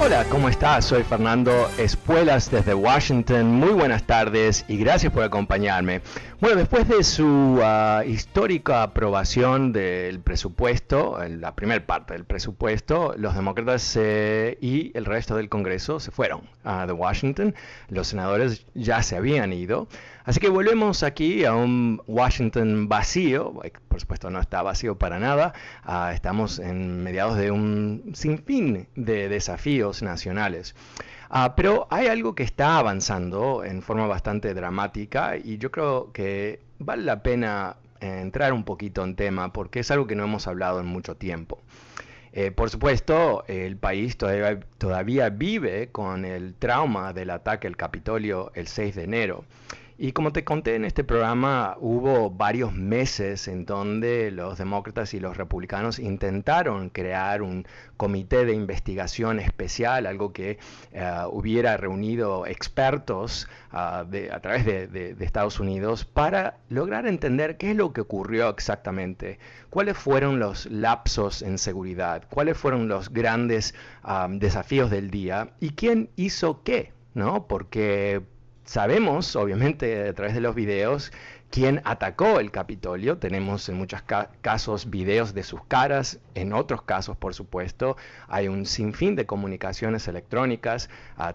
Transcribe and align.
Hola, 0.00 0.24
¿cómo 0.30 0.48
estás? 0.48 0.84
Soy 0.84 1.02
Fernando 1.02 1.68
Espuelas 1.76 2.52
desde 2.52 2.72
Washington. 2.72 3.46
Muy 3.46 3.70
buenas 3.70 4.04
tardes 4.04 4.64
y 4.68 4.76
gracias 4.76 5.12
por 5.12 5.24
acompañarme. 5.24 6.02
Bueno, 6.40 6.56
después 6.56 6.86
de 6.86 7.02
su 7.02 7.60
uh, 7.60 8.08
histórica 8.08 8.84
aprobación 8.84 9.72
del 9.72 10.20
presupuesto, 10.20 11.18
la 11.28 11.56
primera 11.56 11.84
parte 11.84 12.14
del 12.14 12.24
presupuesto, 12.24 13.14
los 13.18 13.34
demócratas 13.34 13.96
eh, 14.00 14.56
y 14.60 14.96
el 14.96 15.04
resto 15.04 15.34
del 15.34 15.48
Congreso 15.48 15.98
se 15.98 16.12
fueron 16.12 16.42
uh, 16.64 16.86
de 16.86 16.92
Washington. 16.92 17.56
Los 17.88 18.06
senadores 18.06 18.66
ya 18.74 19.02
se 19.02 19.16
habían 19.16 19.52
ido. 19.52 19.88
Así 20.28 20.40
que 20.40 20.50
volvemos 20.50 21.04
aquí 21.04 21.46
a 21.46 21.54
un 21.54 22.02
Washington 22.06 22.86
vacío, 22.86 23.54
por 23.88 23.98
supuesto 23.98 24.28
no 24.28 24.40
está 24.40 24.60
vacío 24.60 24.98
para 24.98 25.18
nada, 25.18 25.54
uh, 25.86 26.12
estamos 26.12 26.58
en 26.58 27.02
mediados 27.02 27.38
de 27.38 27.50
un 27.50 28.10
sinfín 28.12 28.88
de 28.94 29.30
desafíos 29.30 30.02
nacionales. 30.02 30.74
Uh, 31.30 31.54
pero 31.56 31.86
hay 31.88 32.08
algo 32.08 32.34
que 32.34 32.42
está 32.42 32.76
avanzando 32.76 33.64
en 33.64 33.80
forma 33.80 34.06
bastante 34.06 34.52
dramática 34.52 35.38
y 35.38 35.56
yo 35.56 35.70
creo 35.70 36.12
que 36.12 36.60
vale 36.78 37.04
la 37.04 37.22
pena 37.22 37.76
entrar 38.02 38.52
un 38.52 38.64
poquito 38.64 39.02
en 39.04 39.16
tema 39.16 39.50
porque 39.54 39.80
es 39.80 39.90
algo 39.90 40.06
que 40.06 40.14
no 40.14 40.24
hemos 40.24 40.46
hablado 40.46 40.80
en 40.80 40.86
mucho 40.88 41.16
tiempo. 41.16 41.58
Eh, 42.34 42.50
por 42.50 42.68
supuesto, 42.68 43.44
el 43.48 43.78
país 43.78 44.18
todavía, 44.18 44.60
todavía 44.76 45.30
vive 45.30 45.88
con 45.90 46.26
el 46.26 46.52
trauma 46.52 47.14
del 47.14 47.30
ataque 47.30 47.66
al 47.66 47.78
Capitolio 47.78 48.52
el 48.54 48.66
6 48.66 48.94
de 48.94 49.04
enero. 49.04 49.44
Y 50.00 50.12
como 50.12 50.32
te 50.32 50.44
conté 50.44 50.76
en 50.76 50.84
este 50.84 51.02
programa, 51.02 51.76
hubo 51.80 52.30
varios 52.30 52.72
meses 52.72 53.48
en 53.48 53.66
donde 53.66 54.30
los 54.30 54.56
demócratas 54.56 55.12
y 55.12 55.18
los 55.18 55.36
republicanos 55.36 55.98
intentaron 55.98 56.88
crear 56.88 57.42
un 57.42 57.66
comité 57.96 58.44
de 58.44 58.52
investigación 58.52 59.40
especial, 59.40 60.06
algo 60.06 60.32
que 60.32 60.60
eh, 60.92 61.12
hubiera 61.32 61.76
reunido 61.76 62.46
expertos 62.46 63.48
uh, 63.72 64.08
de, 64.08 64.30
a 64.30 64.38
través 64.38 64.66
de, 64.66 65.16
Estados 65.18 65.58
Unidos 65.58 66.04
para 66.04 66.58
lograr 66.68 67.08
entender 67.08 67.56
qué 67.56 67.72
es 67.72 67.76
lo 67.76 67.92
que 67.92 68.02
ocurrió 68.02 68.50
exactamente, 68.50 69.40
cuáles 69.68 69.98
fueron 69.98 70.38
los 70.38 70.66
lapsos 70.66 71.42
en 71.42 71.58
seguridad, 71.58 72.22
cuáles 72.30 72.56
fueron 72.56 72.86
los 72.86 73.12
grandes 73.12 73.74
um, 74.04 74.38
desafíos 74.38 74.90
del 74.92 75.10
día 75.10 75.50
y 75.58 75.70
quién 75.70 76.08
hizo 76.14 76.62
qué, 76.62 76.92
¿no? 77.14 77.48
Porque 77.48 78.22
Sabemos, 78.68 79.34
obviamente, 79.34 80.10
a 80.10 80.12
través 80.12 80.34
de 80.34 80.42
los 80.42 80.54
videos, 80.54 81.10
quién 81.50 81.80
atacó 81.86 82.38
el 82.38 82.50
Capitolio. 82.50 83.16
Tenemos 83.16 83.66
en 83.70 83.76
muchos 83.76 84.02
ca 84.02 84.30
casos 84.42 84.90
videos 84.90 85.32
de 85.32 85.42
sus 85.42 85.64
caras, 85.64 86.20
en 86.34 86.52
otros 86.52 86.82
casos, 86.82 87.16
por 87.16 87.32
supuesto, 87.32 87.96
hay 88.28 88.46
un 88.46 88.66
sinfín 88.66 89.16
de 89.16 89.24
comunicaciones 89.24 90.06
electrónicas, 90.06 90.90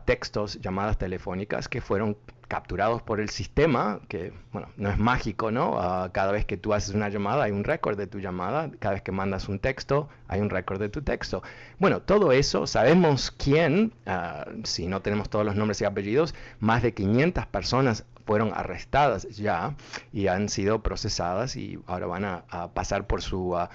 textos, 0.06 0.62
llamadas 0.62 1.00
telefónicas 1.00 1.68
que 1.68 1.82
fueron 1.82 2.18
capturados 2.54 3.02
por 3.02 3.20
el 3.20 3.30
sistema, 3.30 4.00
que 4.08 4.32
bueno, 4.52 4.68
no 4.78 4.92
es 4.92 5.00
mágico, 5.00 5.50
¿no? 5.50 5.72
Uh, 5.72 6.12
cada 6.12 6.32
vez 6.32 6.46
que 6.46 6.56
tú 6.56 6.76
haces 6.76 6.94
una 6.94 7.10
llamada 7.10 7.46
hay 7.46 7.52
un 7.52 7.64
récord 7.64 7.98
de 7.98 8.06
tu 8.06 8.20
llamada, 8.20 8.70
cada 8.78 8.94
vez 8.94 9.02
que 9.02 9.12
mandas 9.12 9.50
un 9.50 9.58
texto 9.58 10.08
hay 10.28 10.40
un 10.40 10.52
récord 10.52 10.80
de 10.80 10.88
tu 10.88 11.02
texto. 11.02 11.42
Bueno, 11.80 12.04
todo 12.04 12.32
eso, 12.32 12.68
sabemos 12.68 13.32
quién, 13.32 13.92
uh, 14.06 14.62
si 14.66 14.86
no 14.86 15.02
tenemos 15.02 15.32
todos 15.32 15.44
los 15.44 15.56
nombres 15.56 15.82
y 15.82 15.86
apellidos, 15.86 16.36
más 16.60 16.84
de 16.84 16.94
500 16.94 17.48
personas 17.48 18.06
fueron 18.24 18.52
arrestadas 18.54 19.28
ya 19.30 19.76
y 20.12 20.28
han 20.28 20.48
sido 20.48 20.84
procesadas 20.84 21.56
y 21.56 21.80
ahora 21.88 22.06
van 22.06 22.24
a, 22.24 22.44
pasar 22.76 23.08
por 23.08 23.24
su, 23.24 23.56
uh, 23.56 23.68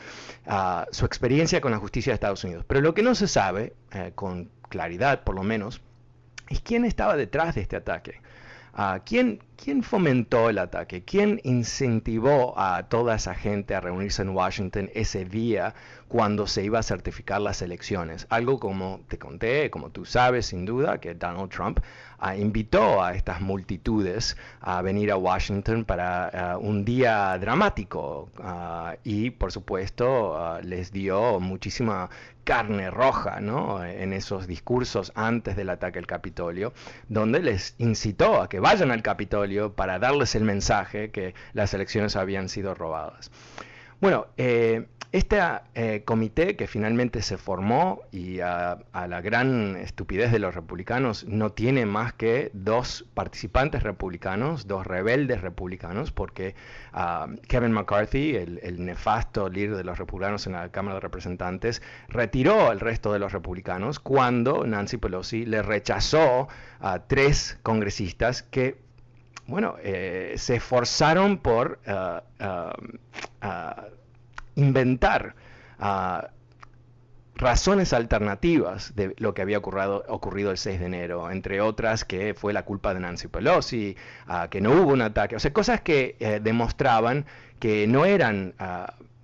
su 0.93 1.05
experiencia 1.05 1.61
con 1.61 1.73
la 1.73 1.79
justicia 1.79 2.13
de 2.13 2.15
Estados 2.15 2.45
Unidos. 2.45 2.65
Pero 2.69 2.81
lo 2.81 2.95
que 2.95 3.03
no 3.03 3.17
se 3.17 3.27
sabe, 3.27 3.75
eh, 3.91 4.13
con 4.15 4.53
claridad 4.69 5.25
por 5.25 5.35
lo 5.35 5.43
menos, 5.43 5.81
es 6.49 6.61
quién 6.61 6.85
estaba 6.85 7.17
detrás 7.17 7.57
de 7.57 7.63
este 7.63 7.75
ataque. 7.75 8.21
Uh, 8.79 9.01
¿quién, 9.05 9.43
¿Quién 9.57 9.83
fomentó 9.83 10.49
el 10.49 10.59
ataque? 10.59 11.03
¿Quién 11.05 11.41
incentivó 11.43 12.57
a 12.57 12.89
toda 12.89 13.17
esa 13.17 13.35
gente 13.35 13.75
a 13.75 13.81
reunirse 13.81 14.23
en 14.23 14.29
Washington 14.29 14.89
ese 14.95 15.25
día 15.25 15.75
cuando 16.09 16.47
se 16.47 16.65
iba 16.65 16.79
a 16.79 16.83
certificar 16.83 17.41
las 17.41 17.63
elecciones? 17.63 18.27
Algo 18.31 18.59
como 18.59 19.01
te 19.09 19.19
conté, 19.19 19.71
como 19.71 19.91
tú 19.91 20.05
sabes 20.05 20.47
sin 20.47 20.65
duda, 20.65 20.99
que 20.99 21.15
Donald 21.15 21.51
Trump 21.51 21.81
uh, 22.21 22.33
invitó 22.33 23.03
a 23.03 23.15
estas 23.15 23.41
multitudes 23.41 24.37
a 24.61 24.83
venir 24.83 25.13
a 25.13 25.17
Washington 25.17 25.85
para 25.85 26.57
uh, 26.57 26.67
un 26.67 26.85
día 26.85 27.39
dramático 27.39 28.31
y 29.05 29.31
por 29.31 29.53
supuesto 29.53 30.59
les 30.63 30.93
dio 30.93 31.41
muchísima 31.41 32.09
carne 32.49 32.91
roja 32.91 33.41
¿no? 33.43 33.85
en 33.85 34.15
esos 34.15 34.47
discursos 34.47 35.13
antes 35.15 35.55
del 35.55 35.69
ataque 35.69 35.99
al 35.99 36.07
Capitolio, 36.07 36.73
donde 37.09 37.41
les 37.41 37.75
incitó 37.77 38.41
a 38.41 38.49
que 38.49 38.59
vayan 38.59 38.91
al 38.91 39.03
Capitolio 39.03 39.75
para 39.75 39.99
darles 39.99 40.35
el 40.35 40.45
mensaje 40.45 41.11
que 41.11 41.35
las 41.53 41.75
elecciones 41.75 42.17
habían 42.17 42.49
sido 42.49 42.75
robadas. 42.75 43.31
Bueno, 44.01 44.29
eh, 44.39 44.87
este 45.11 45.41
eh, 45.75 46.03
comité 46.05 46.55
que 46.57 46.67
finalmente 46.67 47.23
se 47.23 47.39
formó 47.39 48.03
y 48.13 48.41
a, 48.41 48.79
a, 48.93 49.07
la 49.07 49.23
gran 49.23 49.77
estupidez 49.77 50.31
de 50.31 50.39
los 50.39 50.55
republicanos 50.55 51.25
no 51.25 51.51
tiene 51.51 51.87
más 51.87 52.13
que 52.13 52.51
dos 52.53 53.07
participantes 53.15 53.83
republicanos, 53.83 54.67
dos 54.67 54.87
rebeldes 54.87 55.41
republicanos, 55.41 56.13
porque 56.13 56.55
uh, 56.93 57.35
Kevin 57.49 57.73
McCarthy, 57.73 58.37
el, 58.37 58.85
nefasto 58.85 59.49
líder 59.49 59.77
de 59.77 59.85
los 59.85 59.97
republicanos 59.97 60.47
en 60.47 60.53
la 60.53 60.71
Cámara 60.71 60.97
de 60.97 61.01
Representantes, 61.01 61.81
retiró 62.09 62.69
al 62.69 62.79
resto 62.79 63.11
de 63.11 63.19
los 63.19 63.33
republicanos 63.33 64.01
cuando 64.01 64.67
Nancy 64.67 64.99
Pelosi 64.99 65.47
le 65.47 65.63
rechazó 65.63 66.49
a 66.81 66.99
tres 67.07 67.59
congresistas 67.63 68.43
que 68.43 68.77
bueno, 69.47 69.77
eh, 69.83 70.35
se 70.37 70.57
esforzaron 70.57 71.39
por 71.39 71.81
uh, 71.87 72.21
uh, 74.59 74.61
inventar 74.61 75.35
razones 77.35 77.93
alternativas 77.93 78.95
de 78.97 79.15
lo 79.19 79.33
que 79.33 79.43
había 79.43 79.59
ocurrido, 79.59 80.51
el 80.51 80.59
6 80.59 80.81
de 80.81 80.87
enero, 80.87 81.31
entre 81.31 81.61
otras 81.61 82.05
que 82.05 82.35
fue 82.35 82.53
la 82.53 82.65
culpa 82.65 82.93
de 82.95 83.01
Nancy 83.01 83.29
Pelosi, 83.29 83.97
que 84.51 84.61
no 84.61 84.73
hubo 84.73 84.93
un 84.93 85.03
ataque, 85.03 85.37
o 85.37 85.41
sea, 85.41 85.53
cosas 85.53 85.81
que 85.81 86.17
eh, 86.19 86.41
demostraban 86.43 87.27
que 87.61 87.87
no 87.87 88.05
eran 88.05 88.55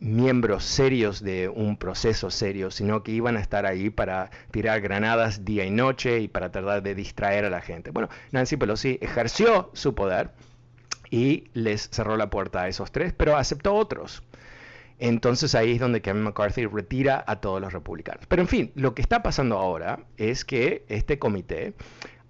miembros 0.04 0.64
serios 0.64 1.22
de 1.22 1.48
un 1.48 1.76
proceso 1.76 2.31
serio, 2.31 2.70
sino 2.70 3.02
que 3.02 3.12
iban 3.12 3.36
a 3.36 3.40
estar 3.40 3.64
ahí 3.64 3.90
para 3.90 4.31
tirar 4.50 4.81
granadas 4.81 5.44
día 5.44 5.64
y 5.64 5.70
noche 5.70 6.20
y 6.20 6.28
para 6.28 6.52
tratar 6.52 6.82
de 6.82 6.94
distraer 6.94 7.46
a 7.46 7.50
la 7.50 7.62
gente. 7.62 7.90
Bueno, 7.90 8.08
Nancy 8.31 8.56
Pelosi 8.56 8.98
ejerció 9.00 9.70
su 9.72 9.94
poder 9.94 10.31
y 11.10 11.44
les 11.54 11.88
cerró 11.90 12.16
la 12.16 12.28
puerta 12.28 12.62
a 12.62 12.69
esos 12.69 12.92
tres, 12.92 13.14
pero 13.14 13.36
aceptó 13.36 13.75
otros. 13.75 14.22
Entonces 14.99 15.55
ahí 15.55 15.73
es 15.73 15.81
donde 15.81 16.02
Kevin 16.02 16.23
McCarthy 16.23 16.67
retira 16.67 17.25
a 17.26 17.37
todos 17.37 17.61
los 17.61 17.73
republicanos. 17.73 18.26
Pero 18.26 18.43
en 18.43 18.49
fin, 18.49 18.73
lo 18.75 18.94
que 18.94 19.02
está 19.02 19.23
pasando 19.23 19.58
ahora 19.58 20.00
es 20.17 20.44
que 20.44 20.85
este 20.88 21.19
comité 21.19 21.75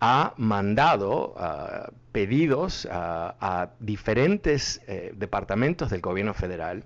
ha 0.01 0.35
mandado 0.37 1.35
ah, 1.39 1.91
pedidos 2.13 2.89
ah, 2.91 3.35
a 3.41 3.71
diferentes 3.81 4.83
eh, 4.87 5.13
departamentos 5.17 5.91
del 5.91 6.01
gobierno 6.01 6.35
federal 6.35 6.85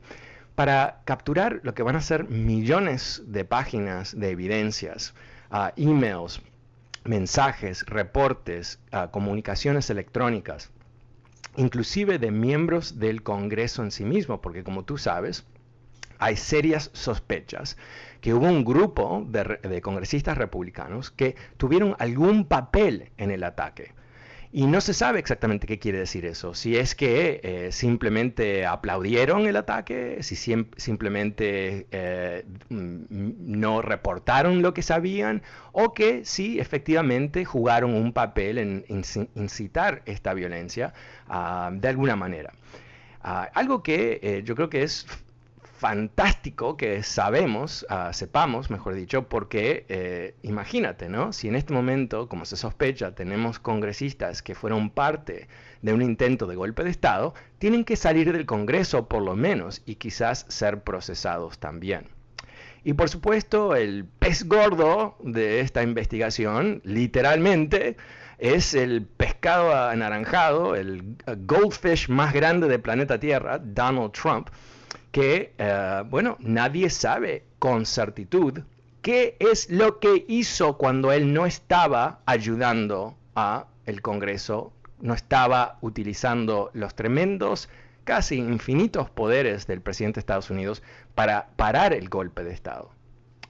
para 0.54 1.02
capturar 1.04 1.60
lo 1.62 1.75
que 1.75 1.84
van 1.84 1.94
a 1.96 2.00
ser 2.00 2.28
millones 2.28 3.22
de 3.26 3.44
páginas 3.44 4.19
de 4.19 4.30
evidencias, 4.30 5.14
uh, 5.52 5.69
emails, 5.76 6.42
mensajes, 7.04 7.86
reportes, 7.86 8.80
comunicaciones 9.12 9.88
electrónicas, 9.88 10.72
inclusive 11.56 12.19
de 12.19 12.32
miembros 12.32 12.98
del 12.98 13.22
Congreso 13.22 13.84
en 13.84 13.92
sí 13.92 14.04
mismo, 14.04 14.40
porque 14.40 14.64
como 14.64 14.84
tú 14.84 14.98
sabes, 14.98 15.46
hay 16.18 16.36
serias 16.36 16.90
sospechas 16.92 17.76
que 18.20 18.34
hubo 18.34 18.46
un 18.46 18.64
grupo 18.64 19.24
de, 19.28 19.80
congresistas 19.80 20.36
republicanos 20.36 21.10
que 21.10 21.36
tuvieron 21.56 21.94
algún 21.98 22.44
papel 22.44 23.10
en 23.16 23.30
el 23.30 23.44
ataque. 23.44 23.92
Y 24.50 24.66
no 24.66 24.80
se 24.80 24.94
sabe 24.94 25.18
exactamente 25.18 25.66
qué 25.66 25.78
quiere 25.78 25.98
decir 25.98 26.24
eso. 26.24 26.54
Si 26.54 26.74
es 26.74 26.94
que 26.94 27.40
eh, 27.42 27.70
simplemente 27.70 28.64
aplaudieron 28.64 29.46
el 29.46 29.56
ataque, 29.56 30.22
si 30.22 30.36
simplemente 30.36 31.86
eh, 31.90 32.46
no 32.70 33.82
reportaron 33.82 34.62
lo 34.62 34.72
que 34.72 34.80
sabían, 34.80 35.42
o 35.72 35.92
que 35.92 36.24
si 36.24 36.58
efectivamente 36.60 37.44
jugaron 37.44 37.92
un 37.92 38.14
papel 38.14 38.56
en, 38.56 38.84
incitar 39.34 40.02
esta 40.06 40.32
violencia 40.32 40.94
ah, 41.28 41.70
de 41.70 41.88
alguna 41.88 42.16
manera. 42.16 42.54
Ah, 43.20 43.50
algo 43.54 43.82
que 43.82 44.18
eh, 44.22 44.42
yo 44.44 44.54
creo 44.54 44.70
que 44.70 44.82
es 44.82 45.06
fantástico 45.78 46.76
que 46.76 47.04
sabemos, 47.04 47.86
ah, 47.88 48.12
sepamos, 48.12 48.69
mejor 48.69 48.94
dicho, 48.94 49.28
porque 49.28 49.86
eh, 49.88 50.34
imagínate, 50.42 51.08
¿no? 51.08 51.32
Si 51.32 51.46
en 51.46 51.54
este 51.54 51.72
momento, 51.72 52.28
como 52.28 52.44
se 52.44 52.56
sospecha, 52.56 53.14
tenemos 53.14 53.60
congresistas 53.60 54.42
que 54.42 54.56
fueron 54.56 54.90
parte 54.90 55.46
de 55.82 55.92
un 55.92 56.02
intento 56.02 56.48
de 56.48 56.56
golpe 56.56 56.82
de 56.82 56.90
Estado, 56.90 57.32
tienen 57.58 57.84
que 57.84 57.94
salir 57.94 58.32
del 58.32 58.44
Congreso 58.44 59.06
por 59.06 59.22
lo 59.22 59.36
menos 59.36 59.82
y 59.86 59.94
quizás 59.94 60.46
ser 60.48 60.82
procesados 60.82 61.60
también. 61.60 62.08
Y 62.82 62.94
por 62.94 63.08
supuesto, 63.08 63.76
el 63.76 64.04
pez 64.04 64.48
gordo 64.48 65.16
de 65.22 65.60
esta 65.60 65.84
investigación, 65.84 66.80
literalmente, 66.84 67.96
es 68.38 68.75
el 68.75 69.06
pescado 69.06 69.75
anaranjado, 69.76 70.75
el 70.75 71.16
goldfish 71.46 72.08
más 72.08 72.32
grande 72.32 72.66
del 72.66 72.80
planeta 72.80 73.20
Tierra, 73.20 73.58
Donald 73.58 74.12
Trump, 74.12 74.48
que, 75.12 75.55
eh, 75.58 76.02
bueno, 76.08 76.37
nadie 76.40 76.90
sabe 76.90 77.44
con 77.58 77.87
certitud 77.87 78.61
qué 79.02 79.37
es 79.40 79.70
lo 79.70 80.00
que 80.00 80.25
hizo 80.29 80.76
cuando 80.76 81.12
él 81.12 81.32
no 81.32 81.46
estaba 81.46 82.20
ayudando 82.26 83.17
a 83.35 83.67
el 83.87 84.02
Congreso, 84.02 84.73
no 85.00 85.14
estaba 85.14 85.79
utilizando 85.81 86.70
los 86.75 86.94
tremendos, 86.94 87.69
casi 88.05 88.37
infinitos 88.37 89.11
poderes 89.11 89.67
del 89.67 89.81
presidente 89.81 90.17
de 90.17 90.20
Estados 90.20 90.50
Unidos 90.50 90.82
para 91.14 91.49
parar 91.56 91.93
el 91.93 92.08
golpe 92.08 92.43
de 92.43 92.52
Estado. 92.52 92.90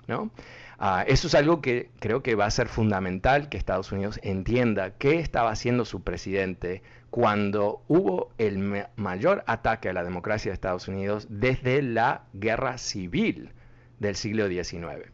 ¿no? 0.07 0.31
Ah, 0.79 1.05
eso 1.07 1.27
es 1.27 1.35
algo 1.35 1.61
que 1.61 1.91
creo 2.01 2.23
que 2.23 2.35
va 2.35 2.47
a 2.47 2.51
ser 2.51 2.69
fundamental 2.69 3.49
que 3.49 3.57
Estados 3.57 3.93
Unidos 3.93 4.21
entienda 4.23 4.93
qué 4.93 5.19
estaba 5.19 5.51
haciendo 5.51 5.85
su 5.85 6.03
presidente 6.03 6.83
cuando 7.11 7.83
hubo 7.89 8.31
el 8.39 8.87
mayor 8.97 9.45
ataque 9.47 9.89
a 9.89 9.93
la 9.93 10.05
democracia 10.05 10.51
de 10.51 10.55
Estados 10.55 10.89
Unidos 10.89 11.27
desde 11.31 11.83
la 11.83 12.25
guerra 12.35 12.79
civil 12.79 13.53
del 13.99 14.17
siglo 14.17 14.49
XIX. 14.49 15.11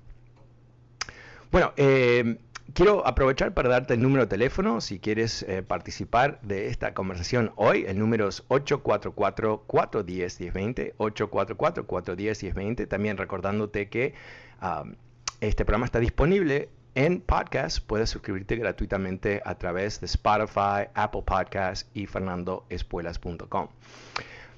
Bueno, 1.52 1.72
eh, 1.76 2.38
quiero 2.72 3.06
aprovechar 3.06 3.52
para 3.54 3.68
darte 3.68 3.94
el 3.94 4.02
número 4.02 4.24
de 4.24 4.28
teléfono 4.28 4.80
si 4.80 4.98
quieres 4.98 5.44
eh, 5.44 5.62
participar 5.62 6.40
de 6.42 6.66
esta 6.66 6.94
conversación 6.94 7.52
hoy. 7.56 7.84
El 7.86 8.00
número 8.00 8.26
es 8.28 8.42
844-410-1020, 8.48 10.94
844-410-1020. 10.96 12.88
También 12.88 13.16
recordándote 13.16 13.88
que 13.88 14.14
este 15.40 15.64
programa 15.64 15.86
está 15.86 16.00
disponible 16.00 16.70
en 16.94 17.20
podcast. 17.20 17.78
Puedes 17.86 18.10
suscribirte 18.10 18.56
gratuitamente 18.56 19.42
a 19.44 19.56
través 19.56 20.00
de 20.00 20.06
Spotify, 20.06 20.88
Apple 20.94 21.22
Podcasts 21.24 21.88
y 21.94 22.06
fernandoespuelas.com. 22.06 23.68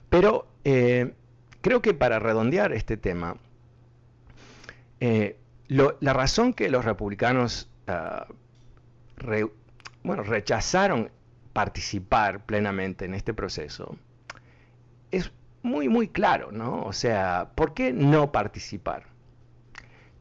Pero 0.09 0.47
eh, 0.65 1.13
creo 1.61 1.83
que 1.83 1.95
para 1.95 2.19
redondear 2.19 2.73
este 2.73 2.97
tema, 2.97 3.37
eh, 5.01 5.37
la 5.69 6.13
razón 6.13 6.55
que 6.55 6.69
los 6.69 6.85
republicanos 6.85 7.69
ah, 7.87 8.27
bueno, 10.03 10.23
rechazaron 10.23 11.11
participar 11.53 12.45
plenamente 12.45 13.07
en 13.07 13.15
este 13.15 13.35
proceso 13.35 13.97
es 15.11 15.33
muy, 15.63 15.89
muy 15.89 16.09
claro, 16.09 16.53
¿no? 16.53 16.83
O 16.85 16.93
sea, 16.93 17.51
¿por 17.55 17.75
qué 17.75 17.93
no 17.93 18.31
participar? 18.31 19.05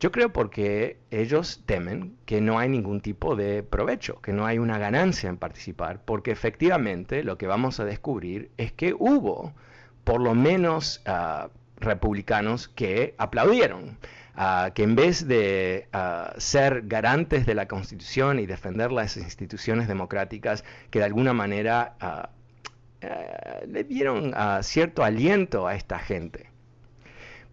Yo 0.05 0.11
creo 0.11 0.31
porque 0.31 0.99
ellos 1.09 1.63
temen 1.65 2.15
que 2.27 2.39
no 2.39 2.59
hay 2.59 2.69
ningún 2.69 3.01
tipo 3.01 3.35
de 3.35 3.63
provecho, 3.63 4.21
que 4.21 4.33
no 4.33 4.45
hay 4.45 4.59
una 4.59 4.77
ganancia 4.77 5.29
en 5.31 5.37
participar, 5.37 5.99
porque 6.05 6.29
efectivamente 6.29 7.23
lo 7.23 7.39
que 7.39 7.47
vamos 7.47 7.79
a 7.79 7.85
descubrir 7.85 8.51
es 8.57 8.71
que 8.71 8.93
hubo 8.93 9.55
por 10.03 10.21
lo 10.21 10.35
menos 10.35 11.01
ah, 11.07 11.49
republicanos 11.77 12.67
que 12.67 13.15
aplaudieron, 13.17 13.97
ah, 14.35 14.69
que 14.75 14.83
en 14.83 14.95
vez 14.95 15.27
de 15.27 15.87
ah, 15.91 16.35
ser 16.37 16.83
garantes 16.85 17.47
de 17.47 17.55
la 17.55 17.67
Constitución 17.67 18.37
y 18.37 18.45
defender 18.45 18.91
las 18.91 19.17
instituciones 19.17 19.87
democráticas, 19.87 20.63
que 20.91 20.99
de 20.99 21.05
alguna 21.05 21.33
manera 21.33 21.95
eh, 23.01 23.65
le 23.67 23.83
dieron 23.83 24.35
cierto 24.61 25.03
aliento 25.03 25.65
a 25.65 25.73
esta 25.73 25.97
gente. 25.97 26.54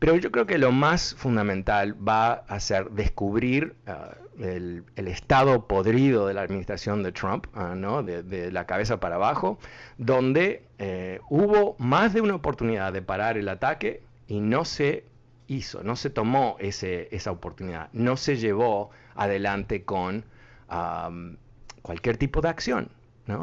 Pero 0.03 0.17
yo 0.17 0.33
creo 0.33 0.47
que 0.47 0.59
lo 0.59 0.73
más 0.73 1.15
fundamental 1.15 1.95
va 1.97 2.33
a 2.33 2.59
ser 2.59 2.91
descubrir 2.91 3.77
ah, 3.87 4.17
el, 4.41 4.85
estado 4.97 5.69
podrido 5.69 6.27
de 6.27 6.35
la 6.35 6.43
administración 6.43 7.05
de 7.05 7.13
Trump, 7.13 7.47
ah, 7.55 7.77
¿no? 7.77 8.03
de, 8.03 8.51
la 8.51 8.67
cabeza 8.67 8.99
para 8.99 9.15
abajo, 9.15 9.61
donde 9.99 10.65
eh, 10.81 11.21
hubo 11.31 11.77
más 11.79 12.15
de 12.15 12.21
una 12.21 12.35
oportunidad 12.35 12.93
de 12.93 13.01
parar 13.01 13.39
el 13.39 13.49
ataque 13.49 14.03
y 14.27 14.41
no 14.41 14.65
se 14.65 15.05
hizo, 15.47 15.85
no 15.85 15.95
se 15.95 16.11
tomó 16.11 16.57
esa 16.59 17.31
oportunidad, 17.31 17.89
no 17.93 18.17
se 18.17 18.39
llevó 18.39 18.91
adelante 19.15 19.85
con 19.85 20.25
cualquier 21.83 22.17
tipo 22.17 22.41
de 22.41 22.49
acción, 22.49 22.89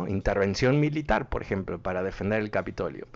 intervención 0.09 0.81
militar, 0.81 1.29
por 1.29 1.41
ejemplo, 1.41 1.79
para 1.79 2.03
defender 2.03 2.41
el 2.41 2.51
Capitolio. 2.51 3.07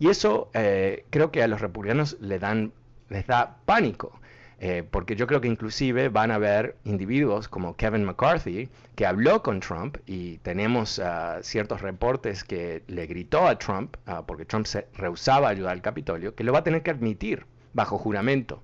Y 0.00 0.08
eso 0.08 0.50
eh, 0.54 1.04
creo 1.10 1.30
que 1.30 1.44
a 1.44 1.48
los 1.48 1.60
republicanos 1.60 2.16
le 2.20 2.38
dan 2.38 2.72
les 3.10 3.26
da 3.26 3.58
pánico. 3.64 4.18
Eh, 4.60 4.82
porque 4.90 5.14
yo 5.14 5.28
creo 5.28 5.40
que 5.40 5.46
inclusive 5.46 6.08
van 6.08 6.32
a 6.32 6.34
haber 6.34 6.76
individuos 6.82 7.46
como 7.46 7.76
Kevin 7.76 8.04
McCarthy, 8.04 8.68
que 8.96 9.06
habló 9.06 9.40
con 9.40 9.60
Trump 9.60 9.98
y 10.04 10.38
tenemos 10.38 10.98
ah, 10.98 11.38
ciertos 11.42 11.80
reportes 11.80 12.42
que 12.42 12.82
le 12.88 13.06
gritó 13.06 13.46
a 13.46 13.56
Trump, 13.56 13.96
ah, 14.06 14.24
porque 14.26 14.44
Trump 14.44 14.66
se 14.66 14.88
rehusaba 14.94 15.46
a 15.46 15.50
ayudar 15.50 15.72
al 15.72 15.82
Capitolio, 15.82 16.34
que 16.34 16.42
lo 16.42 16.52
va 16.52 16.60
a 16.60 16.64
tener 16.64 16.82
que 16.82 16.90
admitir 16.90 17.46
bajo 17.72 17.98
juramento. 17.98 18.60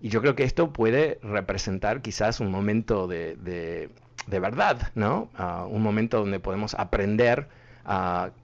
Y 0.00 0.08
yo 0.08 0.22
creo 0.22 0.34
que 0.34 0.44
esto 0.44 0.72
puede 0.72 1.18
representar 1.22 2.00
quizás 2.00 2.40
un 2.40 2.50
momento 2.50 3.06
de, 3.06 3.36
de, 3.36 4.38
verdad, 4.40 4.90
¿no? 4.94 5.28
Ah, 5.36 5.66
un 5.68 5.82
momento 5.82 6.18
donde 6.18 6.40
podemos 6.40 6.74
aprender 6.74 7.48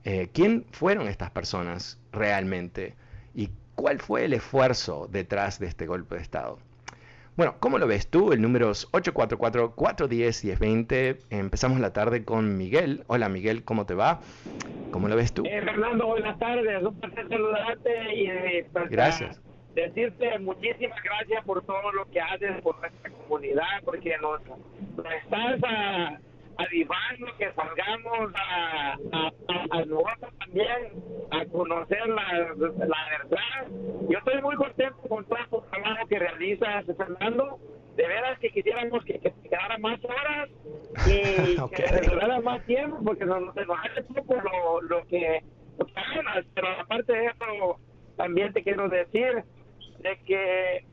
eh, 0.04 0.28
quién 0.34 0.66
fueron 0.72 1.08
estas 1.08 1.30
personas 1.30 1.98
realmente 2.12 2.94
y 3.34 3.48
¿Cuál 3.80 3.98
fue 3.98 4.26
el 4.26 4.34
esfuerzo 4.34 5.08
detrás 5.10 5.58
de 5.58 5.66
este 5.66 5.86
golpe 5.86 6.16
de 6.16 6.20
Estado? 6.20 6.58
Bueno, 7.34 7.54
¿cómo 7.60 7.78
lo 7.78 7.86
ves 7.86 8.08
tú? 8.08 8.34
El 8.34 8.42
número 8.42 8.72
es 8.72 8.86
844-410-1020. 8.92 11.16
Empezamos 11.30 11.80
la 11.80 11.94
tarde 11.94 12.22
con 12.22 12.58
Miguel. 12.58 13.04
Hola 13.06 13.30
Miguel, 13.30 13.64
¿cómo 13.64 13.86
te 13.86 13.94
va? 13.94 14.20
¿Cómo 14.90 15.08
lo 15.08 15.16
ves 15.16 15.32
tú? 15.32 15.44
Eh, 15.46 15.62
Fernando, 15.64 16.08
buenas 16.08 16.38
tardes. 16.38 16.82
Un 16.82 16.94
placer 17.00 17.26
saludarte 17.26 18.14
y 18.14 18.26
eh, 18.26 18.66
pues, 18.70 18.90
gracias. 18.90 19.40
decirte 19.74 20.38
muchísimas 20.40 21.02
gracias 21.02 21.42
por 21.46 21.64
todo 21.64 21.90
lo 21.92 22.04
que 22.10 22.20
haces 22.20 22.60
por 22.60 22.78
nuestra 22.80 23.10
comunidad, 23.10 23.64
porque 23.86 24.18
nos, 24.18 24.42
nos 24.46 24.58
estás 25.24 25.58
a 25.64 26.20
animando 26.60 27.26
que 27.38 27.52
salgamos 27.52 28.32
a, 28.34 28.98
a, 29.12 29.26
a, 29.28 30.30
también 30.38 30.92
a 31.30 31.44
conocer 31.46 32.06
la, 32.08 32.54
la, 32.56 33.08
verdad. 33.10 33.68
Yo 34.08 34.18
estoy 34.18 34.42
muy 34.42 34.56
contento 34.56 34.96
con 35.08 35.24
todo 35.26 35.38
el 35.38 35.70
trabajo 35.70 36.06
que 36.08 36.18
realizas, 36.18 36.84
Fernando. 36.96 37.58
De 37.96 38.06
veras 38.06 38.38
que 38.38 38.50
quisiéramos 38.50 39.04
que, 39.04 39.18
que 39.18 39.30
te 39.30 39.48
quedara 39.48 39.76
más 39.78 39.98
horas 40.04 40.48
y 41.06 41.56
que 41.74 41.82
te 41.82 42.08
durara 42.08 42.40
más 42.40 42.64
tiempo, 42.64 42.98
porque 43.04 43.24
nos, 43.24 43.42
nos 43.42 43.78
hace 43.84 44.02
poco 44.04 44.36
lo, 44.36 44.80
lo 44.82 45.06
que, 45.06 45.42
que 45.76 46.42
pero 46.54 46.68
aparte 46.80 47.12
de 47.12 47.26
eso, 47.26 47.78
también 48.16 48.52
te 48.52 48.62
quiero 48.62 48.88
decir 48.88 49.44
de 49.98 50.18
que 50.24 50.84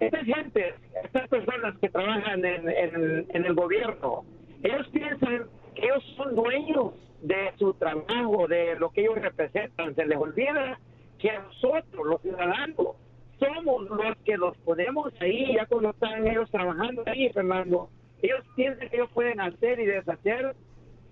esta 0.00 0.24
gente, 0.24 0.74
estas 1.02 1.28
personas 1.28 1.76
que 1.80 1.88
trabajan 1.88 2.44
en, 2.44 2.68
en, 2.68 3.44
el 3.44 3.54
gobierno, 3.54 4.24
ellos 4.64 4.88
piensan 4.88 5.46
que 5.74 5.84
ellos 5.84 6.02
son 6.16 6.34
dueños 6.34 6.94
de 7.22 7.52
su 7.58 7.74
trabajo, 7.74 8.46
de 8.48 8.76
lo 8.76 8.90
que 8.90 9.02
ellos 9.02 9.16
representan. 9.16 9.94
Se 9.94 10.06
les 10.06 10.18
olvida 10.18 10.78
que 11.18 11.32
nosotros, 11.32 12.06
los 12.06 12.22
ciudadanos, 12.22 12.96
somos 13.38 13.88
los 13.90 14.16
que 14.24 14.36
los 14.36 14.56
ponemos 14.58 15.12
ahí, 15.20 15.54
ya 15.54 15.66
cuando 15.66 15.90
están 15.90 16.26
ellos 16.26 16.50
trabajando 16.50 17.02
ahí, 17.06 17.30
Fernando. 17.30 17.88
Ellos 18.22 18.40
piensan 18.56 18.88
que 18.88 18.96
ellos 18.96 19.10
pueden 19.12 19.40
hacer 19.40 19.80
y 19.80 19.86
deshacer, 19.86 20.54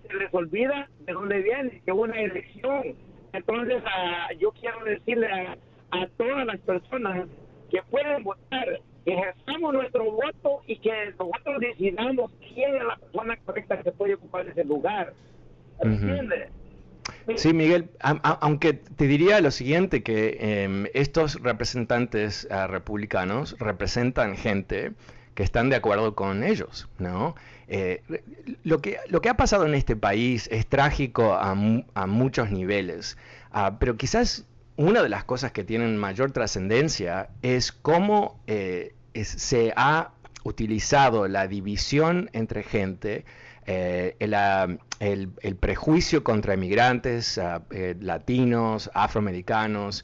se 0.07 0.13
les 0.15 0.33
olvida 0.33 0.89
de 1.01 1.13
dónde 1.13 1.41
viene, 1.41 1.81
que 1.85 1.91
una 1.91 2.19
elección. 2.19 2.95
Entonces, 3.33 3.83
ah, 3.85 4.29
yo 4.39 4.51
quiero 4.51 4.83
decirle 4.83 5.27
a, 5.27 5.57
a 5.91 6.07
todas 6.17 6.45
las 6.45 6.59
personas 6.61 7.27
que 7.69 7.81
pueden 7.83 8.23
votar, 8.23 8.79
ejerzamos 9.05 9.73
nuestro 9.73 10.11
voto 10.11 10.61
y 10.67 10.77
que 10.77 10.91
nosotros 11.17 11.59
decidamos 11.59 12.31
quién 12.53 12.75
es 12.75 12.83
la 12.83 12.97
persona 12.97 13.37
correcta 13.45 13.81
que 13.81 13.91
puede 13.91 14.15
ocupar 14.15 14.47
ese 14.47 14.63
lugar. 14.63 15.13
¿Entiendes? 15.81 16.49
Sí, 17.35 17.53
Miguel, 17.53 17.89
aunque 18.01 18.73
te 18.73 19.07
diría 19.07 19.41
lo 19.41 19.51
siguiente, 19.51 20.03
que 20.03 20.37
em, 20.39 20.87
estos 20.93 21.41
representantes 21.41 22.47
ah, 22.49 22.67
republicanos 22.67 23.57
representan 23.59 24.35
gente 24.35 24.93
que 25.35 25.43
están 25.43 25.69
de 25.69 25.75
acuerdo 25.75 26.15
con 26.15 26.43
ellos, 26.43 26.87
¿no? 26.99 27.35
Eh, 27.67 28.01
lo, 28.63 28.79
que, 28.79 28.99
lo 29.09 29.21
que 29.21 29.29
ha 29.29 29.37
pasado 29.37 29.65
en 29.65 29.73
este 29.73 29.95
país 29.95 30.47
es 30.51 30.67
trágico 30.67 31.33
a, 31.33 31.55
a 31.93 32.07
muchos 32.07 32.51
niveles, 32.51 33.17
ah, 33.51 33.77
pero 33.79 33.97
quizás 33.97 34.45
una 34.77 35.03
de 35.03 35.09
las 35.09 35.23
cosas 35.23 35.51
que 35.51 35.63
tienen 35.63 35.97
mayor 35.97 36.31
trascendencia 36.31 37.29
es 37.41 37.71
cómo 37.71 38.39
eh, 38.47 38.95
se 39.23 39.73
ha 39.75 40.11
utilizado 40.43 41.27
la 41.27 41.47
división 41.47 42.29
entre 42.33 42.63
gente, 42.63 43.25
eh, 43.65 44.15
el, 44.19 45.55
prejuicio 45.57 46.23
contra 46.23 46.55
inmigrantes, 46.55 47.39
eh, 47.71 47.95
latinos, 47.99 48.89
afroamericanos, 48.93 50.03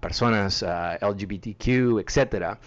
personas 0.00 0.62
LGBTQ, 0.62 1.98
etcétera, 2.06 2.60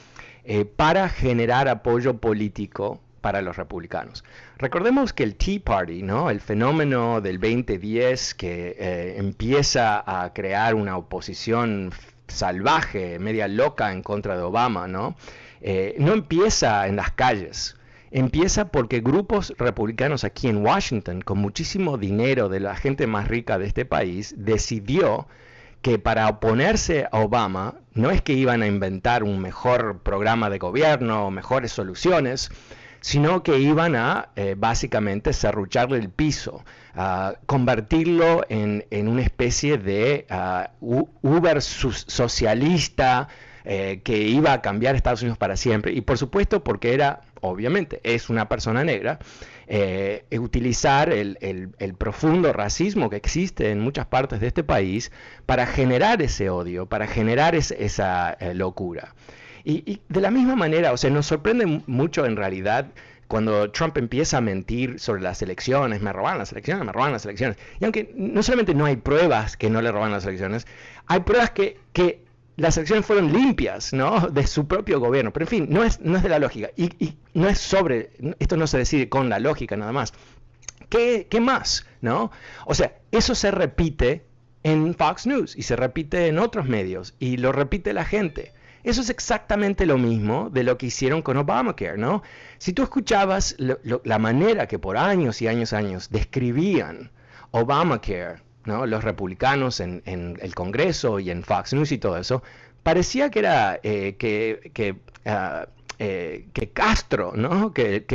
para 0.75 1.07
generar 1.07 1.69
apoyo 1.69 2.17
político 2.17 2.99
para 3.27 3.41
los 3.41 3.57
republicanos. 3.57 4.23
Recordemos 4.57 5.11
que 5.11 5.23
el 5.23 5.35
Tea 5.35 5.59
Party, 5.61 6.01
¿no? 6.01 6.29
el 6.29 6.39
fenómeno 6.39 7.19
del 7.19 7.41
2010 7.41 8.35
que 8.35 8.77
eh, 8.79 9.15
empieza 9.17 10.01
a 10.07 10.31
crear 10.31 10.75
una 10.75 10.95
oposición 10.95 11.91
salvaje, 12.29 13.19
media 13.19 13.49
loca 13.49 13.91
en 13.91 14.01
contra 14.01 14.37
de 14.37 14.43
Obama, 14.43 14.87
¿no? 14.87 15.17
Eh, 15.59 15.97
no 15.99 16.13
empieza 16.13 16.87
en 16.87 16.95
las 16.95 17.11
calles, 17.11 17.75
empieza 18.11 18.69
porque 18.69 19.01
grupos 19.01 19.53
republicanos 19.57 20.23
aquí 20.23 20.47
en 20.47 20.65
Washington, 20.65 21.19
con 21.21 21.39
muchísimo 21.39 21.97
dinero 21.97 22.47
de 22.47 22.61
la 22.61 22.77
gente 22.77 23.07
más 23.07 23.27
rica 23.27 23.57
de 23.57 23.67
este 23.67 23.83
país, 23.83 24.35
decidió 24.37 25.27
que 25.81 25.99
para 25.99 26.29
oponerse 26.29 27.07
a 27.11 27.19
Obama 27.19 27.75
no 27.93 28.09
es 28.09 28.21
que 28.21 28.31
iban 28.31 28.61
a 28.61 28.67
inventar 28.67 29.25
un 29.25 29.39
mejor 29.39 29.99
programa 29.99 30.49
de 30.49 30.59
gobierno 30.59 31.27
o 31.27 31.31
mejores 31.31 31.73
soluciones, 31.73 32.51
sino 33.07 33.41
que 33.41 33.57
iban 33.57 33.95
a 33.95 34.31
eh, 34.35 34.55
básicamente 34.57 35.31
serrucharle 35.31 35.97
el 35.97 36.09
piso, 36.09 36.65
convertirlo 37.45 38.43
en, 38.49 38.83
una 39.07 39.21
especie 39.21 39.77
de 39.77 40.25
uh, 40.81 41.07
Uber 41.21 41.61
socialista 41.61 43.29
eh, 43.63 44.01
que 44.03 44.17
iba 44.17 44.51
a 44.51 44.61
cambiar 44.61 44.95
Estados 44.95 45.21
Unidos 45.21 45.37
para 45.37 45.55
siempre. 45.55 45.93
Y 45.93 46.01
por 46.01 46.17
supuesto 46.17 46.65
porque 46.65 46.93
era, 46.93 47.21
obviamente, 47.39 48.01
es 48.03 48.29
una 48.29 48.49
persona 48.49 48.83
negra, 48.83 49.19
eh, 49.67 50.25
utilizar 50.37 51.09
el, 51.09 51.69
profundo 51.97 52.51
racismo 52.51 53.09
que 53.09 53.15
existe 53.15 53.71
en 53.71 53.79
muchas 53.79 54.07
partes 54.07 54.41
de 54.41 54.47
este 54.47 54.65
país 54.65 55.13
para 55.45 55.65
generar 55.65 56.21
ese 56.21 56.49
odio, 56.49 56.87
para 56.87 57.07
generar 57.07 57.55
esa 57.55 58.37
locura. 58.53 59.13
Y, 59.63 60.01
de 60.07 60.21
la 60.21 60.31
misma 60.31 60.55
manera, 60.55 60.91
o 60.91 60.97
sea, 60.97 61.09
nos 61.09 61.25
sorprende 61.25 61.83
mucho 61.87 62.25
en 62.25 62.35
realidad 62.35 62.87
cuando 63.27 63.71
Trump 63.71 63.97
empieza 63.97 64.37
a 64.37 64.41
mentir 64.41 64.99
sobre 64.99 65.21
las 65.21 65.41
elecciones, 65.41 66.01
me 66.01 66.13
roban 66.13 66.37
las 66.37 66.51
elecciones, 66.53 66.85
me 66.85 66.93
roban 66.93 67.11
las 67.11 67.25
elecciones. 67.25 67.57
Y 67.79 67.83
aunque 67.83 68.13
no 68.15 68.41
solamente 68.41 68.73
no 68.73 68.85
hay 68.85 68.95
pruebas 68.95 69.57
que 69.57 69.69
no 69.69 69.81
le 69.81 69.91
roban 69.91 70.11
las 70.11 70.25
elecciones, 70.25 70.65
hay 71.07 71.19
pruebas 71.21 71.51
que, 71.51 71.77
que 71.91 72.23
las 72.55 72.77
elecciones 72.77 73.05
fueron 73.05 73.33
limpias, 73.33 73.91
¿no? 73.91 74.29
De 74.29 74.47
su 74.47 74.67
propio 74.67 74.99
gobierno. 74.99 75.33
Pero 75.33 75.43
en 75.45 75.49
fin, 75.49 75.67
no 75.69 75.83
es, 75.83 75.99
no 75.99 76.15
es 76.15 76.23
de 76.23 76.29
la 76.29 76.39
lógica. 76.39 76.69
Y, 76.77 76.85
y 77.03 77.17
no 77.33 77.49
es 77.49 77.59
sobre, 77.59 78.11
esto 78.39 78.55
no 78.55 78.65
se 78.65 78.77
decide 78.77 79.09
con 79.09 79.29
la 79.29 79.39
lógica 79.39 79.75
nada 79.75 79.91
más. 79.91 80.13
¿Qué, 80.89 81.27
¿Qué 81.29 81.41
más? 81.41 81.85
¿No? 82.01 82.31
O 82.65 82.73
sea, 82.73 82.95
eso 83.11 83.35
se 83.35 83.51
repite 83.51 84.23
en 84.63 84.95
Fox 84.95 85.27
News 85.27 85.55
y 85.55 85.63
se 85.63 85.75
repite 85.75 86.27
en 86.27 86.39
otros 86.39 86.67
medios 86.67 87.13
y 87.19 87.37
lo 87.37 87.51
repite 87.51 87.93
la 87.93 88.05
gente. 88.05 88.53
Eso 88.87 89.01
es 89.01 89.09
exactamente 89.09 89.85
lo 89.85 89.97
mismo 89.97 90.49
de 90.49 90.63
lo 90.63 90.77
que 90.77 90.85
hicieron 90.85 91.21
con 91.21 91.35
Obamacare, 91.35 91.97
¿no? 91.97 92.23
Si 92.57 92.71
tú 92.71 92.83
escuchabas 92.83 93.53
la 93.57 94.17
manera 94.17 94.65
que 94.65 94.79
por 94.79 94.95
años 94.95 95.41
y 95.41 95.49
años 95.49 95.73
y 95.73 95.75
años 95.75 96.09
describían 96.09 97.11
Obamacare, 97.51 98.37
¿no? 98.63 98.85
Los 98.85 99.03
republicanos 99.03 99.81
en, 99.81 100.01
el 100.05 100.55
Congreso 100.55 101.19
y 101.19 101.31
en 101.31 101.43
Fox 101.43 101.73
News 101.73 101.91
y 101.91 101.97
todo 101.97 102.17
eso, 102.17 102.43
parecía 102.81 103.29
que 103.29 103.39
era 103.39 103.77
eh, 103.83 104.15
que, 104.17 104.95
ah, 105.25 105.67
eh, 105.99 106.45
que 106.53 106.69
Castro, 106.69 107.33
¿no? 107.35 107.73
que, 107.73 108.05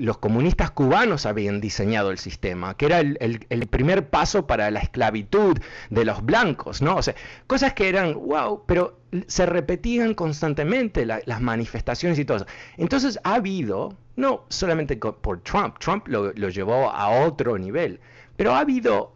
los 0.00 0.18
comunistas 0.18 0.72
cubanos 0.72 1.24
habían 1.24 1.60
diseñado 1.60 2.10
el 2.10 2.18
sistema, 2.18 2.76
que 2.76 2.86
era 2.86 2.98
el, 2.98 3.68
primer 3.70 4.08
paso 4.08 4.48
para 4.48 4.72
la 4.72 4.80
esclavitud 4.80 5.56
de 5.90 6.04
los 6.04 6.24
blancos, 6.24 6.82
¿no? 6.82 6.96
O 6.96 7.02
sea, 7.02 7.14
cosas 7.46 7.74
que 7.74 7.88
eran, 7.88 8.14
wow, 8.14 8.64
pero 8.66 8.98
se 9.28 9.46
repetían 9.46 10.14
constantemente 10.14 11.06
las 11.06 11.40
manifestaciones 11.40 12.18
y 12.18 12.24
todo 12.24 12.38
eso. 12.38 12.46
Entonces 12.76 13.20
ha 13.22 13.34
habido, 13.34 13.96
no 14.16 14.44
solamente 14.48 14.96
por 14.96 15.40
Trump, 15.42 15.78
Trump 15.78 16.08
lo, 16.08 16.32
llevó 16.32 16.90
a 16.90 17.24
otro 17.24 17.56
nivel, 17.56 18.00
pero 18.36 18.52
ha 18.52 18.60
habido 18.60 19.12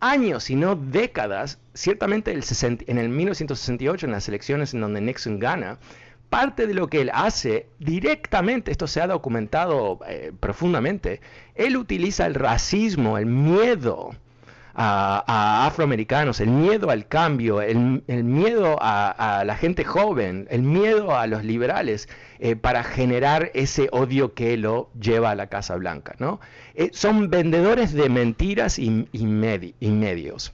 años, 0.00 0.50
y 0.50 0.56
no 0.56 0.74
décadas, 0.74 1.60
ciertamente 1.74 2.32
en 2.32 2.98
el 2.98 3.08
1968, 3.10 4.06
en 4.06 4.12
las 4.12 4.28
elecciones 4.28 4.74
en 4.74 4.80
donde 4.80 5.00
Nixon 5.00 5.38
gana, 5.38 5.78
parte 6.30 6.66
de 6.66 6.74
lo 6.74 6.88
que 6.88 7.00
él 7.02 7.10
hace 7.12 7.66
directamente, 7.80 8.70
esto 8.70 8.86
se 8.86 9.00
ha 9.00 9.06
documentado 9.08 9.98
eh, 10.08 10.32
profundamente, 10.38 11.20
él 11.56 11.76
utiliza 11.76 12.26
el 12.26 12.34
racismo, 12.34 13.18
el 13.18 13.26
miedo 13.26 14.12
a, 14.74 15.66
afroamericanos, 15.66 16.40
el 16.40 16.48
miedo 16.48 16.90
al 16.90 17.06
cambio, 17.06 17.60
el, 17.60 18.02
miedo 18.06 18.78
a, 18.80 19.42
la 19.44 19.56
gente 19.56 19.84
joven, 19.84 20.46
el 20.50 20.62
miedo 20.62 21.16
a 21.16 21.26
los 21.26 21.44
liberales, 21.44 22.08
eh, 22.38 22.56
para 22.56 22.84
generar 22.84 23.50
ese 23.54 23.88
odio 23.92 24.32
que 24.32 24.56
lo 24.56 24.88
lleva 24.98 25.32
a 25.32 25.34
la 25.34 25.48
Casa 25.48 25.76
Blanca. 25.76 26.14
¿no? 26.18 26.40
Eh, 26.74 26.90
son 26.92 27.28
vendedores 27.28 27.92
de 27.92 28.08
mentiras 28.08 28.78
y, 28.78 28.90
medios. 29.12 30.52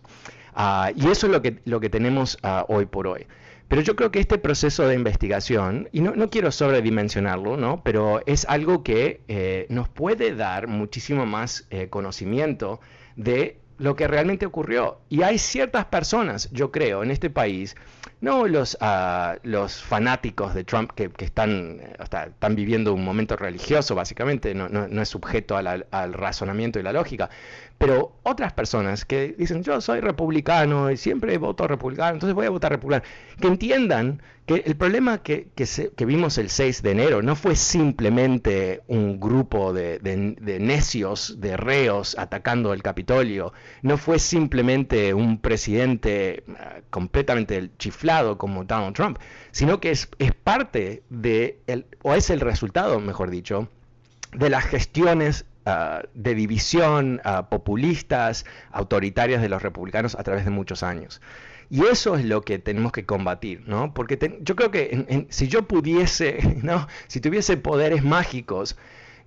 Ah, 0.55 0.91
y 0.97 1.09
eso 1.09 1.27
es 1.27 1.33
lo 1.33 1.43
que, 1.43 1.59
lo 1.65 1.81
que 1.81 1.91
tenemos 1.91 2.39
ah, 2.43 2.65
hoy 2.69 2.87
por 2.87 3.07
hoy. 3.07 3.27
Pero 3.69 3.83
yo 3.83 3.97
creo 3.97 4.13
que 4.13 4.21
este 4.21 4.39
proceso 4.39 4.87
de 4.87 4.95
investigación, 4.95 5.89
y 5.91 6.01
no, 6.01 6.15
no 6.15 6.31
quiero 6.31 6.53
sobredimensionarlo, 6.53 7.57
¿no? 7.57 7.83
pero 7.83 8.23
es 8.27 8.45
algo 8.49 8.85
que 8.85 9.23
eh, 9.27 9.67
nos 9.71 9.89
puede 9.89 10.35
dar 10.35 10.69
muchísimo 10.69 11.27
más 11.27 11.67
eh, 11.71 11.89
conocimiento 11.89 12.81
de 13.17 13.59
lo 13.79 13.97
que 13.97 14.07
realmente 14.07 14.47
ocurrió. 14.47 15.01
Y 15.09 15.23
hay 15.23 15.39
ciertas 15.39 15.87
personas, 15.87 16.49
yo 16.53 16.71
creo, 16.71 17.03
en 17.03 17.11
este 17.11 17.29
país, 17.29 17.77
no 18.21 18.47
los, 18.47 18.79
uh, 18.81 19.39
los 19.43 19.83
fanáticos 19.83 20.55
de 20.55 20.65
Trump 20.65 20.93
que, 20.93 21.11
que 21.11 21.27
están, 21.27 21.81
están 21.99 22.55
viviendo 22.55 22.95
un 22.95 23.05
momento 23.05 23.37
religioso, 23.37 23.95
básicamente, 23.95 24.55
no, 24.55 24.69
no, 24.69 24.89
no 24.89 25.03
es 25.03 25.09
sujeto 25.09 25.57
al 25.57 26.13
razonamiento 26.15 26.79
y 26.79 26.83
la 26.83 26.93
lógica, 26.93 27.29
pero 27.79 28.17
otras 28.23 28.53
personas 28.55 29.05
que 29.05 29.35
dicen, 29.37 29.63
yo 29.63 29.81
soy 29.81 30.01
republicano 30.01 30.91
y 30.91 30.97
siempre 30.97 31.37
voto 31.37 31.69
republicano, 31.69 32.15
entonces 32.15 32.35
voy 32.35 32.47
a 32.47 32.51
votar 32.51 32.73
republicano, 32.73 33.05
que 33.41 33.49
entiendan 33.49 34.23
que 34.47 34.63
el 34.65 34.77
problema 34.77 35.19
que, 35.19 35.49
que, 35.55 36.07
vimos 36.07 36.39
el 36.39 36.49
6 36.49 36.83
de 36.83 36.93
enero 36.93 37.21
no 37.21 37.35
fue 37.35 37.57
simplemente 37.57 38.81
un 38.87 39.21
grupo 39.21 39.73
de, 39.73 39.99
de, 39.99 40.61
necios, 40.61 41.41
de 41.41 41.57
reos 41.57 42.17
atacando 42.17 42.73
el 42.73 42.83
Capitolio, 42.83 43.53
no 43.83 43.99
fue 43.99 44.21
simplemente 44.21 45.13
un 45.13 45.41
presidente 45.41 46.45
ah, 46.59 46.77
completamente 46.91 47.71
chiflado 47.77 48.39
como 48.39 48.65
Donald 48.65 48.95
Trump, 48.95 49.19
sino 49.51 49.81
que 49.81 49.91
es, 49.91 50.09
es 50.19 50.33
parte 50.33 51.03
de, 51.11 51.59
el, 51.67 51.87
o 52.03 52.15
es 52.15 52.31
el 52.31 52.41
resultado, 52.41 53.01
mejor 53.01 53.31
dicho, 53.31 53.69
de 54.33 54.49
las 54.49 54.65
gestiones 54.65 55.45
Ah, 55.69 56.03
de 56.15 56.37
división, 56.37 57.21
uh, 57.25 57.49
populistas, 57.49 58.47
autoritarias 58.71 59.43
de 59.43 59.49
los 59.49 59.63
republicanos 59.63 60.15
a 60.15 60.23
través 60.23 60.45
de 60.45 60.53
muchos 60.53 60.85
años. 60.85 61.21
Y 61.69 61.85
eso 61.87 62.15
es 62.15 62.25
lo 62.25 62.43
que 62.43 62.61
tenemos 62.61 62.93
que 62.93 63.05
combatir, 63.05 63.65
¿no? 63.67 63.93
Porque 63.93 64.39
yo 64.43 64.55
creo 64.55 64.71
que 64.71 65.27
si 65.31 65.49
yo 65.49 65.67
pudiese, 65.67 66.39
¿no? 66.63 66.87
Si 67.09 67.21
tuviese 67.21 67.57
poderes 67.57 68.05
mágicos, 68.05 68.77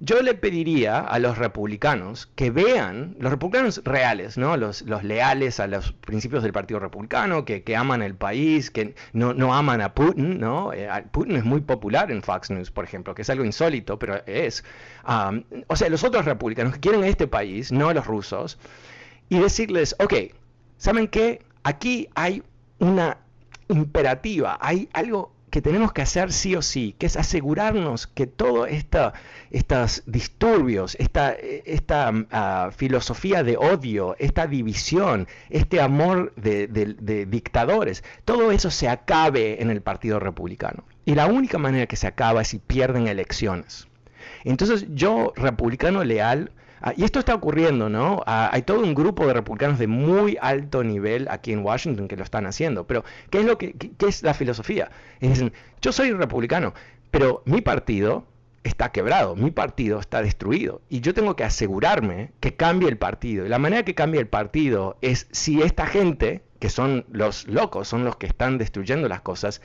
yo 0.02 0.22
le 0.22 0.34
pediría 0.34 1.00
a 1.00 1.20
los 1.20 1.38
republicanos 1.38 2.28
que 2.36 2.52
vean, 2.52 3.18
los 3.20 3.32
republicanos 3.32 3.82
reales, 3.84 4.38
¿no? 4.38 4.56
los, 4.56 4.84
leales 5.04 5.60
a 5.60 5.68
los 5.68 5.92
principios 5.92 6.44
del 6.44 6.54
Partido 6.54 6.80
Republicano, 6.80 7.44
que, 7.44 7.64
aman 7.76 8.02
el 8.02 8.16
país, 8.16 8.72
que 8.72 8.96
no, 9.14 9.54
aman 9.54 9.82
a 9.82 9.94
Putin, 9.94 10.40
¿no? 10.40 10.72
Eh, 10.74 10.90
Putin 11.12 11.36
es 11.36 11.44
muy 11.44 11.62
popular 11.62 12.12
en 12.12 12.24
Fox 12.24 12.50
News, 12.50 12.72
por 12.72 12.86
ejemplo, 12.86 13.14
que 13.14 13.24
es 13.24 13.30
algo 13.30 13.44
insólito, 13.44 14.00
pero 14.00 14.22
es. 14.26 14.64
o 15.68 15.76
sea, 15.76 15.90
los 15.90 16.04
otros 16.04 16.26
republicanos 16.26 16.74
que 16.74 16.80
quieren 16.80 17.04
este 17.04 17.28
país, 17.28 17.72
no 17.72 17.92
los 17.94 18.06
rusos, 18.06 18.58
y 19.28 19.40
decirles, 19.40 19.96
ok, 20.00 20.14
¿saben 20.78 21.08
qué? 21.08 21.42
Aquí 21.64 22.08
hay 22.16 22.42
una 22.80 23.18
imperativa, 23.68 24.58
hay 24.62 24.90
algo 24.94 25.34
que 25.50 25.62
tenemos 25.62 25.94
que 25.94 26.02
hacer 26.02 26.32
sí 26.32 26.56
o 26.56 26.62
sí, 26.62 26.96
que 26.98 27.06
es 27.06 27.16
asegurarnos 27.16 28.08
que 28.08 28.28
todos 28.28 28.70
estos 28.70 30.04
disturbios, 30.06 30.96
esta, 31.00 31.36
ah, 32.32 32.70
filosofía 32.76 33.44
de 33.44 33.58
odio, 33.58 34.16
esta 34.20 34.48
división, 34.48 35.28
este 35.50 35.82
amor 35.82 36.34
de, 36.36 36.68
de, 36.68 37.26
dictadores, 37.26 38.04
todo 38.26 38.52
eso 38.52 38.72
se 38.72 38.88
acabe 38.88 39.62
en 39.62 39.70
el 39.70 39.82
Partido 39.82 40.20
Republicano. 40.20 40.84
Y 41.06 41.16
la 41.16 41.28
única 41.28 41.58
manera 41.58 41.88
que 41.88 41.96
se 41.96 42.08
acaba 42.08 42.42
es 42.42 42.50
si 42.50 42.60
pierden 42.60 43.08
elecciones. 43.08 43.88
Entonces 44.44 44.86
yo, 44.90 45.34
republicano 45.36 46.04
leal, 46.04 46.52
Ah, 46.82 46.94
y 46.96 47.04
esto 47.04 47.20
está 47.20 47.36
ocurriendo, 47.36 47.90
¿no? 47.90 48.24
Ah, 48.26 48.50
hay 48.52 48.62
todo 48.62 48.82
un 48.82 48.94
grupo 48.94 49.28
de 49.28 49.34
republicanos 49.34 49.80
de 49.80 49.88
muy 49.88 50.38
alto 50.42 50.84
nivel 50.84 51.28
aquí 51.30 51.52
en 51.52 51.64
Washington 51.64 52.08
que 52.08 52.16
lo 52.16 52.24
están 52.24 52.46
haciendo. 52.46 52.88
Pero, 52.88 53.04
¿qué 53.30 53.40
es, 53.40 53.46
lo 53.46 53.58
que, 53.58 53.74
qué, 53.74 54.08
es 54.08 54.24
la 54.24 54.34
filosofía? 54.34 54.92
dicen, 55.20 55.54
yo 55.82 55.92
soy 55.92 56.12
republicano, 56.12 56.74
pero 57.12 57.44
mi 57.46 57.62
partido 57.62 58.26
está 58.64 58.92
quebrado, 58.92 59.36
mi 59.36 59.52
partido 59.52 60.00
está 60.00 60.22
destruido 60.22 60.82
y 60.90 61.02
yo 61.02 61.14
tengo 61.14 61.36
que 61.36 61.44
asegurarme 61.44 62.32
que 62.40 62.56
cambie 62.56 62.90
el 62.90 62.98
partido. 62.98 63.46
Y 63.46 63.50
la 63.50 63.60
manera 63.60 63.84
que 63.84 63.96
cambie 63.96 64.20
el 64.20 64.28
partido 64.28 64.98
es 65.02 65.28
si 65.32 65.62
esta 65.62 65.86
gente, 65.86 66.44
que 66.60 66.70
son 66.70 67.06
los 67.12 67.48
locos, 67.48 67.88
son 67.88 68.04
los 68.04 68.18
que 68.18 68.28
están 68.28 68.58
destruyendo 68.58 69.08
las 69.08 69.22
cosas, 69.22 69.62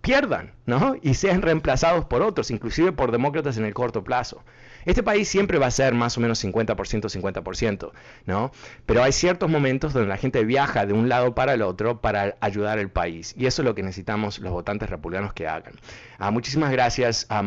pierdan, 0.00 0.52
¿no? 0.66 0.96
Y 1.00 1.14
sean 1.14 1.40
reemplazados 1.40 2.04
por 2.04 2.22
otros, 2.22 2.50
inclusive 2.50 2.92
por 2.92 3.10
demócratas 3.10 3.56
en 3.56 3.64
el 3.64 3.72
corto 3.72 4.04
plazo. 4.04 4.44
Este 4.84 5.02
país 5.02 5.28
siempre 5.28 5.58
va 5.58 5.66
a 5.66 5.70
ser 5.70 5.94
más 5.94 6.16
o 6.18 6.20
menos 6.20 6.44
50%, 6.44 6.74
50%, 6.74 7.92
¿no? 8.26 8.50
Pero 8.86 9.02
hay 9.02 9.12
ciertos 9.12 9.50
momentos 9.50 9.92
donde 9.92 10.08
la 10.08 10.16
gente 10.16 10.44
viaja 10.44 10.86
de 10.86 10.92
un 10.92 11.08
lado 11.08 11.34
para 11.34 11.54
el 11.54 11.62
otro 11.62 12.00
para 12.00 12.36
ayudar 12.40 12.78
al 12.78 12.90
país. 12.90 13.34
Y 13.36 13.46
eso 13.46 13.62
es 13.62 13.66
lo 13.66 13.74
que 13.74 13.82
necesitamos 13.82 14.38
los 14.38 14.52
votantes 14.52 14.90
republicanos 14.90 15.32
que 15.32 15.46
hagan. 15.46 15.74
Ah, 16.18 16.30
muchísimas 16.30 16.70
gracias 16.70 17.26
a, 17.28 17.42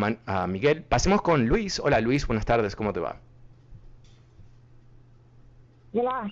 Miguel. 0.48 0.84
Pasemos 0.84 1.22
con 1.22 1.48
Luis. 1.48 1.80
Hola 1.80 2.02
Luis, 2.02 2.26
buenas 2.28 2.46
tardes, 2.46 2.76
¿cómo 2.76 2.94
te 2.94 3.00
va? 3.00 3.18
Hola. 5.94 6.30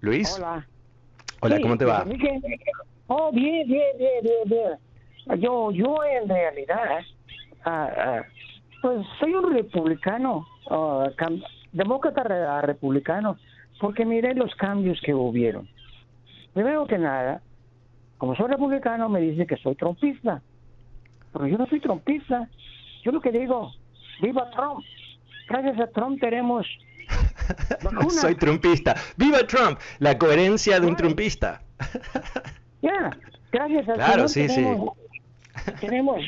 Luis. 0.00 0.34
Hola. 0.36 0.66
Hola, 1.40 1.60
¿cómo 1.60 1.76
te 1.76 1.84
va? 1.84 2.04
Oh, 3.06 3.32
bien, 3.32 3.66
bien, 3.66 3.98
bien, 3.98 4.22
bien, 4.22 4.48
bien. 5.26 5.40
Yo, 5.40 5.70
yo 5.72 6.04
en 6.04 6.28
realidad, 6.28 7.00
ah, 7.64 7.90
ah, 7.96 8.22
pues 8.82 9.06
soy 9.18 9.34
un 9.34 9.52
republicano, 9.52 10.46
uh, 10.70 11.10
demócrata 11.72 12.60
republicano, 12.62 13.36
porque 13.80 14.04
miré 14.04 14.34
los 14.34 14.54
cambios 14.56 15.00
que 15.00 15.14
hubieron. 15.14 15.68
Primero 16.54 16.86
que 16.86 16.98
nada, 16.98 17.40
como 18.18 18.34
soy 18.36 18.48
republicano, 18.48 19.08
me 19.08 19.20
dicen 19.20 19.46
que 19.46 19.56
soy 19.56 19.74
trompista. 19.74 20.42
Pero 21.32 21.46
yo 21.46 21.58
no 21.58 21.66
soy 21.66 21.80
trompista. 21.80 22.48
Yo 23.04 23.12
lo 23.12 23.20
que 23.20 23.30
digo, 23.30 23.72
viva 24.20 24.50
Trump. 24.50 24.84
Gracias 25.48 25.80
a 25.80 25.86
Trump 25.88 26.20
tenemos 26.20 26.66
soy 28.10 28.34
trumpista. 28.34 28.94
¡Viva 29.16 29.38
Trump! 29.46 29.78
La 29.98 30.18
coherencia 30.18 30.80
de 30.80 30.86
un 30.86 30.96
trumpista. 30.96 31.62
Ya, 32.82 33.10
gracias 33.52 33.86
a 33.90 33.92
Claro, 33.92 34.26
sí, 34.26 34.46
tenemos, 34.46 34.96
sí. 35.66 35.72
Tenemos, 35.80 36.22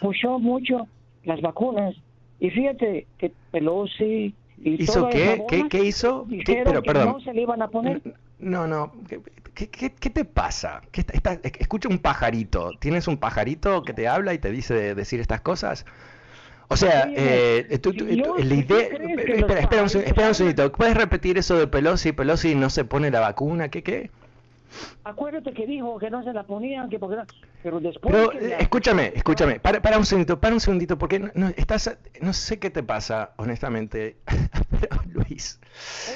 pushó, 0.00 0.38
mucho 0.38 0.86
las 1.24 1.40
vacunas. 1.40 1.94
Y 2.40 2.50
fíjate 2.50 3.06
que 3.18 3.32
Pelosi 3.50 4.34
y 4.64 4.82
¿Hizo 4.82 5.08
qué? 5.08 5.44
¿Qué, 5.48 5.68
¿Qué, 5.68 5.84
hizo? 5.84 6.26
¿Qué, 6.44 6.62
pero, 6.64 6.82
perdón. 6.82 7.14
no 7.14 7.20
se 7.20 7.32
le 7.32 7.42
iban 7.42 7.62
a 7.62 7.68
poner. 7.68 8.00
No, 8.38 8.66
no. 8.68 8.92
¿Qué, 9.54 9.68
qué, 9.68 9.92
qué 9.92 10.10
te 10.10 10.24
pasa? 10.24 10.82
¿Qué 10.92 11.00
está, 11.00 11.40
escucha 11.58 11.88
un 11.88 11.98
pajarito. 11.98 12.70
¿Tienes 12.78 13.08
un 13.08 13.16
pajarito 13.16 13.82
que 13.82 13.92
te 13.92 14.06
habla 14.06 14.34
y 14.34 14.38
te 14.38 14.50
dice 14.50 14.94
decir 14.94 15.20
estas 15.20 15.40
cosas? 15.40 15.84
O 16.68 16.76
sea, 16.76 17.10
eh, 17.14 17.66
la 18.38 18.54
idea... 18.54 18.80
Espera, 18.80 19.60
espera, 19.60 19.82
un, 19.82 19.88
espera 19.88 20.28
un 20.28 20.34
segundito. 20.34 20.72
¿Puedes 20.72 20.96
repetir 20.96 21.36
eso 21.38 21.58
de 21.58 21.66
Pelosi? 21.66 22.12
Pelosi 22.12 22.54
no 22.54 22.70
se 22.70 22.84
pone 22.84 23.10
la 23.10 23.20
vacuna. 23.20 23.68
¿Qué 23.68 23.82
qué? 23.82 24.10
Acuérdate 25.04 25.52
que 25.52 25.66
dijo 25.66 25.98
que 25.98 26.10
no 26.10 26.22
se 26.22 26.32
la 26.32 26.44
ponían, 26.44 26.88
que 26.88 26.98
porque 26.98 27.16
pero 27.62 27.80
después. 27.80 28.14
Pero 28.14 28.32
escúchame, 28.58 29.12
escúchame, 29.14 29.60
para, 29.60 29.80
para, 29.80 29.98
un 29.98 30.04
segundito, 30.04 30.40
para 30.40 30.54
un 30.54 30.60
segundito, 30.60 30.98
porque 30.98 31.18
no, 31.18 31.48
estás, 31.56 31.96
no 32.20 32.32
sé 32.32 32.58
qué 32.58 32.70
te 32.70 32.82
pasa, 32.82 33.32
honestamente, 33.36 34.16
pero 34.80 35.00
Luis. 35.12 35.60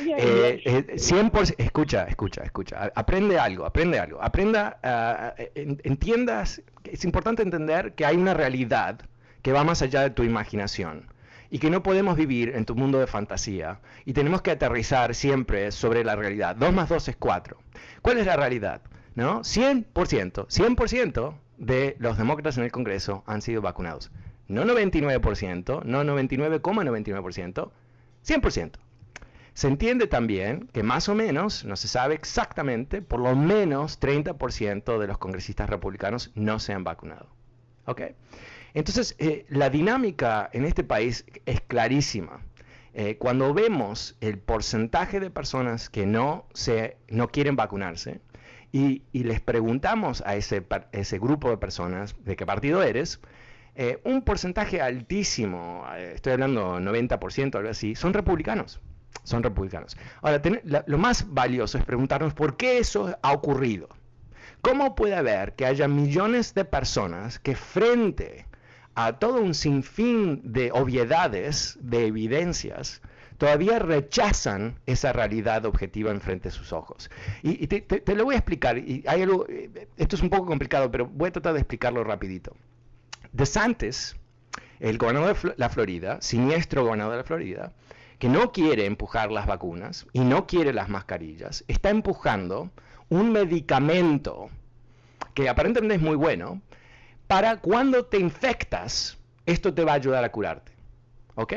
Eh, 0.07 0.63
eh, 0.65 0.87
100%, 0.97 1.55
escucha, 1.59 2.05
escucha, 2.05 2.43
escucha, 2.43 2.93
aprende 2.95 3.39
algo, 3.39 3.65
aprende 3.65 3.99
algo, 3.99 4.23
aprenda, 4.23 4.79
uh, 5.37 5.43
entiendas, 5.85 6.63
es 6.85 7.05
importante 7.05 7.43
entender 7.43 7.95
que 7.95 8.05
hay 8.05 8.17
una 8.17 8.35
realidad 8.35 9.01
que 9.43 9.53
va 9.53 9.65
más 9.65 9.83
allá 9.83 10.03
de 10.03 10.11
tu 10.11 10.25
imaginación 10.25 11.07
y 11.57 11.59
que 11.59 11.71
no 11.71 11.83
podemos 11.83 12.19
vivir 12.19 12.53
en 12.55 12.67
tu 12.67 12.75
mundo 12.75 12.99
de 12.99 13.07
fantasía 13.07 13.81
y 14.05 14.13
tenemos 14.13 14.43
que 14.43 14.51
aterrizar 14.51 15.15
siempre 15.15 15.73
sobre 15.73 16.05
la 16.05 16.15
realidad. 16.15 16.55
2 16.55 16.71
más 16.75 16.91
2 16.91 17.09
es 17.09 17.17
4. 17.17 17.57
¿Cuál 18.03 18.19
es 18.19 18.27
la 18.27 18.37
realidad? 18.37 18.83
¿No? 19.15 19.41
100%, 19.41 20.49
100% 20.49 21.35
de 21.57 21.97
los 21.99 22.19
demócratas 22.19 22.59
en 22.59 22.65
el 22.65 22.73
Congreso 22.73 23.25
han 23.27 23.41
sido 23.41 23.63
vacunados. 23.63 24.11
No 24.49 24.65
99%, 24.65 25.83
no 25.83 26.05
99,99%, 26.05 27.71
100%. 28.23 28.73
Se 29.55 29.69
entiende 29.69 30.07
también 30.09 30.69
que 30.75 30.83
más 30.83 31.09
o 31.09 31.15
menos, 31.15 31.65
no 31.65 31.77
se 31.77 31.89
sabe 31.89 32.17
exactamente, 32.17 33.01
por 33.01 33.21
lo 33.21 33.35
menos 33.35 33.99
30% 33.99 34.99
de 34.99 35.07
los 35.07 35.17
congresistas 35.17 35.71
republicanos 35.71 36.33
no 36.35 36.59
se 36.59 36.75
han 36.75 36.85
vacunado. 36.85 37.31
¿Ok? 37.87 38.03
Entonces, 38.77 39.17
eh, 39.19 39.47
la 39.49 39.71
dinámica 39.71 40.51
en 40.53 40.67
este 40.67 40.85
país 40.85 41.25
es 41.47 41.63
clarísima. 41.63 42.43
Eh, 42.93 43.17
cuando 43.17 43.55
vemos 43.55 44.19
el 44.21 44.39
porcentaje 44.39 45.19
de 45.19 45.31
personas 45.31 45.89
que 45.89 46.05
no, 46.05 46.47
se, 46.53 46.99
no 47.09 47.29
quieren 47.29 47.57
vacunarse 47.57 48.21
y, 48.73 49.03
les 49.15 49.41
preguntamos 49.41 50.23
a 50.27 50.37
ese, 50.37 50.63
ese, 50.93 51.19
grupo 51.19 51.49
de 51.49 51.57
personas 51.57 52.17
de 52.23 52.37
qué 52.37 52.45
partido 52.45 52.83
eres, 52.83 53.19
eh, 53.77 53.99
un 54.05 54.21
porcentaje 54.21 54.83
altísimo, 54.83 55.87
estoy 55.97 56.35
hablando 56.35 56.79
90%, 56.79 57.57
algo 57.57 57.71
así, 57.71 57.95
son 57.95 58.13
republicanos. 58.13 58.83
Son 59.23 59.43
republicanos. 59.43 59.97
Ahora, 60.21 60.43
lo 60.87 60.99
más 60.99 61.33
valioso 61.33 61.79
es 61.79 61.85
preguntarnos 61.87 62.35
por 62.35 62.59
qué 62.59 62.77
eso 62.77 63.17
ha 63.23 63.33
ocurrido. 63.33 63.89
¿Cómo 64.61 64.95
puede 64.95 65.15
haber 65.15 65.55
que 65.55 65.65
haya 65.65 65.89
millones 65.89 66.53
de 66.53 66.67
personas 66.67 67.39
que 67.39 67.57
frente 67.57 68.45
a 68.97 69.19
todo 69.19 69.43
un 69.43 69.55
sinfín 69.55 70.41
de 70.43 70.73
obviedades, 70.73 71.79
de 71.83 72.07
evidencias, 72.07 73.03
todavía 73.37 73.79
rechazan 73.79 74.81
esa 74.87 75.13
realidad 75.13 75.67
objetiva 75.67 76.11
enfrente 76.11 76.49
de 76.49 76.55
sus 76.55 76.73
ojos. 76.73 77.11
Y, 77.43 77.67
te, 77.67 78.15
lo 78.15 78.25
voy 78.25 78.37
a 78.37 78.39
explicar, 78.39 78.79
y 78.79 79.05
hay 79.07 79.23
algo, 79.23 79.47
eh, 79.49 79.89
esto 79.99 80.17
es 80.17 80.23
un 80.23 80.31
poco 80.31 80.47
complicado, 80.47 80.91
pero 80.91 81.07
voy 81.07 81.29
a 81.29 81.33
tratar 81.33 81.53
de 81.53 81.61
explicarlo 81.61 82.05
rapidito. 82.05 82.57
DeSantis, 83.33 84.17
el 84.81 84.97
gobernador 84.97 85.37
de 85.43 85.55
la 85.59 85.69
Florida, 85.69 86.19
siniestro 86.23 86.85
gobernador 86.85 87.13
de 87.13 87.19
la 87.19 87.25
Florida, 87.25 87.73
que 88.19 88.31
no 88.31 88.51
quiere 88.51 88.87
empujar 88.87 89.31
las 89.31 89.47
vacunas 89.47 90.07
y 90.15 90.21
no 90.21 90.47
quiere 90.47 90.73
las 90.73 90.89
mascarillas, 90.89 91.65
está 91.69 91.91
empujando 91.91 92.71
un 93.11 93.31
medicamento 93.31 94.49
que 95.35 95.51
aparentemente 95.51 95.97
es 95.97 96.01
muy 96.01 96.17
bueno, 96.17 96.63
para 97.27 97.57
cuando 97.59 98.05
te 98.05 98.19
infectas, 98.19 99.19
esto 99.47 99.73
te 99.75 99.85
va 99.85 99.93
a 99.93 99.97
ayudar 99.97 100.25
a 100.25 100.31
curarte. 100.31 100.73
¿Ok? 101.35 101.53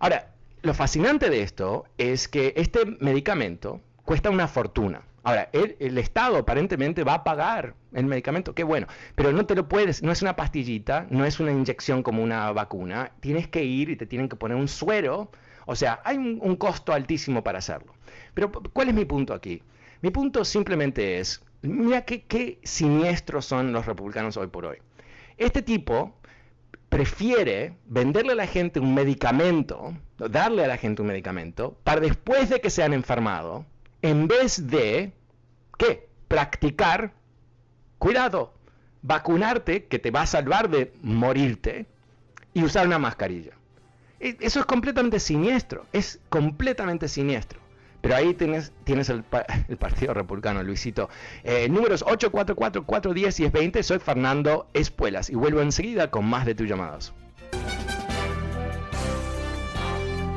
Ahora, 0.00 0.32
lo 0.62 0.74
fascinante 0.74 1.30
de 1.30 1.42
esto 1.42 1.86
es 1.98 2.28
que 2.28 2.52
este 2.56 2.84
medicamento 3.00 3.80
cuesta 4.04 4.30
una 4.30 4.48
fortuna. 4.48 5.02
Ahora, 5.22 5.50
el, 5.52 5.98
Estado 5.98 6.38
aparentemente 6.38 7.04
va 7.04 7.14
a 7.14 7.24
pagar 7.24 7.74
el 7.92 8.06
medicamento, 8.06 8.54
qué 8.54 8.64
bueno, 8.64 8.86
pero 9.14 9.32
no 9.32 9.44
te 9.44 9.54
lo 9.54 9.68
puedes, 9.68 10.02
no 10.02 10.10
es 10.10 10.22
una 10.22 10.36
pastillita, 10.36 11.06
no 11.10 11.24
es 11.24 11.38
una 11.38 11.52
inyección 11.52 12.02
como 12.02 12.22
una 12.22 12.50
vacuna, 12.52 13.12
tienes 13.20 13.46
que 13.48 13.62
ir 13.62 13.90
y 13.90 13.96
te 13.96 14.06
tienen 14.06 14.28
que 14.28 14.36
poner 14.36 14.56
un 14.56 14.68
suero, 14.68 15.30
o 15.66 15.76
sea, 15.76 16.00
hay 16.04 16.16
un 16.16 16.56
costo 16.56 16.94
altísimo 16.94 17.44
para 17.44 17.58
hacerlo. 17.58 17.92
Pero, 18.32 18.50
¿cuál 18.50 18.88
es 18.88 18.94
mi 18.94 19.04
punto 19.04 19.34
aquí? 19.34 19.62
Mi 20.00 20.10
punto 20.10 20.44
simplemente 20.44 21.18
es, 21.18 21.42
mira 21.60 22.02
qué, 22.04 22.22
qué 22.22 22.58
siniestros 22.62 23.44
son 23.44 23.72
los 23.72 23.84
republicanos 23.84 24.36
hoy 24.36 24.46
por 24.46 24.64
hoy. 24.64 24.78
Este 25.38 25.62
tipo 25.62 26.14
prefiere 26.88 27.76
venderle 27.86 28.32
a 28.32 28.36
la 28.36 28.46
gente 28.46 28.80
un 28.80 28.94
medicamento, 28.94 29.96
darle 30.18 30.64
a 30.64 30.68
la 30.68 30.76
gente 30.76 31.02
un 31.02 31.08
medicamento, 31.08 31.78
para 31.84 32.00
después 32.00 32.50
de 32.50 32.60
que 32.60 32.70
se 32.70 32.82
han 32.82 32.92
enfermado, 32.92 33.64
en 34.02 34.26
vez 34.26 34.66
de, 34.66 35.12
¿qué? 35.78 36.08
Practicar, 36.26 37.12
cuidado, 37.98 38.54
vacunarte, 39.02 39.86
que 39.86 39.98
te 39.98 40.10
va 40.10 40.22
a 40.22 40.26
salvar 40.26 40.68
de 40.70 40.92
morirte, 41.02 41.86
y 42.52 42.64
usar 42.64 42.86
una 42.86 42.98
mascarilla. 42.98 43.52
E, 44.18 44.36
eso 44.40 44.60
es 44.60 44.66
completamente 44.66 45.20
siniestro, 45.20 45.86
es 45.92 46.20
completamente 46.28 47.06
siniestro. 47.06 47.60
Pero 48.00 48.14
ahí 48.14 48.34
tienes, 48.34 48.72
el, 49.08 49.24
Partido 49.76 50.14
Republicano, 50.14 50.62
Luisito. 50.62 51.08
Eh, 51.44 51.68
números 51.68 52.02
844, 52.02 52.84
410 52.84 53.40
y 53.40 53.48
20. 53.48 53.82
Soy 53.82 53.98
Fernando 53.98 54.68
Espuelas 54.74 55.30
y 55.30 55.34
vuelvo 55.34 55.60
enseguida 55.60 56.10
con 56.10 56.24
más 56.24 56.46
de 56.46 56.54
tus 56.54 56.68
llamadas. 56.68 57.12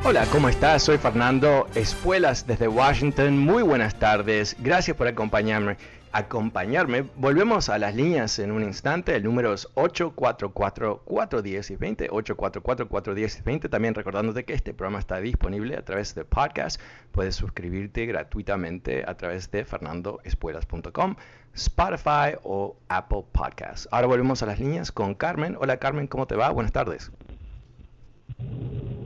Hola, 0.04 0.26
¿cómo 0.32 0.48
estás? 0.48 0.82
Soy 0.82 0.98
Fernando 0.98 1.68
Espuelas 1.76 2.46
desde 2.46 2.66
Washington. 2.66 3.38
Muy 3.38 3.62
buenas 3.62 3.94
tardes. 3.94 4.56
Gracias 4.58 4.96
por 4.96 5.06
acompañarme 5.06 5.76
acompañarme. 6.12 7.02
Volvemos 7.16 7.68
a 7.68 7.78
las 7.78 7.94
líneas 7.94 8.38
en 8.38 8.52
un 8.52 8.62
instante. 8.62 9.16
El 9.16 9.24
número 9.24 9.52
es 9.52 9.68
844-410 9.74 11.70
y 11.70 11.76
20. 11.76 12.10
844-410 12.10 13.38
y 13.38 13.42
20. 13.42 13.68
También 13.68 13.94
recordándote 13.94 14.44
que 14.44 14.52
este 14.52 14.74
programa 14.74 14.98
está 14.98 15.18
disponible 15.18 15.76
a 15.76 15.84
través 15.84 16.14
de 16.14 16.24
podcast. 16.24 16.80
Puedes 17.12 17.34
suscribirte 17.34 18.06
gratuitamente 18.06 19.04
a 19.06 19.16
través 19.16 19.50
de 19.50 19.64
fernandoespuelas.com, 19.64 21.16
Spotify 21.54 22.36
o 22.42 22.76
Apple 22.88 23.24
Podcasts. 23.32 23.88
Ahora 23.90 24.06
volvemos 24.06 24.42
a 24.42 24.46
las 24.46 24.60
líneas 24.60 24.92
con 24.92 25.14
Carmen. 25.14 25.56
Hola 25.58 25.78
Carmen, 25.78 26.06
¿cómo 26.06 26.26
te 26.26 26.36
va? 26.36 26.50
Buenas 26.50 26.72
tardes. 26.72 27.10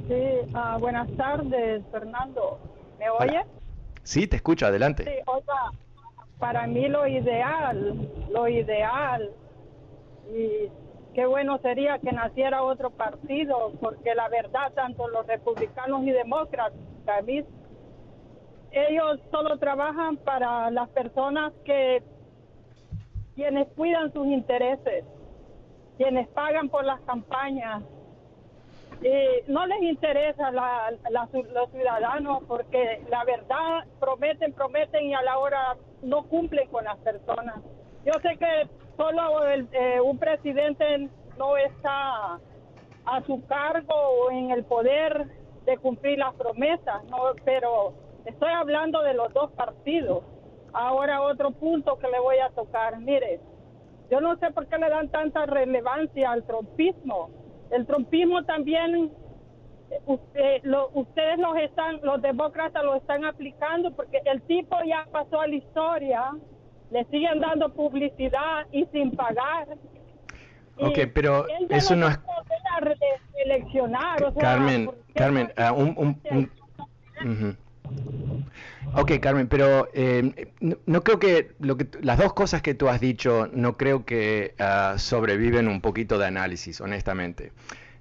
Sí, 0.09 0.55
uh, 0.55 0.79
buenas 0.79 1.09
tardes, 1.17 1.83
Fernando. 1.91 2.61
¿Me 2.99 3.11
oye? 3.11 3.45
Sí, 4.05 4.29
te 4.29 4.37
escucho, 4.37 4.67
adelante. 4.67 5.03
Sí, 5.03 5.11
oiga, 5.27 5.73
para 6.39 6.67
mí 6.67 6.89
lo 6.89 7.07
ideal, 7.07 8.09
lo 8.31 8.49
ideal, 8.49 9.31
y 10.35 10.71
qué 11.15 11.27
bueno 11.27 11.59
sería 11.59 11.99
que 11.99 12.13
naciera 12.13 12.63
otro 12.63 12.91
partido, 12.91 13.73
porque 13.81 14.15
la 14.15 14.29
verdad, 14.29 14.73
tanto 14.75 15.09
los 15.09 15.27
republicanos 15.27 16.05
y 16.05 16.11
demócratas, 16.11 16.79
ellos 18.73 19.21
solo 19.31 19.59
trabajan 19.59 20.19
para 20.19 20.71
las 20.71 20.89
personas 20.91 21.53
que 21.65 22.03
quienes 23.35 23.69
cuidan 23.69 24.13
sus 24.13 24.27
intereses, 24.27 25.05
quienes 25.97 26.29
pagan 26.29 26.69
por 26.69 26.85
las 26.85 27.01
campañas. 27.03 27.83
Y 29.01 29.51
no 29.51 29.67
les 29.67 29.83
interesa 29.83 30.51
la, 30.51 30.93
los 31.11 31.71
ciudadanos 31.71 32.43
porque 32.49 33.03
la 33.11 33.25
verdad 33.25 33.85
prometen, 34.01 34.53
prometen 34.53 35.05
y 35.05 35.15
a 35.15 35.23
la 35.23 35.39
hora 35.39 35.77
no 36.03 36.25
cumplen 36.25 36.69
con 36.69 36.85
las 36.85 36.97
personas. 36.99 37.57
Yo 38.05 38.13
sé 38.23 38.37
que 38.39 38.69
solo 38.97 39.47
eh, 39.47 40.01
un 40.01 40.19
presidente 40.19 41.09
no 41.39 41.57
está 41.57 42.39
a 43.05 43.23
su 43.27 43.45
cargo 43.47 43.95
o 43.95 44.31
en 44.31 44.51
el 44.51 44.65
poder 44.65 45.27
de 45.65 45.79
cumplir 45.79 46.19
las 46.19 46.35
promesas, 46.35 47.05
no, 47.11 47.19
pero 47.45 47.95
estoy 48.25 48.51
hablando 48.53 49.03
de 49.03 49.15
los 49.15 49.33
dos 49.33 49.51
partidos. 49.53 50.25
Ahora 50.73 51.23
otro 51.23 51.51
punto 51.53 51.99
que 51.99 52.09
le 52.09 52.21
voy 52.21 52.39
a 52.39 52.51
tocar, 52.51 52.99
mire, 53.01 53.41
yo 54.11 54.21
no 54.21 54.37
sé 54.37 54.51
por 54.53 54.67
qué 54.67 54.79
le 54.79 54.89
dan 54.89 55.09
tanta 55.09 55.47
relevancia 55.47 56.31
al 56.31 56.45
trompismo. 56.45 57.31
El 57.71 57.87
trompismo 57.87 58.45
también 58.45 59.13
usted, 60.07 60.63
lo, 60.63 60.91
ustedes 60.95 61.39
los 61.39 61.57
están, 61.59 62.01
los 62.03 62.21
demócratas 62.23 62.85
lo 62.85 62.97
están 62.97 63.25
aplicando 63.25 63.95
porque 63.95 64.21
el 64.25 64.43
tipo 64.43 64.77
ya 64.87 65.07
pasó 65.11 65.41
a 65.41 65.47
la 65.47 65.55
historia, 65.55 66.33
le 66.91 67.05
siguen 67.07 67.41
dando 67.41 67.73
publicidad 67.73 68.67
y 68.73 68.87
sin 68.87 69.15
pagar. 69.17 69.69
Ok, 70.79 70.99
pero 71.15 71.47
eso 71.71 71.97
no 71.97 72.09
es... 72.09 72.19
Eleccionar, 73.45 74.35
Carmen, 74.39 74.91
Carmen, 75.15 75.53
uh, 75.57 75.73
un, 75.73 76.21
un, 76.31 77.59
Ok, 78.95 79.13
Carmen, 79.21 79.49
pero 79.49 79.89
eh, 79.95 80.53
no, 80.61 81.03
creo 81.03 81.19
que, 81.19 81.53
lo 81.61 81.77
que 81.77 81.87
las 82.03 82.19
dos 82.19 82.33
cosas 82.35 82.61
que 82.61 82.75
tú 82.75 82.89
has 82.89 83.01
dicho 83.01 83.49
no 83.53 83.77
creo 83.77 84.05
que 84.05 84.55
uh, 84.59 84.99
sobreviven 84.99 85.69
un 85.69 85.81
poquito 85.81 86.19
de 86.19 86.27
análisis, 86.27 86.81
honestamente 86.81 87.53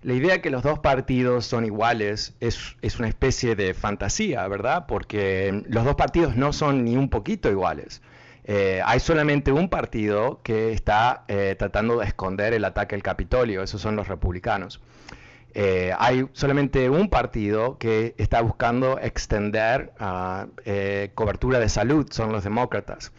la 0.05 0.13
idea 0.13 0.39
que 0.39 0.51
los 0.51 0.61
dos 0.61 0.77
partidos 0.77 1.47
son 1.47 1.65
iguales 1.65 2.35
es, 2.39 2.75
una 2.99 3.07
especie 3.07 3.55
de 3.55 3.73
fantasía, 3.73 4.47
¿verdad? 4.47 4.85
Porque 4.87 5.63
los 5.67 5.83
dos 5.83 5.95
partidos 5.95 6.35
no 6.35 6.53
son 6.53 6.85
ni 6.85 6.95
un 6.95 7.09
poquito 7.09 7.49
iguales. 7.49 8.03
Eh, 8.43 8.81
hay 8.85 8.99
solamente 8.99 9.51
un 9.51 9.67
partido 9.67 10.41
que 10.43 10.73
está 10.73 11.23
eh, 11.27 11.55
tratando 11.57 11.97
de 11.97 12.05
esconder 12.05 12.53
el 12.53 12.65
ataque 12.65 12.93
al 12.93 13.01
Capitolio, 13.01 13.63
esos 13.63 13.81
son 13.81 13.95
los 13.95 14.07
republicanos. 14.07 14.79
Eh, 15.55 15.91
hay 15.97 16.27
solamente 16.33 16.87
un 16.87 17.09
partido 17.09 17.79
que 17.79 18.13
está 18.19 18.41
buscando 18.41 18.99
extender 18.99 19.91
ah, 19.99 20.45
cobertura 21.15 21.57
de 21.57 21.67
salud, 21.67 22.05
son 22.11 22.31
los 22.31 22.43
demócratas. 22.43 23.11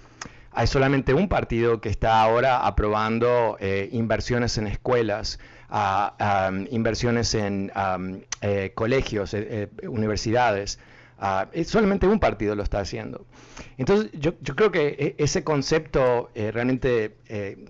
Hay 0.53 0.68
solamente 0.68 1.14
un 1.14 1.29
partido 1.29 1.81
que 1.81 1.88
está 1.88 2.22
ahora 2.22 2.64
aprobando 2.64 3.59
inversiones 3.90 4.57
en 4.57 4.68
escuelas, 4.68 5.40
a, 5.68 6.50
inversiones 6.70 7.35
en 7.35 7.72
eh, 8.40 8.72
colegios, 8.74 9.35
eh, 9.35 9.68
eh, 9.83 9.88
universidades. 9.88 10.79
solamente 11.64 12.07
un 12.07 12.20
partido 12.20 12.55
lo 12.55 12.62
está 12.62 12.81
haciendo. 12.81 13.26
Entonces, 13.79 14.11
yo, 14.12 14.35
creo 14.38 14.70
que 14.70 15.14
ese 15.18 15.44
concepto 15.44 16.31
realmente, 16.35 17.16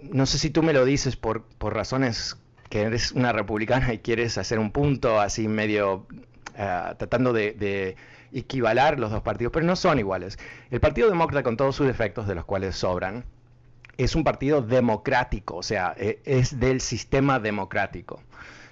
no 0.02 0.26
sé 0.26 0.38
si 0.38 0.50
tú 0.50 0.62
me 0.62 0.72
lo 0.72 0.84
dices 0.84 1.16
por, 1.16 1.44
por 1.44 1.74
razones 1.74 2.36
que 2.68 2.82
eres 2.82 3.12
una 3.12 3.32
republicana 3.32 3.92
y 3.94 3.98
quieres 3.98 4.38
hacer 4.38 4.58
un 4.58 4.72
punto 4.72 5.20
así 5.20 5.48
medio 5.48 6.06
tratando 6.54 7.32
de, 7.32 7.52
de, 7.52 7.96
equivalar 8.32 8.98
los 8.98 9.12
dos 9.12 9.22
partidos, 9.22 9.52
pero 9.52 9.64
no 9.64 9.76
son 9.76 9.98
iguales. 9.98 10.38
El 10.70 10.80
Partido 10.80 11.08
Demócrata, 11.08 11.42
con 11.42 11.56
todos 11.56 11.76
sus 11.76 11.86
defectos, 11.86 12.26
de 12.26 12.34
los 12.34 12.44
cuales 12.44 12.76
sobran, 12.76 13.24
es 13.98 14.14
un 14.14 14.24
partido 14.24 14.62
democrático, 14.62 15.56
o 15.56 15.62
sea, 15.62 15.94
e, 15.96 16.20
es 16.24 16.58
del 16.58 16.80
sistema 16.80 17.38
democrático. 17.40 18.20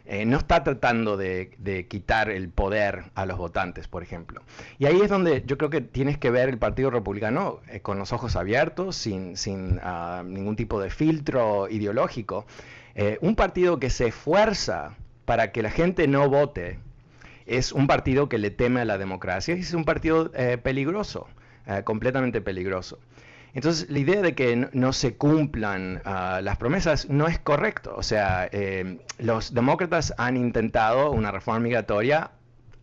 Eh, 0.06 0.26
no 0.26 0.37
está 0.37 0.62
tratando 0.62 1.16
de, 1.16 1.87
quitar 1.88 2.28
el 2.28 2.50
poder 2.50 3.04
a 3.14 3.24
los 3.24 3.38
votantes, 3.38 3.88
por 3.88 4.02
ejemplo. 4.02 4.42
Y 4.78 4.84
ahí 4.84 5.00
es 5.00 5.08
donde 5.08 5.42
yo 5.46 5.56
creo 5.56 5.70
que 5.70 5.80
tienes 5.80 6.18
que 6.18 6.30
ver 6.30 6.50
el 6.50 6.58
Partido 6.58 6.90
Republicano 6.90 7.60
eh, 7.68 7.80
con 7.80 7.98
los 7.98 8.12
ojos 8.12 8.37
abiertos, 8.37 8.96
sin, 8.96 9.80
ah, 9.82 10.22
ningún 10.24 10.56
tipo 10.56 10.78
de 10.80 10.90
filtro 10.90 11.70
ideológico. 11.70 12.44
Eh, 12.94 13.18
un 13.22 13.34
partido 13.34 13.80
que 13.80 13.88
se 13.88 14.08
esfuerza 14.08 14.94
para 15.24 15.52
que 15.52 15.62
la 15.62 15.70
gente 15.70 16.06
no 16.06 16.28
vote 16.28 16.78
es 17.46 17.72
un 17.72 17.87
partido 17.87 18.28
que 18.28 18.37
le 18.37 18.50
teme 18.50 18.82
a 18.82 18.84
la 18.84 18.98
democracia 18.98 19.56
y 19.56 19.60
es 19.60 19.72
un 19.72 19.84
partido 19.84 20.30
peligroso, 20.62 21.28
completamente 21.84 22.40
peligroso. 22.40 22.98
Entonces, 23.54 23.88
la 23.88 24.00
idea 24.00 24.20
de 24.20 24.34
que 24.34 24.68
no, 24.72 24.92
se 24.92 25.16
cumplan 25.16 26.02
ah, 26.04 26.40
las 26.42 26.56
promesas 26.58 27.08
no 27.08 27.28
es 27.28 27.38
correcto. 27.38 27.94
O 27.96 28.02
sea, 28.02 28.48
eh, 28.50 28.98
los 29.18 29.54
demócratas 29.54 30.12
han 30.18 30.36
intentado 30.36 31.12
una 31.12 31.30
reforma 31.30 31.60
migratoria 31.60 32.32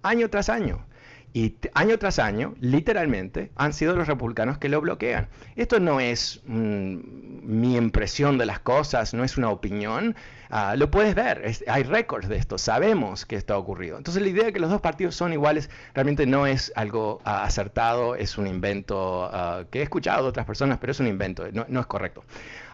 año 0.02 0.30
tras 0.30 0.50
año. 0.50 0.86
Y 1.34 1.56
año 1.74 1.98
tras 1.98 2.20
año, 2.20 2.56
literalmente, 2.60 3.52
han 3.56 3.72
sido 3.72 3.96
los 3.96 4.08
republicanos 4.08 4.58
que 4.58 4.68
lo 4.68 4.82
bloquean. 4.82 5.30
Esto 5.56 5.80
no 5.80 6.02
es 6.02 6.42
mm, 6.46 6.98
mi 7.44 7.78
impresión 7.78 8.38
de 8.38 8.46
las 8.46 8.60
cosas, 8.60 9.14
no 9.14 9.24
es 9.24 9.38
una 9.38 9.50
opinión. 9.50 10.16
Ah, 10.50 10.76
lo 10.76 10.92
puedes 10.92 11.16
ver, 11.16 11.50
hay 11.68 11.84
récords 11.84 12.28
de 12.28 12.36
esto, 12.36 12.58
sabemos 12.58 13.26
que 13.26 13.38
esto 13.38 13.54
ha 13.54 13.58
ocurrido. 13.58 13.98
Entonces 13.98 14.22
la 14.22 14.28
idea 14.28 14.44
de 14.44 14.52
que 14.52 14.60
los 14.60 14.70
dos 14.70 14.82
partidos 14.82 15.16
son 15.16 15.32
iguales 15.32 15.70
realmente 15.94 16.26
no 16.26 16.46
es 16.46 16.74
algo 16.76 17.22
ah, 17.24 17.46
acertado, 17.46 18.16
es 18.16 18.38
un 18.38 18.48
invento 18.48 19.30
ah, 19.32 19.64
que 19.72 19.80
he 19.80 19.84
escuchado 19.84 20.24
de 20.24 20.30
otras 20.30 20.46
personas, 20.46 20.80
pero 20.80 20.92
es 20.92 21.00
un 21.00 21.08
invento, 21.08 21.46
no, 21.54 21.80
es 21.80 21.86
correcto. 21.86 22.26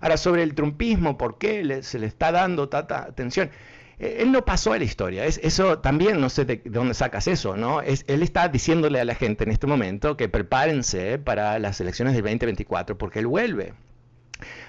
Ahora, 0.02 0.18
sobre 0.18 0.42
el 0.42 0.56
trumpismo, 0.56 1.20
¿por 1.20 1.38
qué 1.38 1.84
se 1.84 2.00
le 2.00 2.08
está 2.08 2.32
dando 2.32 2.68
tanta 2.70 3.04
atención? 3.04 3.52
Eh, 4.00 4.18
él 4.20 4.32
no 4.32 4.46
pasó 4.46 4.74
a 4.74 4.78
la 4.78 4.84
historia. 4.84 5.26
Es, 5.26 5.40
eso 5.44 5.80
también 5.80 6.20
no 6.22 6.30
sé 6.30 6.46
de, 6.46 6.62
dónde 6.66 6.94
sacas 6.94 7.28
eso, 7.28 7.58
¿no? 7.58 7.82
Es, 7.82 8.06
él 8.08 8.24
está 8.24 8.48
diciéndole 8.50 9.00
a 9.00 9.06
la 9.06 9.16
gente 9.16 9.44
en 9.44 9.52
este 9.52 9.68
momento 9.68 10.18
que 10.18 10.30
prepárense 10.30 11.18
para 11.20 11.60
las 11.60 11.82
elecciones 11.82 12.14
del 12.14 12.24
2024 12.24 12.98
porque 12.98 13.20
él 13.20 13.28
vuelve. 13.28 13.74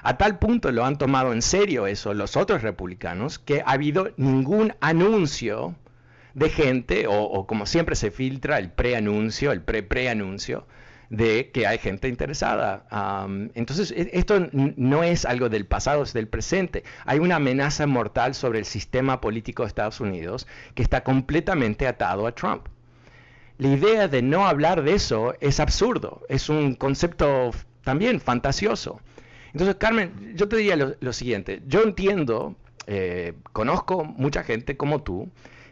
A 0.03 0.17
tal 0.17 0.39
punto 0.39 0.73
lo 0.73 0.85
han 0.85 0.97
tomado 0.97 1.33
en 1.33 1.43
serio 1.43 1.87
eso 1.87 2.15
los 2.15 2.37
otros 2.37 2.63
republicanos 2.63 3.39
que 3.39 3.61
ha 3.61 3.73
habido 3.73 4.13
ningún 4.17 4.75
anuncio 4.81 5.75
de 6.35 6.51
gente, 6.51 7.07
o, 7.09 7.47
como 7.47 7.67
siempre 7.67 7.97
se 7.97 8.11
filtra 8.11 8.59
el 8.59 8.71
preanuncio, 8.71 9.51
el 9.53 9.61
pre-preanuncio, 9.61 10.67
de 11.11 11.51
que 11.53 11.67
hay 11.67 11.79
gente 11.79 12.09
interesada. 12.09 12.85
entonces, 13.55 13.93
e, 13.93 14.11
esto 14.13 14.49
no 14.53 15.03
es 15.03 15.25
algo 15.25 15.49
del 15.49 15.67
pasado, 15.67 16.03
es 16.03 16.13
del 16.13 16.29
presente. 16.29 16.85
Hay 17.05 17.19
una 17.19 17.37
amenaza 17.37 17.87
mortal 17.87 18.35
sobre 18.35 18.59
el 18.59 18.65
sistema 18.65 19.21
político 19.21 19.63
de 19.63 19.69
Estados 19.69 20.01
Unidos 20.01 20.47
que 20.75 20.83
está 20.83 21.03
completamente 21.05 21.87
atado 21.87 22.27
a 22.27 22.33
Trump. 22.33 22.67
La 23.59 23.69
idea 23.69 24.07
de 24.07 24.23
no 24.23 24.47
hablar 24.47 24.83
de 24.83 24.95
eso 24.95 25.35
es 25.41 25.59
absurdo, 25.59 26.23
es 26.29 26.49
un 26.49 26.75
concepto 26.75 27.51
también 27.83 28.21
fantasioso. 28.21 29.01
Entonces, 29.53 29.77
Carmen, 29.77 30.35
yo 30.37 30.47
te 30.49 30.57
diría 30.57 30.77
lo, 30.77 31.13
siguiente, 31.13 31.63
yo 31.67 31.83
entiendo, 31.83 32.55
eh, 32.87 33.33
conozco 33.53 34.05
mucha 34.05 34.45
gente 34.45 34.77
como 34.77 35.03
tú, 35.03 35.29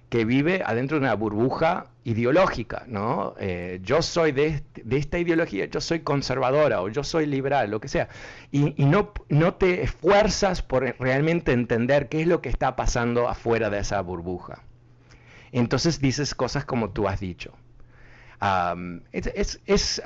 que 0.08 0.24
vive 0.24 0.62
adentro 0.64 0.98
de 0.98 1.04
una 1.04 1.14
burbuja 1.14 1.86
ideológica, 2.04 2.84
¿no? 2.86 3.34
Eh, 3.40 3.80
yo 3.82 4.02
soy 4.02 4.30
de, 4.32 4.62
esta 4.90 5.18
ideología, 5.18 5.66
yo 5.66 5.80
soy 5.80 6.00
conservadora 6.00 6.80
o 6.80 6.88
yo 6.88 7.02
soy 7.02 7.26
liberal, 7.26 7.70
lo 7.70 7.80
que 7.80 7.88
sea, 7.88 8.08
y, 8.52 8.72
no, 8.84 9.12
no 9.28 9.54
te 9.54 9.82
esfuerzas 9.82 10.62
por 10.62 10.84
realmente 11.00 11.52
entender 11.52 12.08
qué 12.08 12.20
es 12.20 12.28
lo 12.28 12.40
que 12.40 12.48
está 12.48 12.76
pasando 12.76 13.28
afuera 13.28 13.68
de 13.70 13.80
esa 13.80 14.00
burbuja. 14.00 14.62
Entonces 15.50 16.00
dices 16.00 16.34
cosas 16.34 16.64
como 16.64 16.90
tú 16.90 17.08
has 17.08 17.18
dicho. 17.18 17.54
es 19.12 19.60
es 19.66 20.02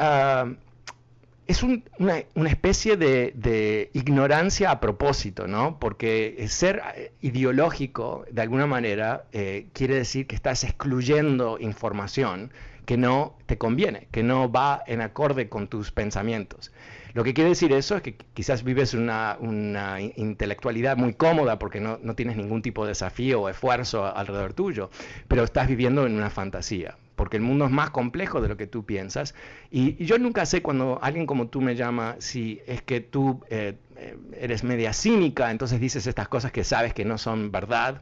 una, 1.63 2.49
especie 2.49 2.97
de, 2.97 3.91
ignorancia 3.93 4.71
a 4.71 4.81
propósito, 4.81 5.49
¿no? 5.49 5.79
Porque 5.81 6.45
ser 6.49 6.83
eh, 6.95 7.13
ideológico, 7.21 8.25
de 8.31 8.43
alguna 8.43 8.67
manera, 8.67 9.25
eh, 9.33 9.67
quiere 9.73 9.97
decir 9.97 10.27
que 10.27 10.37
estás 10.37 10.63
excluyendo 10.65 11.59
información 11.59 12.53
que 12.87 12.97
no 12.97 13.37
te 13.47 13.59
conviene, 13.59 14.09
que 14.11 14.23
no 14.23 14.51
va 14.51 14.83
en 14.87 15.01
acorde 15.01 15.49
con 15.49 15.69
tus 15.69 15.91
pensamientos. 15.93 16.73
Lo 17.13 17.25
que 17.25 17.35
quiere 17.35 17.51
decir 17.51 17.73
eso 17.73 17.97
es 17.97 18.03
que 18.03 18.15
quizás 18.15 18.65
vives 18.65 18.95
una, 18.95 19.37
una 19.41 20.01
intelectualidad 20.01 20.97
muy 20.97 21.15
cómoda 21.15 21.59
porque 21.59 21.81
no, 21.81 21.99
no, 22.03 22.15
tienes 22.15 22.37
ningún 22.37 22.63
tipo 22.63 22.85
de 22.85 22.91
desafío 22.91 23.43
o 23.43 23.49
esfuerzo 23.49 24.05
alrededor 24.05 24.53
tuyo, 24.53 24.91
pero 25.29 25.45
estás 25.45 25.69
viviendo 25.69 26.07
en 26.07 26.15
una 26.15 26.31
fantasía 26.31 26.97
porque 27.21 27.37
el 27.37 27.43
mundo 27.43 27.67
es 27.67 27.71
más 27.71 27.91
complejo 27.91 28.41
de 28.41 28.49
lo 28.49 28.57
que 28.57 28.67
tú 28.67 28.87
piensas. 28.87 29.35
Y, 29.71 30.03
yo 30.03 30.19
nunca 30.19 30.47
sé 30.47 30.63
cuando 30.63 30.99
alguien 31.03 31.27
como 31.27 31.49
tú 31.49 31.61
me 31.61 31.77
llama 31.77 32.17
si 32.19 32.63
es 32.67 32.81
que 32.81 33.03
tú 33.03 33.43
eh, 33.51 33.75
eh, 33.97 34.17
eres 34.39 34.65
media 34.65 34.95
cínica, 34.95 35.51
entonces 35.51 35.81
dices 35.81 36.07
estas 36.07 36.29
cosas 36.29 36.51
que 36.51 36.65
sabes 36.65 36.95
que 36.95 37.05
no 37.05 37.19
son 37.19 37.53
verdad 37.53 38.01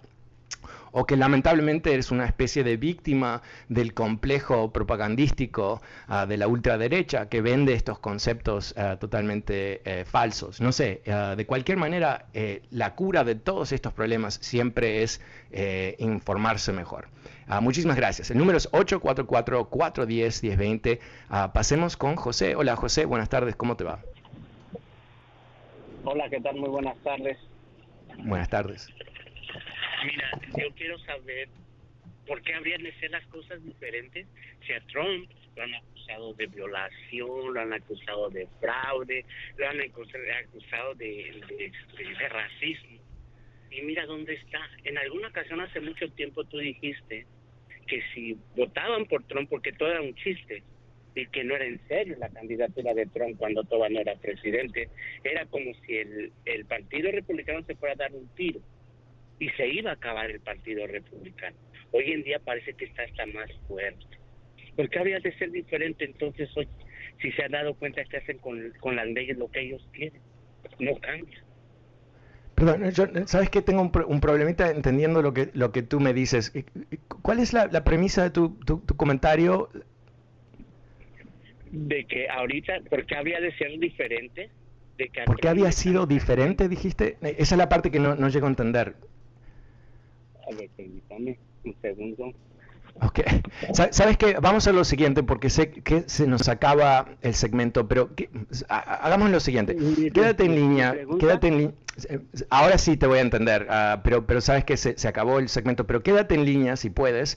o 0.98 1.06
que 1.06 1.16
lamentablemente 1.16 1.94
eres 1.94 2.10
una 2.10 2.24
especie 2.24 2.64
de 2.64 2.76
víctima 2.76 3.42
del 3.68 3.94
complejo 3.94 4.72
propagandístico 4.72 5.80
ah, 6.08 6.26
de 6.26 6.36
la 6.36 6.48
ultraderecha 6.48 7.28
que 7.28 7.40
vende 7.40 7.74
estos 7.74 8.00
conceptos 8.00 8.74
ah, 8.76 8.96
totalmente 8.96 9.80
eh, 9.84 10.04
falsos. 10.04 10.60
No 10.60 10.72
sé, 10.72 11.02
ah, 11.06 11.36
de 11.36 11.46
cualquier 11.46 11.78
manera, 11.78 12.26
eh, 12.34 12.62
la 12.72 12.96
cura 12.96 13.22
de 13.22 13.36
todos 13.36 13.70
estos 13.70 13.92
problemas 13.92 14.40
siempre 14.42 15.04
es 15.04 15.20
eh, 15.52 15.94
informarse 16.00 16.72
mejor. 16.72 17.06
muchísimas 17.60 17.96
gracias. 17.96 18.32
El 18.32 18.38
número 18.38 18.58
es 18.58 18.68
844-410-1020. 18.72 20.98
pasemos 21.52 21.96
con 21.96 22.16
José. 22.16 22.56
Hola 22.56 22.74
José, 22.74 23.04
buenas 23.04 23.28
tardes, 23.28 23.54
¿cómo 23.54 23.76
te 23.76 23.84
va? 23.84 24.00
Hola, 26.04 26.28
¿qué 26.28 26.40
tal? 26.40 26.56
Muy 26.56 26.70
buenas 26.70 26.96
tardes. 27.04 27.38
Buenas 28.24 28.48
tardes. 28.48 28.88
Mira, 30.04 30.30
yo 30.56 30.70
quiero 30.74 30.98
saber 31.00 31.48
por 32.26 32.42
qué 32.42 32.54
habrían 32.54 32.82
de 32.82 32.92
ser 33.00 33.10
las 33.10 33.26
cosas 33.26 33.62
diferentes 33.64 34.26
si 34.66 34.72
a 34.72 34.80
Trump 34.86 35.30
lo 35.56 35.62
han 35.62 35.74
acusado 35.74 36.34
de 36.34 36.46
violación, 36.46 37.54
lo 37.54 37.60
han 37.60 37.72
acusado 37.72 38.30
de 38.30 38.46
fraude, 38.60 39.24
lo 39.56 39.68
han 39.68 39.80
acusado 39.80 40.94
de, 40.94 41.42
racismo. 42.28 42.98
Y 43.70 43.82
mira 43.82 44.06
dónde 44.06 44.34
está. 44.34 44.60
En 44.84 44.98
alguna 44.98 45.28
ocasión 45.28 45.60
hace 45.60 45.80
mucho 45.80 46.08
tiempo 46.12 46.44
tú 46.44 46.58
dijiste 46.58 47.26
que 47.86 48.02
si 48.14 48.36
votaban 48.54 49.06
por 49.06 49.24
Trump 49.24 49.48
porque 49.48 49.72
todo 49.72 49.90
era 49.90 50.02
un 50.02 50.14
chiste 50.14 50.62
y 51.14 51.26
que 51.26 51.42
no 51.42 51.56
era 51.56 51.64
en 51.64 51.80
serio 51.88 52.16
la 52.18 52.28
candidatura 52.28 52.94
de 52.94 53.06
Trump 53.06 53.36
cuando 53.38 53.64
todavía 53.64 53.96
no 53.96 54.00
era 54.02 54.20
presidente, 54.20 54.88
era 55.24 55.44
como 55.46 55.72
si 55.86 55.96
el 55.96 56.64
Partido 56.66 57.10
Republicano 57.10 57.62
se 57.64 57.74
fuera 57.74 57.94
a 57.94 57.96
dar 57.96 58.14
un 58.14 58.28
tiro 58.34 58.60
y 59.38 59.48
se 59.50 59.68
iba 59.68 59.90
a 59.90 59.94
acabar 59.94 60.30
el 60.30 60.40
Partido 60.40 60.86
Republicano. 60.86 61.56
Hoy 61.92 62.12
en 62.12 62.22
día 62.22 62.38
parece 62.38 62.74
que 62.74 62.86
está 62.86 63.02
hasta 63.02 63.26
más 63.26 63.50
fuerte. 63.66 64.04
¿Por 64.76 64.88
qué 64.90 64.98
habría 64.98 65.20
de 65.20 65.32
ser 65.38 65.50
diferente 65.50 66.04
entonces 66.04 66.48
hoy? 66.56 66.68
Si 67.20 67.32
se 67.32 67.42
han 67.42 67.52
dado 67.52 67.74
cuenta 67.74 68.04
que 68.04 68.16
hacen 68.16 68.38
con, 68.38 68.72
con 68.80 68.94
las 68.94 69.06
leyes 69.08 69.36
lo 69.36 69.50
que 69.50 69.60
ellos 69.60 69.86
quieren, 69.92 70.20
no 70.78 70.94
cambia. 71.00 71.42
Perdón, 72.54 72.90
yo, 72.90 73.06
sabes 73.26 73.50
que 73.50 73.62
tengo 73.62 73.82
un, 73.82 73.92
un, 74.06 74.20
problemita 74.20 74.70
entendiendo 74.70 75.22
lo 75.22 75.32
que, 75.32 75.50
lo 75.54 75.70
que 75.70 75.82
tú 75.82 76.00
me 76.00 76.12
dices. 76.12 76.52
¿Cuál 77.22 77.38
es 77.38 77.52
la, 77.52 77.84
premisa 77.84 78.24
de 78.24 78.30
tu, 78.30 78.50
tu, 78.64 78.84
comentario? 78.96 79.68
De 81.70 82.04
que 82.04 82.28
ahorita, 82.28 82.80
¿por 82.90 83.06
qué 83.06 83.16
habría 83.16 83.40
de 83.40 83.56
ser 83.56 83.78
diferente? 83.78 84.50
De 84.96 85.08
que 85.08 85.22
¿Por 85.22 85.38
qué 85.38 85.48
había 85.48 85.70
sido 85.70 86.06
diferente, 86.06 86.68
dijiste? 86.68 87.16
Esa 87.20 87.54
es 87.54 87.58
la 87.58 87.68
parte 87.68 87.92
que 87.92 88.00
no, 88.00 88.16
no 88.16 88.28
llego 88.28 88.46
a 88.46 88.50
entender. 88.50 88.94
A 90.48 90.54
ver, 90.54 90.70
permítame 90.76 91.38
un 91.64 91.74
segundo. 91.82 92.32
Ok. 93.00 93.20
¿Sabes 93.72 94.16
qué? 94.16 94.36
Vamos 94.40 94.66
a 94.66 94.72
lo 94.72 94.84
siguiente 94.84 95.22
porque 95.22 95.50
sé 95.50 95.70
que 95.70 96.04
se 96.06 96.26
nos 96.26 96.48
acaba 96.48 97.06
el 97.22 97.34
segmento, 97.34 97.86
pero 97.86 98.10
hagamos 98.68 99.30
lo 99.30 99.40
siguiente. 99.40 99.76
Quédate 100.12 100.44
en 100.44 100.54
línea, 100.54 100.96
quédate 101.20 101.48
en 101.48 101.58
línea. 101.58 101.74
Ahora 102.50 102.78
sí 102.78 102.96
te 102.96 103.06
voy 103.06 103.18
a 103.18 103.22
entender, 103.22 103.66
ah, 103.70 104.02
pero, 104.04 104.40
sabes 104.40 104.64
que 104.64 104.76
se, 104.76 105.08
acabó 105.08 105.38
el 105.38 105.48
segmento, 105.48 105.86
pero 105.86 106.02
quédate 106.02 106.34
en 106.34 106.44
línea 106.44 106.76
si 106.76 106.90
puedes. 106.90 107.36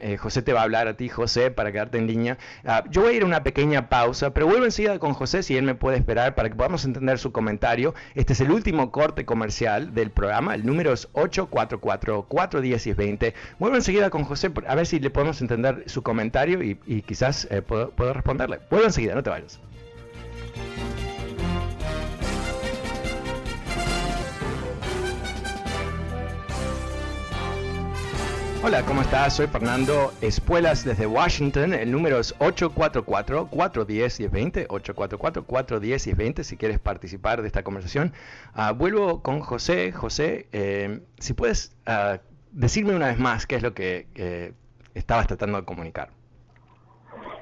Eh, 0.00 0.16
José 0.18 0.42
te 0.42 0.52
va 0.52 0.60
a 0.60 0.64
hablar 0.64 0.88
a 0.88 0.96
ti, 0.96 1.08
José, 1.08 1.50
para 1.50 1.72
quedarte 1.72 1.98
en 1.98 2.06
línea. 2.06 2.38
Ah, 2.64 2.84
yo 2.90 3.02
voy 3.02 3.14
a 3.14 3.16
ir 3.16 3.22
a 3.22 3.26
una 3.26 3.42
pequeña 3.42 3.88
pausa, 3.88 4.32
pero 4.32 4.46
vuelvo 4.46 4.64
enseguida 4.64 4.98
con 4.98 5.14
José 5.14 5.42
si 5.42 5.56
él 5.56 5.64
me 5.64 5.74
puede 5.74 5.96
esperar 5.96 6.34
para 6.34 6.48
que 6.48 6.54
podamos 6.54 6.84
entender 6.84 7.18
su 7.18 7.32
comentario. 7.32 7.94
Este 8.14 8.32
es 8.32 8.40
el 8.40 8.50
último 8.50 8.90
corte 8.90 9.24
comercial 9.24 9.94
del 9.94 10.10
programa, 10.10 10.54
el 10.54 10.64
número 10.64 10.92
es 10.92 11.12
844-410-20. 11.12 13.34
Vuelvo 13.58 13.76
enseguida 13.76 14.10
con 14.10 14.24
José 14.24 14.50
a 14.66 14.74
ver 14.74 14.86
si 14.86 15.00
le 15.00 15.10
podemos 15.10 15.40
entender 15.40 15.84
su 15.86 16.02
comentario 16.02 16.62
y, 16.62 17.02
quizás 17.02 17.46
eh, 17.50 17.62
puedo, 17.62 17.90
puedo 17.90 18.12
responderle. 18.12 18.60
Vuelvo 18.70 18.86
enseguida, 18.86 19.14
no 19.14 19.22
te 19.22 19.30
vayas. 19.30 19.60
Hola, 28.68 28.84
¿cómo 28.84 29.00
estás? 29.00 29.34
Soy 29.34 29.46
Fernando 29.46 30.12
Espuelas 30.20 30.84
desde 30.84 31.06
Washington. 31.06 31.72
El 31.72 31.90
número 31.90 32.18
es 32.18 32.38
844-410-1020. 32.38 34.66
844-410-1020 34.66 36.42
si 36.42 36.58
quieres 36.58 36.78
participar 36.78 37.40
de 37.40 37.46
esta 37.46 37.62
conversación. 37.62 38.12
Ah, 38.52 38.72
vuelvo 38.72 39.22
con 39.22 39.40
José. 39.40 39.90
José, 39.92 40.48
eh, 40.52 41.00
si 41.18 41.32
puedes 41.32 41.74
uh, 41.86 42.18
decirme 42.52 42.94
una 42.94 43.06
vez 43.06 43.18
más 43.18 43.46
qué 43.46 43.56
es 43.56 43.62
lo 43.62 43.72
que 43.72 44.52
estabas 44.92 45.28
tratando 45.28 45.58
de 45.58 45.64
comunicar. 45.64 46.10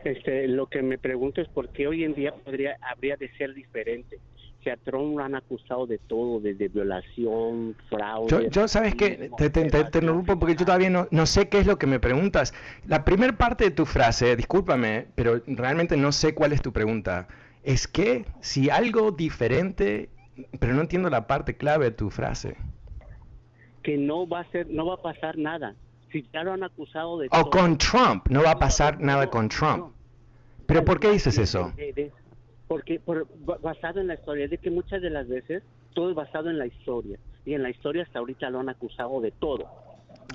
Este, 0.04 0.46
lo 0.46 0.68
que 0.68 0.80
me 0.82 0.96
pregunto 0.96 1.40
es 1.40 1.48
por 1.48 1.70
qué 1.70 1.88
hoy 1.88 2.04
en 2.04 2.14
día 2.14 2.36
podría, 2.36 2.76
habría 2.80 3.16
de 3.16 3.36
ser 3.36 3.52
diferente 3.52 4.20
que 4.66 4.72
a 4.72 4.76
Trump 4.78 5.16
lo 5.16 5.22
han 5.22 5.36
acusado 5.36 5.86
de 5.86 5.98
todo, 5.98 6.40
desde 6.40 6.66
violación, 6.66 7.76
fraude. 7.88 8.48
Yo, 8.50 8.66
sabes 8.66 8.96
que 8.96 9.30
te, 9.38 9.48
te, 9.48 9.60
interrumpo 9.60 10.40
porque 10.40 10.56
yo 10.56 10.64
todavía 10.64 10.90
no, 10.90 11.06
no, 11.12 11.24
sé 11.24 11.48
qué 11.48 11.60
es 11.60 11.68
lo 11.68 11.78
que 11.78 11.86
me 11.86 12.00
preguntas. 12.00 12.52
La 12.84 13.04
primera 13.04 13.32
parte 13.38 13.62
de 13.62 13.70
tu 13.70 13.86
frase, 13.86 14.34
discúlpame, 14.34 15.06
pero 15.14 15.40
realmente 15.46 15.96
no 15.96 16.10
sé 16.10 16.34
cuál 16.34 16.52
es 16.52 16.62
tu 16.62 16.72
pregunta. 16.72 17.28
Es 17.62 17.86
que 17.86 18.24
si 18.40 18.68
algo 18.68 19.12
diferente, 19.12 20.08
pero 20.58 20.74
no 20.74 20.80
entiendo 20.80 21.10
la 21.10 21.28
parte 21.28 21.56
clave 21.56 21.84
de 21.84 21.90
tu 21.92 22.10
frase. 22.10 22.56
Que 23.84 23.96
no 23.96 24.26
va 24.26 24.40
a 24.40 24.50
ser, 24.50 24.68
no 24.68 24.86
va 24.86 24.94
a 24.94 25.00
pasar 25.00 25.38
nada. 25.38 25.76
Si 26.10 26.26
ya 26.34 26.42
lo 26.42 26.54
han 26.54 26.64
acusado 26.64 27.20
de. 27.20 27.28
O 27.30 27.50
con 27.50 27.78
Trump, 27.78 28.26
no 28.30 28.42
va 28.42 28.50
a 28.50 28.58
pasar 28.58 29.00
nada 29.00 29.30
con 29.30 29.48
Trump. 29.48 29.92
Pero 30.66 30.84
¿por 30.84 30.98
qué 30.98 31.12
dices 31.12 31.38
eso? 31.38 31.72
Porque 32.68 33.00
por, 33.00 33.26
basado 33.62 34.00
en 34.00 34.08
la 34.08 34.14
historia, 34.14 34.48
de 34.48 34.58
que 34.58 34.70
muchas 34.70 35.02
de 35.02 35.10
las 35.10 35.28
veces 35.28 35.62
todo 35.94 36.10
es 36.10 36.16
basado 36.16 36.50
en 36.50 36.58
la 36.58 36.66
historia 36.66 37.18
y 37.44 37.54
en 37.54 37.62
la 37.62 37.70
historia 37.70 38.02
hasta 38.02 38.18
ahorita 38.18 38.50
lo 38.50 38.60
han 38.60 38.68
acusado 38.68 39.20
de 39.20 39.30
todo. 39.30 39.68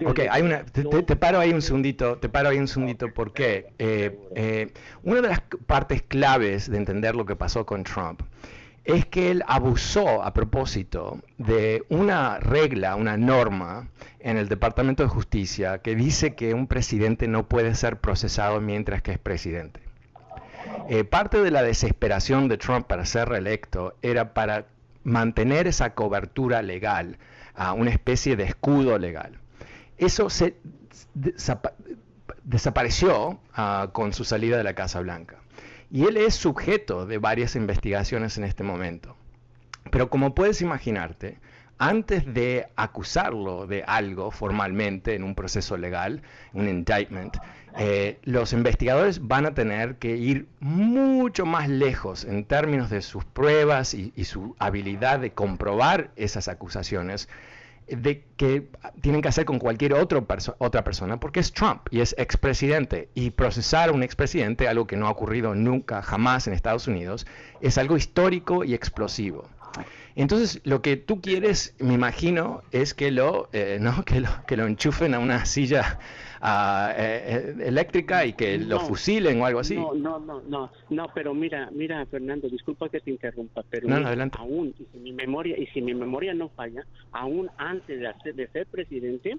ok, 0.06 0.20
hay 0.30 0.42
una, 0.42 0.64
te, 0.66 1.16
paro 1.16 1.40
ahí 1.40 1.52
un 1.52 1.62
segundito, 1.62 2.18
te 2.18 2.30
paro 2.30 2.50
ahí 2.50 2.58
un 2.58 2.68
segundito 2.68 3.14
porque 3.14 3.74
eh, 3.78 4.18
eh, 4.36 4.72
una 5.04 5.22
de 5.22 5.28
las 5.28 5.42
partes 5.66 6.02
claves 6.04 6.70
de 6.70 6.78
entender 6.78 7.16
lo 7.16 7.26
que 7.26 7.36
pasó 7.36 7.66
con 7.66 7.84
Trump 7.84 8.22
es 8.84 9.06
que 9.06 9.30
él 9.30 9.44
abusó 9.48 10.24
a 10.24 10.34
propósito 10.34 11.20
de 11.38 11.84
una 11.90 12.40
regla, 12.40 12.96
una 12.96 13.16
norma 13.16 13.90
en 14.20 14.38
el 14.38 14.50
Departamento 14.50 15.04
de 15.04 15.10
Justicia 15.10 15.80
que 15.80 15.96
dice 15.96 16.34
que 16.34 16.54
un 16.54 16.68
presidente 16.68 17.28
no 17.28 17.48
puede 17.48 17.76
ser 17.76 17.98
procesado 17.98 18.60
mientras 18.60 19.02
que 19.02 19.12
es 19.12 19.20
presidente. 19.20 19.91
Eh, 20.90 21.04
parte 21.04 21.42
de 21.42 21.52
la 21.52 21.64
desesperación 21.64 22.48
de 22.48 22.58
Trump 22.58 22.88
para 22.88 23.06
ser 23.06 23.30
reelecto 23.30 23.96
era 24.02 24.34
para 24.34 24.66
mantener 25.04 25.68
esa 25.68 25.94
cobertura 25.94 26.62
legal, 26.62 27.18
a 27.56 27.74
una 27.74 27.92
especie 27.92 28.36
de 28.36 28.44
escudo 28.44 28.98
legal. 28.98 29.40
Eso 29.98 30.28
desapareció 32.44 33.40
ah, 33.54 33.90
con 33.92 34.14
su 34.14 34.24
salida 34.24 34.58
de 34.58 34.64
la 34.64 34.74
Casa 34.74 35.00
Blanca. 35.02 35.38
Y 35.92 36.06
él 36.06 36.18
es 36.18 36.36
sujeto 36.36 37.06
de 37.06 37.18
varias 37.18 37.56
investigaciones 37.56 38.38
en 38.38 38.46
este 38.46 38.64
momento. 38.64 39.16
Pero 39.92 40.10
como 40.10 40.34
puedes 40.34 40.62
imaginarte, 40.62 41.40
antes 41.78 42.32
de 42.32 42.68
acusarlo 42.76 43.68
de 43.68 43.84
algo 43.84 44.32
formalmente 44.32 45.16
en 45.16 45.24
un 45.24 45.36
proceso 45.36 45.78
legal, 45.78 46.22
un 46.54 46.70
indictment, 46.70 47.38
eh, 47.78 48.20
los 48.24 48.54
investigadores 48.54 49.26
van 49.28 49.46
a 49.46 49.54
tener 49.54 49.96
que 49.96 50.18
ir 50.18 50.48
mucho 50.60 51.46
más 51.46 51.70
lejos 51.70 52.26
en 52.26 52.44
términos 52.46 52.90
de 52.90 53.02
sus 53.02 53.24
pruebas 53.24 53.94
y, 53.94 54.12
su 54.26 54.56
habilidad 54.60 55.20
de 55.20 55.32
comprobar 55.32 56.12
esas 56.16 56.48
acusaciones 56.48 57.30
de 57.88 58.24
que 58.38 58.70
tienen 59.02 59.22
que 59.22 59.28
hacer 59.28 59.46
con 59.46 59.60
cualquier 59.60 59.94
otra 59.94 60.84
persona, 60.84 61.20
porque 61.20 61.40
es 61.40 61.52
Trump 61.52 61.88
y 61.92 62.00
es 62.02 62.16
expresidente. 62.18 63.10
Y 63.14 63.32
procesar 63.32 63.90
a 63.90 63.92
un 63.92 64.04
expresidente, 64.04 64.68
algo 64.68 64.88
que 64.88 64.96
no 64.96 65.08
ha 65.08 65.12
ocurrido 65.12 65.56
nunca, 65.56 66.02
jamás 66.02 66.48
en 66.48 66.54
Estados 66.54 66.88
Unidos, 66.88 67.26
es 67.60 67.78
algo 67.78 67.98
histórico 67.98 68.64
y 68.64 68.74
explosivo. 68.74 69.50
Entonces, 70.16 70.62
lo 70.64 70.82
que 70.82 70.98
tú 70.98 71.22
quieres, 71.22 71.76
me 71.80 71.94
imagino, 71.94 72.62
es 72.72 72.94
que 72.94 73.12
lo, 73.12 73.50
eh, 73.54 73.78
¿no? 73.82 74.04
que 74.04 74.22
lo, 74.22 74.30
que 74.48 74.58
lo 74.58 74.68
enchufen 74.68 75.14
a 75.14 75.20
una 75.20 75.46
silla 75.46 76.00
uh, 76.42 76.92
eh, 76.96 77.56
eléctrica 77.64 78.26
y 78.26 78.34
que 78.34 78.58
lo 78.58 78.80
fusilen 78.80 79.42
o 79.42 79.46
algo 79.46 79.60
así. 79.60 79.76
No, 79.76 79.94
no, 79.94 80.20
no, 80.20 80.42
no, 80.42 80.72
no, 80.90 81.08
pero 81.14 81.34
mira, 81.34 81.70
mira, 81.72 82.06
Fernando, 82.08 82.50
disculpa 82.50 82.90
que 82.90 83.00
te 83.00 83.12
interrumpa, 83.12 83.64
pero 83.70 83.88
no, 83.88 83.96
aún, 84.38 84.74
y 84.78 84.86
si 84.92 84.98
mi 85.00 85.14
memoria, 85.14 85.58
y 85.58 85.68
si 85.68 85.82
mi 85.82 85.94
memoria 85.94 86.34
no 86.34 86.50
falla, 86.50 86.86
aún 87.12 87.50
antes 87.58 88.00
de, 88.00 88.34
de 88.34 88.48
ser 88.48 88.68
presidente, 88.68 89.38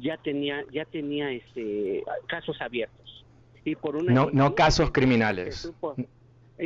ya 0.00 0.16
tenía, 0.16 0.64
ya 0.72 0.84
tenía 0.84 1.30
este 1.30 2.02
casos 2.26 2.60
abiertos. 2.60 3.24
Y 3.64 3.76
por 3.76 3.96
una 3.96 4.12
no, 4.12 4.30
no 4.30 4.54
casos 4.54 4.90
criminales 4.90 5.72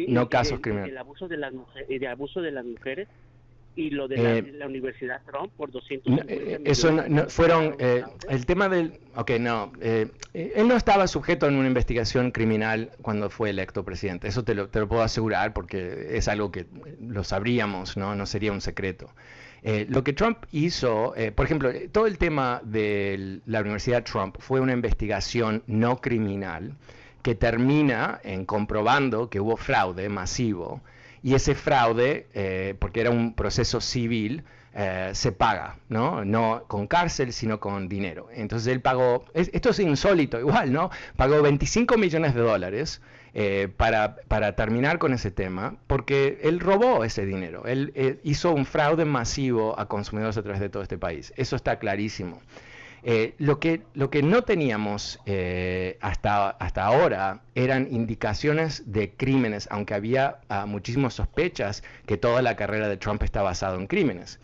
no 0.09 0.29
casos 0.29 0.61
criminales. 0.61 0.93
El 0.93 0.99
abuso 0.99 1.29
de 1.29 1.37
las 1.37 1.53
mujeres, 1.53 2.01
de 2.01 2.09
abuso 2.09 2.43
de 2.43 2.51
las 2.51 2.65
mujeres 2.65 3.09
y 3.79 3.91
lo 3.91 4.09
de 4.09 4.17
la, 4.17 4.65
eh, 4.65 4.67
Universidad 4.67 5.21
Trump 5.25 5.53
por 5.57 5.71
200 5.71 6.25
eh, 6.27 6.61
eso 6.65 6.91
no, 6.91 7.29
fueron 7.29 7.77
eh, 7.79 8.03
el 8.29 8.45
tema 8.45 8.69
del 8.69 8.99
ok 9.15 9.31
no 9.39 9.73
él 9.81 10.11
no 10.67 10.77
estaba 10.77 11.07
sujeto 11.07 11.47
a 11.47 11.49
una 11.49 11.69
investigación 11.69 12.33
criminal 12.33 12.91
cuando 13.03 13.31
fue 13.31 13.51
electo 13.51 13.85
presidente. 13.85 14.29
Eso 14.29 14.43
te 14.45 14.55
lo, 14.55 14.69
te 14.69 14.81
lo 14.81 14.89
puedo 14.89 15.03
asegurar 15.03 15.53
porque 15.53 16.17
es 16.17 16.27
algo 16.29 16.51
que 16.51 16.67
lo 17.01 17.23
sabríamos 17.23 17.97
no 17.97 18.15
no 18.17 18.27
sería 18.27 18.53
un 18.53 18.61
secreto. 18.61 19.11
Lo 19.89 20.05
que 20.05 20.13
Trump 20.13 20.39
hizo, 20.53 21.15
por 21.35 21.45
ejemplo, 21.45 21.71
todo 21.91 22.07
el 22.07 22.17
tema 22.17 22.61
de 22.65 23.41
la 23.47 23.61
Universidad 23.61 24.05
Trump 24.05 24.37
fue 24.39 24.61
una 24.61 24.73
investigación 24.73 25.63
no 25.67 26.01
criminal 26.01 26.75
que 27.23 27.35
termina 27.35 28.21
en 28.25 28.45
comprobando 28.45 29.29
que 29.31 29.41
hubo 29.41 29.57
fraude 29.57 30.09
masivo 30.09 30.81
y 31.23 31.35
ese 31.35 31.55
fraude, 31.55 32.27
eh, 32.35 32.75
porque 32.79 33.01
era 33.01 33.11
un 33.11 33.35
proceso 33.35 33.81
civil, 33.81 34.45
eh, 34.75 35.11
se 35.15 35.33
paga, 35.33 35.79
¿no? 35.89 36.25
No 36.25 36.65
con 36.69 36.87
cárcel, 36.87 37.33
sino 37.33 37.59
con 37.59 37.89
dinero. 37.89 38.29
Entonces 38.33 38.69
él 38.73 38.81
pagó, 38.81 39.25
esto 39.35 39.71
es 39.71 39.81
insólito 39.81 40.39
igual, 40.39 40.73
¿no? 40.73 40.91
Pagó 41.17 41.43
25 41.43 41.97
millones 41.97 42.35
de 42.35 42.41
dólares 42.41 43.03
eh, 43.35 43.69
para, 43.77 44.17
para, 44.29 44.55
terminar 44.55 44.99
con 44.99 45.13
ese 45.13 45.31
tema, 45.31 45.77
porque 45.87 46.39
él 46.43 46.61
robó 46.61 47.05
ese 47.05 47.27
dinero, 47.27 47.65
él 47.67 48.21
hizo 48.23 48.53
un 48.53 48.65
fraude 48.65 49.05
masivo 49.05 49.79
a 49.79 49.87
consumidores 49.87 50.37
a 50.39 50.43
través 50.43 50.61
de 50.61 50.69
todo 50.69 50.83
este 50.83 50.99
país. 50.99 51.33
Eso 51.37 51.57
está 51.57 51.79
clarísimo. 51.79 52.41
Eh, 53.03 53.35
lo, 53.39 53.61
que, 53.61 53.83
lo 53.95 54.11
que 54.11 54.23
no 54.23 54.43
teníamos 54.43 55.21
eh, 55.25 55.99
hasta, 56.01 56.51
hasta 56.51 56.85
ahora 56.85 57.43
eran 57.55 57.89
indicaciones 57.91 58.83
de 58.87 59.13
crímenes, 59.13 59.69
aunque 59.71 59.95
había 59.95 60.41
uh, 60.51 60.67
muchísimas 60.67 61.15
sospechas 61.15 61.85
que 62.07 62.17
toda 62.17 62.43
la 62.43 62.57
carrera 62.57 62.89
de 62.89 62.97
Trump 62.97 63.23
está 63.23 63.43
basada 63.43 63.77
en 63.77 63.87
crímenes. 63.87 64.41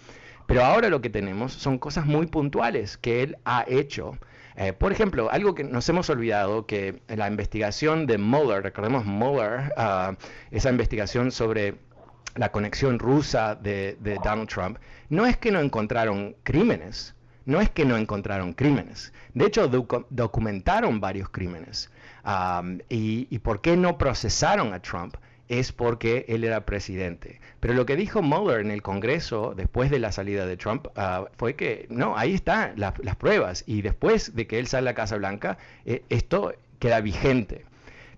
Pero 0.47 0.65
ahora 0.65 0.89
lo 0.89 1.01
que 1.01 1.11
tenemos 1.11 1.53
son 1.53 1.79
cosas 1.79 2.07
muy 2.07 2.27
puntuales 2.27 2.97
que 2.97 3.23
él 3.23 3.39
ha 3.45 3.65
hecho. 3.67 4.19
Eh, 4.57 4.73
por 4.73 4.93
ejemplo, 4.93 5.31
algo 5.33 5.55
que 5.55 5.65
nos 5.65 5.89
hemos 5.89 6.09
olvidado, 6.11 6.67
que 6.67 7.03
la 7.09 7.27
investigación 7.29 8.07
de 8.07 8.19
Mueller, 8.19 8.63
recordemos 8.63 9.05
Mueller, 9.05 9.73
uh, 9.77 10.15
esa 10.53 10.71
investigación 10.71 11.33
sobre 11.33 11.75
la 12.37 12.53
conexión 12.53 12.99
rusa 12.99 13.55
de, 13.57 13.97
de 14.01 14.15
Donald 14.23 14.49
Trump, 14.49 14.79
no 15.09 15.27
es 15.27 15.37
que 15.37 15.51
no 15.51 15.61
encontraron 15.61 16.37
crímenes, 16.45 17.14
no 17.47 17.61
es 17.61 17.71
que 17.71 17.85
no 17.85 17.97
encontraron 17.97 18.53
crímenes. 18.53 19.13
De 19.35 19.47
hecho, 19.47 19.69
documentaron 19.69 21.01
varios 21.01 21.29
crímenes. 21.29 21.91
y, 22.89 23.39
por 23.41 23.61
qué 23.61 23.77
no 23.77 23.99
procesaron 23.99 24.73
a 24.73 24.81
Trump? 24.81 25.17
Es 25.47 25.73
porque 25.73 26.25
él 26.29 26.43
era 26.43 26.65
presidente. 26.65 27.41
Pero 27.61 27.75
lo 27.75 27.85
que 27.85 27.97
dijo 27.97 28.23
Mueller 28.23 28.61
en 28.61 28.71
el 28.71 28.81
Congreso 28.81 29.53
después 29.55 29.91
de 29.91 29.99
la 29.99 30.11
salida 30.11 30.47
de 30.47 30.57
Trump 30.57 30.87
ah, 30.97 31.27
fue 31.37 31.55
que, 31.55 31.87
no, 31.91 32.17
ahí 32.17 32.33
están 32.33 32.73
las 32.77 33.17
pruebas. 33.17 33.63
Y 33.67 33.83
después 33.83 34.35
de 34.35 34.47
que 34.47 34.59
él 34.59 34.67
sale 34.67 34.89
a 34.89 34.93
la 34.93 34.95
Casa 34.95 35.17
Blanca, 35.17 35.59
eh, 35.85 36.03
esto 36.09 36.55
queda 36.79 37.01
vigente. 37.03 37.67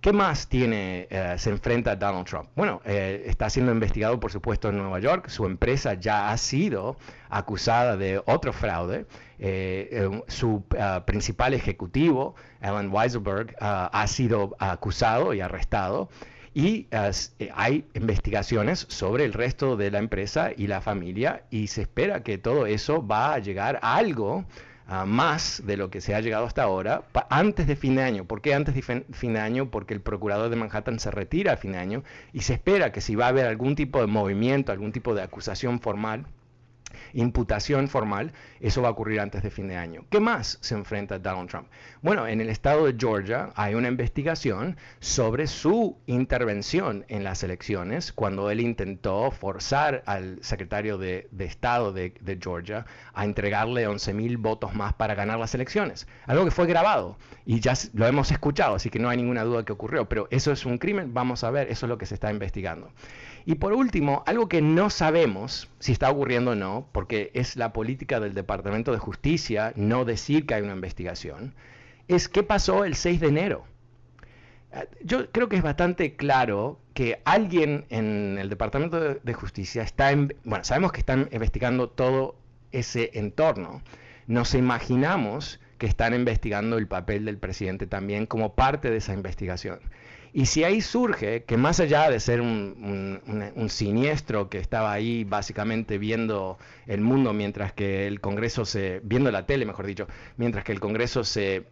¿Qué 0.01 0.13
más 0.13 0.49
tiene, 0.49 1.07
eh, 1.11 1.35
se 1.39 1.51
enfrenta 1.51 1.97
Donald 1.97 2.27
Trump? 2.27 2.49
Bueno, 2.55 2.81
eh, 2.85 3.25
está 3.27 3.49
siendo 3.51 3.73
investigado, 3.73 4.21
por 4.21 4.31
supuesto, 4.31 4.69
en 4.69 4.79
Nueva 4.79 5.01
York. 5.01 5.29
Su 5.29 5.47
empresa 5.47 5.95
ya 5.95 6.31
ha 6.31 6.37
sido 6.37 6.97
acusada 7.29 7.97
de 7.97 8.23
otro 8.27 8.53
fraude. 8.53 9.07
Eh, 9.39 10.23
su 10.29 10.65
principal 11.07 11.55
ejecutivo, 11.55 12.35
Alan 12.61 12.91
Weiselberg, 12.93 13.55
ha 13.61 14.07
sido 14.07 14.57
acusado 14.59 15.35
y 15.35 15.41
arrestado. 15.41 16.09
Y 16.55 16.87
hay 17.55 17.85
investigaciones 17.93 18.87
sobre 18.89 19.27
el 19.27 19.35
resto 19.35 19.77
de 19.77 19.91
la 19.91 19.99
empresa 19.99 20.53
y 20.57 20.69
la 20.69 20.81
familia 20.81 21.43
y 21.51 21.67
se 21.67 21.83
espera 21.83 22.23
que 22.23 22.39
todo 22.39 22.65
eso 22.65 23.07
va 23.07 23.35
a 23.35 23.39
llegar 23.41 23.79
a 23.83 23.97
algo 23.97 24.47
más 25.07 25.63
de 25.67 25.77
lo 25.77 25.91
que 25.91 26.01
se 26.01 26.15
ha 26.15 26.21
llegado 26.21 26.47
hasta 26.47 26.63
ahora 26.63 27.03
antes 27.29 27.67
de 27.67 27.77
fin 27.77 27.97
de 27.97 28.03
año. 28.03 28.25
¿Por 28.25 28.41
qué 28.41 28.55
antes 28.55 28.75
de 28.75 28.83
fin 28.83 29.33
de 29.33 29.41
año? 29.41 29.71
Porque 29.71 29.95
el 29.95 30.01
procurador 30.01 30.49
de 30.49 30.57
Manhattan 30.57 31.01
se 31.01 31.11
retira 31.11 31.55
a 31.55 31.57
fin 31.57 31.73
de 31.73 31.79
año 31.79 32.05
y 32.33 32.43
se 32.43 32.55
espera 32.55 32.93
que 32.93 33.01
si 33.01 33.17
va 33.17 33.27
a 33.27 33.29
haber 33.29 33.47
algún 33.47 33.75
tipo 33.75 34.01
de 34.01 34.07
movimiento, 34.07 34.73
algún 34.73 34.93
tipo 34.93 35.15
de 35.15 35.23
acusación 35.23 35.81
formal, 35.81 36.27
imputación 37.13 37.89
formal, 37.89 38.33
eso 38.61 38.83
va 38.83 38.89
a 38.89 38.93
ocurrir 38.93 39.21
antes 39.21 39.43
de 39.43 39.51
fin 39.51 39.69
de 39.69 39.77
año. 39.77 40.05
¿Qué 40.11 40.21
más 40.21 40.59
se 40.61 40.75
enfrenta 40.75 41.19
Donald 41.19 41.49
Trump? 41.49 41.69
Bueno, 42.03 42.27
en 42.27 42.41
el 42.41 42.49
estado 42.49 42.87
de 42.87 42.95
Georgia 42.99 43.51
hay 43.55 43.75
una 43.75 43.89
investigación 43.89 44.77
sobre 45.01 45.47
su 45.47 45.99
intervención 46.07 47.05
en 47.09 47.25
las 47.25 47.43
elecciones 47.43 48.13
cuando 48.13 48.51
él 48.51 48.61
intentó 48.61 49.31
forzar 49.31 50.03
al 50.07 50.39
secretario 50.43 50.99
de, 50.99 51.29
Estado 51.39 51.93
de, 51.93 52.39
Georgia 52.41 52.85
a 53.15 53.25
entregarle 53.25 53.87
11 53.87 54.13
mil 54.15 54.37
votos 54.37 54.75
más 54.75 54.95
para 54.95 55.15
ganar 55.15 55.39
las 55.39 55.55
elecciones. 55.55 56.07
Algo 56.27 56.45
que 56.45 56.51
fue 56.51 56.67
grabado 56.67 57.17
y 57.45 57.61
ya 57.61 57.75
lo 57.95 58.07
hemos 58.07 58.31
escuchado, 58.31 58.75
así 58.75 58.91
que 58.91 58.99
no 58.99 59.09
hay 59.09 59.17
ninguna 59.17 59.45
duda 59.45 59.65
que 59.65 59.73
ocurrió, 59.73 60.09
pero 60.09 60.29
eso 60.31 60.53
es 60.53 60.67
un 60.67 60.79
crimen, 60.79 61.15
vamos 61.15 61.45
a 61.45 61.51
ver, 61.51 61.71
eso 61.71 61.87
es 61.87 61.89
lo 61.89 61.99
que 61.99 62.07
se 62.07 62.15
está 62.15 62.31
investigando. 62.31 62.91
Y 63.49 63.55
por 63.55 63.73
último, 63.73 64.25
algo 64.27 64.49
que 64.49 64.61
no 64.61 64.91
sabemos 64.91 65.71
si 65.79 65.93
está 65.93 66.11
ocurriendo 66.11 66.51
o 66.51 66.55
no, 66.57 66.89
porque 66.91 67.31
es 67.33 67.55
la 67.55 67.73
política 67.73 68.19
del 68.19 68.35
Departamento 68.35 68.91
de 68.91 68.99
Justicia 68.99 69.73
no 69.77 70.05
decir 70.05 70.47
que 70.47 70.55
hay 70.55 70.63
una 70.63 70.75
investigación, 70.75 71.55
es 72.09 72.29
qué 72.29 72.43
pasó 72.43 72.85
el 72.85 72.97
6 72.97 73.21
de 73.21 73.29
enero. 73.29 73.65
Eh, 74.73 74.89
yo 75.05 75.31
creo 75.31 75.49
que 75.49 75.55
es 75.55 75.63
bastante 75.63 76.17
claro 76.17 76.81
que 76.93 77.23
alguien 77.25 77.85
en 77.89 78.37
el 78.37 78.49
Departamento 78.49 78.99
de 79.15 79.35
Justicia 79.35 79.85
está, 79.85 80.11
en, 80.11 80.35
bueno, 80.43 80.65
sabemos 80.65 80.91
que 80.91 80.99
están 80.99 81.29
investigando 81.31 81.89
todo 81.89 82.35
ese 82.73 83.13
entorno. 83.15 83.81
Nos 84.27 84.55
imaginamos 84.55 85.61
que 85.79 85.87
están 85.87 86.15
investigando 86.15 86.79
el 86.79 86.89
papel 86.89 87.25
del 87.25 87.39
presidente 87.39 87.87
también 87.87 88.27
como 88.27 88.57
parte 88.57 88.91
de 88.91 88.97
esa 88.97 89.13
investigación. 89.13 89.79
Y 90.37 90.45
si 90.45 90.65
ahí 90.65 90.83
surge 90.83 91.45
que 91.45 91.57
más 91.57 91.81
allá 91.81 92.11
de 92.11 92.21
ser 92.21 92.43
un, 92.43 93.69
siniestro 93.71 94.51
que 94.51 94.59
estaba 94.59 94.93
ahí 94.93 95.25
básicamente 95.25 95.97
viendo 95.97 96.59
el 96.87 97.01
mundo 97.01 97.33
mientras 97.33 97.73
que 97.73 98.07
el 98.07 98.21
Congreso 98.21 98.67
se, 98.67 99.01
viendo 99.03 99.31
la 99.31 99.47
tele 99.47 99.65
mejor 99.65 99.87
dicho, 99.87 100.07
mientras 100.37 100.63
que 100.63 100.73
el 100.73 100.81
Congreso 100.81 101.25
se 101.25 101.65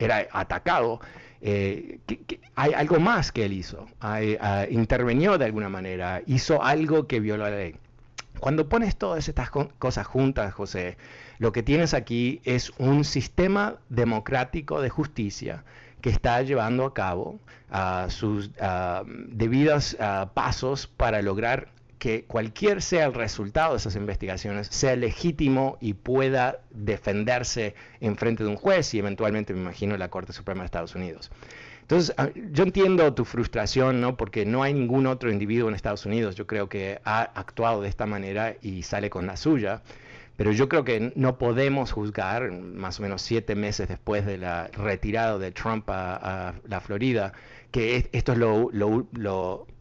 era 0.00 0.26
atacado, 0.32 0.98
eh, 1.40 2.00
hay 2.56 2.72
algo 2.72 2.98
más 2.98 3.30
que 3.30 3.44
él 3.44 3.52
hizo, 3.52 3.86
ah, 4.00 4.66
intervenió 4.68 5.38
de 5.38 5.44
alguna 5.44 5.68
manera, 5.68 6.22
hizo 6.26 6.60
algo 6.64 7.06
que 7.06 7.20
violó 7.20 7.44
la 7.44 7.56
ley. 7.56 7.76
Cuando 8.40 8.68
pones 8.68 8.96
todas 8.96 9.28
estas 9.28 9.48
cosas 9.48 10.08
juntas, 10.08 10.52
José, 10.54 10.96
lo 11.38 11.52
que 11.52 11.62
tienes 11.62 11.94
aquí 11.94 12.40
es 12.42 12.72
un 12.78 13.04
sistema 13.04 13.76
democrático 13.88 14.80
de 14.80 14.90
justicia 14.90 15.62
que 16.04 16.10
está 16.10 16.42
llevando 16.42 16.84
a 16.84 16.92
cabo 16.92 17.40
sus 18.08 18.50
debidos 19.28 19.96
pasos 20.34 20.86
para 20.86 21.22
lograr 21.22 21.68
que 21.98 22.24
cualquier 22.24 22.82
sea 22.82 23.06
el 23.06 23.14
resultado 23.14 23.70
de 23.70 23.78
esas 23.78 23.96
investigaciones 23.96 24.66
sea 24.66 24.96
legítimo 24.96 25.78
y 25.80 25.94
pueda 25.94 26.58
defenderse 26.72 27.74
en 28.02 28.18
frente 28.18 28.44
de 28.44 28.50
un 28.50 28.56
juez 28.56 28.92
y 28.92 28.98
eventualmente, 28.98 29.54
me 29.54 29.60
imagino, 29.60 29.96
la 29.96 30.10
Corte 30.10 30.34
Suprema 30.34 30.60
de 30.60 30.66
Estados 30.66 30.94
Unidos. 30.94 31.30
Entonces, 31.80 32.14
ah, 32.18 32.28
yo 32.52 32.64
entiendo 32.64 33.14
tu 33.14 33.24
frustración, 33.24 34.02
¿no? 34.02 34.18
Porque 34.18 34.44
no 34.44 34.62
hay 34.62 34.74
ningún 34.74 35.06
otro 35.06 35.32
individuo 35.32 35.70
en 35.70 35.74
Estados 35.74 36.04
Unidos, 36.04 36.34
yo 36.34 36.46
creo 36.46 36.68
que 36.68 37.00
ha 37.04 37.22
actuado 37.22 37.80
de 37.80 37.88
esta 37.88 38.04
manera 38.04 38.56
y 38.60 38.82
sale 38.82 39.08
con 39.08 39.26
la 39.26 39.38
suya. 39.38 39.80
Pero 40.36 40.50
yo 40.52 40.68
creo 40.68 40.84
que 40.84 41.12
no 41.14 41.38
podemos 41.38 41.92
juzgar, 41.92 42.50
más 42.50 42.98
o 42.98 43.02
menos 43.02 43.22
siete 43.22 43.54
meses 43.54 43.88
después 43.88 44.26
de 44.26 44.38
la 44.38 44.68
retirada 44.68 45.38
de 45.38 45.52
Trump 45.52 45.88
a, 45.88 46.54
la 46.66 46.80
Florida, 46.80 47.32
que 47.70 48.08
esto 48.12 48.32
es 48.32 48.38
lo, 48.38 49.06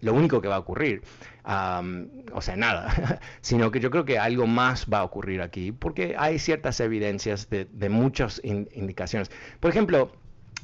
único 0.01 0.41
que 0.41 0.47
va 0.47 0.55
a 0.55 0.59
ocurrir. 0.59 1.01
o 1.43 2.41
sea, 2.41 2.55
nada, 2.55 3.19
sino 3.41 3.71
que 3.71 3.79
yo 3.79 3.89
creo 3.89 4.05
que 4.05 4.19
algo 4.19 4.45
más 4.45 4.87
va 4.91 4.99
a 4.99 5.03
ocurrir 5.03 5.41
aquí, 5.41 5.71
porque 5.71 6.15
hay 6.17 6.37
ciertas 6.39 6.79
evidencias 6.79 7.49
de, 7.49 7.89
muchas 7.89 8.41
indicaciones. 8.43 9.31
Por 9.59 9.71
ejemplo, 9.71 10.11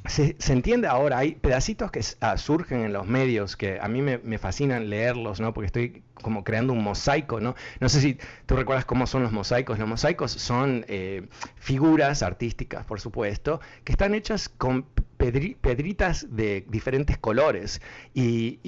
se, 0.06 0.34
entiende 0.52 0.88
ahora, 0.88 1.18
hay 1.18 1.34
pedacitos 1.34 1.90
que 1.90 2.00
ah, 2.20 2.36
surgen 2.38 2.80
en 2.84 2.92
los 2.92 3.06
medios 3.06 3.56
que 3.56 3.78
a 3.80 3.88
mí 3.88 4.02
me, 4.02 4.38
fascinan 4.38 4.88
leerlos, 4.88 5.40
¿no? 5.40 5.52
Porque 5.52 5.66
estoy 5.66 6.02
como 6.22 6.42
creando 6.44 6.72
un 6.72 6.82
mosaico, 6.82 7.40
¿no? 7.40 7.54
No 7.80 7.88
sé 7.88 8.00
si 8.00 8.18
tú 8.46 8.56
recuerdas 8.56 8.84
cómo 8.84 9.06
son 9.06 9.22
los 9.22 9.32
mosaicos. 9.32 9.78
Los 9.78 9.88
mosaicos 9.88 10.32
son 10.32 10.84
eh, 10.88 11.28
figuras 11.56 12.22
artísticas, 12.22 12.84
por 12.86 13.00
supuesto, 13.00 13.60
que 13.84 13.92
están 13.92 14.14
hechas 14.14 14.48
con 14.48 14.86
pedritas 15.16 16.26
de 16.34 16.64
diferentes 16.68 17.18
colores 17.18 17.82
y 18.14 18.58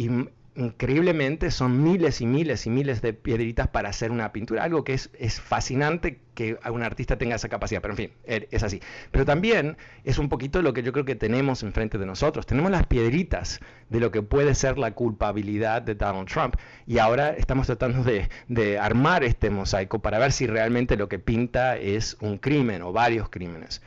increíblemente 0.54 1.50
son 1.50 1.82
miles 1.82 2.20
y 2.20 2.26
miles 2.26 2.66
y 2.66 2.70
miles 2.70 3.00
de 3.00 3.14
piedritas 3.14 3.68
para 3.68 3.88
hacer 3.88 4.10
una 4.10 4.32
pintura, 4.32 4.64
algo 4.64 4.84
que 4.84 4.94
es, 4.94 5.10
es 5.18 5.40
fascinante 5.40 6.20
que 6.34 6.58
un 6.70 6.82
artista 6.82 7.16
tenga 7.16 7.36
esa 7.36 7.48
capacidad, 7.48 7.80
pero 7.80 7.92
en 7.92 7.96
fin, 7.96 8.10
er, 8.24 8.48
es 8.50 8.62
así. 8.62 8.80
Pero 9.10 9.24
también 9.24 9.76
es 10.04 10.18
un 10.18 10.28
poquito 10.28 10.60
lo 10.62 10.72
que 10.72 10.82
yo 10.82 10.92
creo 10.92 11.04
que 11.04 11.14
tenemos 11.14 11.62
enfrente 11.62 11.98
de 11.98 12.06
nosotros, 12.06 12.46
tenemos 12.46 12.70
las 12.70 12.86
piedritas 12.86 13.60
de 13.88 14.00
lo 14.00 14.10
que 14.10 14.22
puede 14.22 14.54
ser 14.54 14.78
la 14.78 14.92
culpabilidad 14.92 15.82
de 15.82 15.94
Donald 15.94 16.28
Trump 16.28 16.56
y 16.86 16.98
ahora 16.98 17.30
estamos 17.30 17.66
tratando 17.66 18.02
de, 18.04 18.28
de 18.48 18.78
armar 18.78 19.24
este 19.24 19.50
mosaico 19.50 20.00
para 20.00 20.18
ver 20.18 20.32
si 20.32 20.46
realmente 20.46 20.96
lo 20.96 21.08
que 21.08 21.18
pinta 21.18 21.76
es 21.76 22.16
un 22.20 22.38
crimen 22.38 22.82
o 22.82 22.92
varios 22.92 23.28
crímenes. 23.30 23.82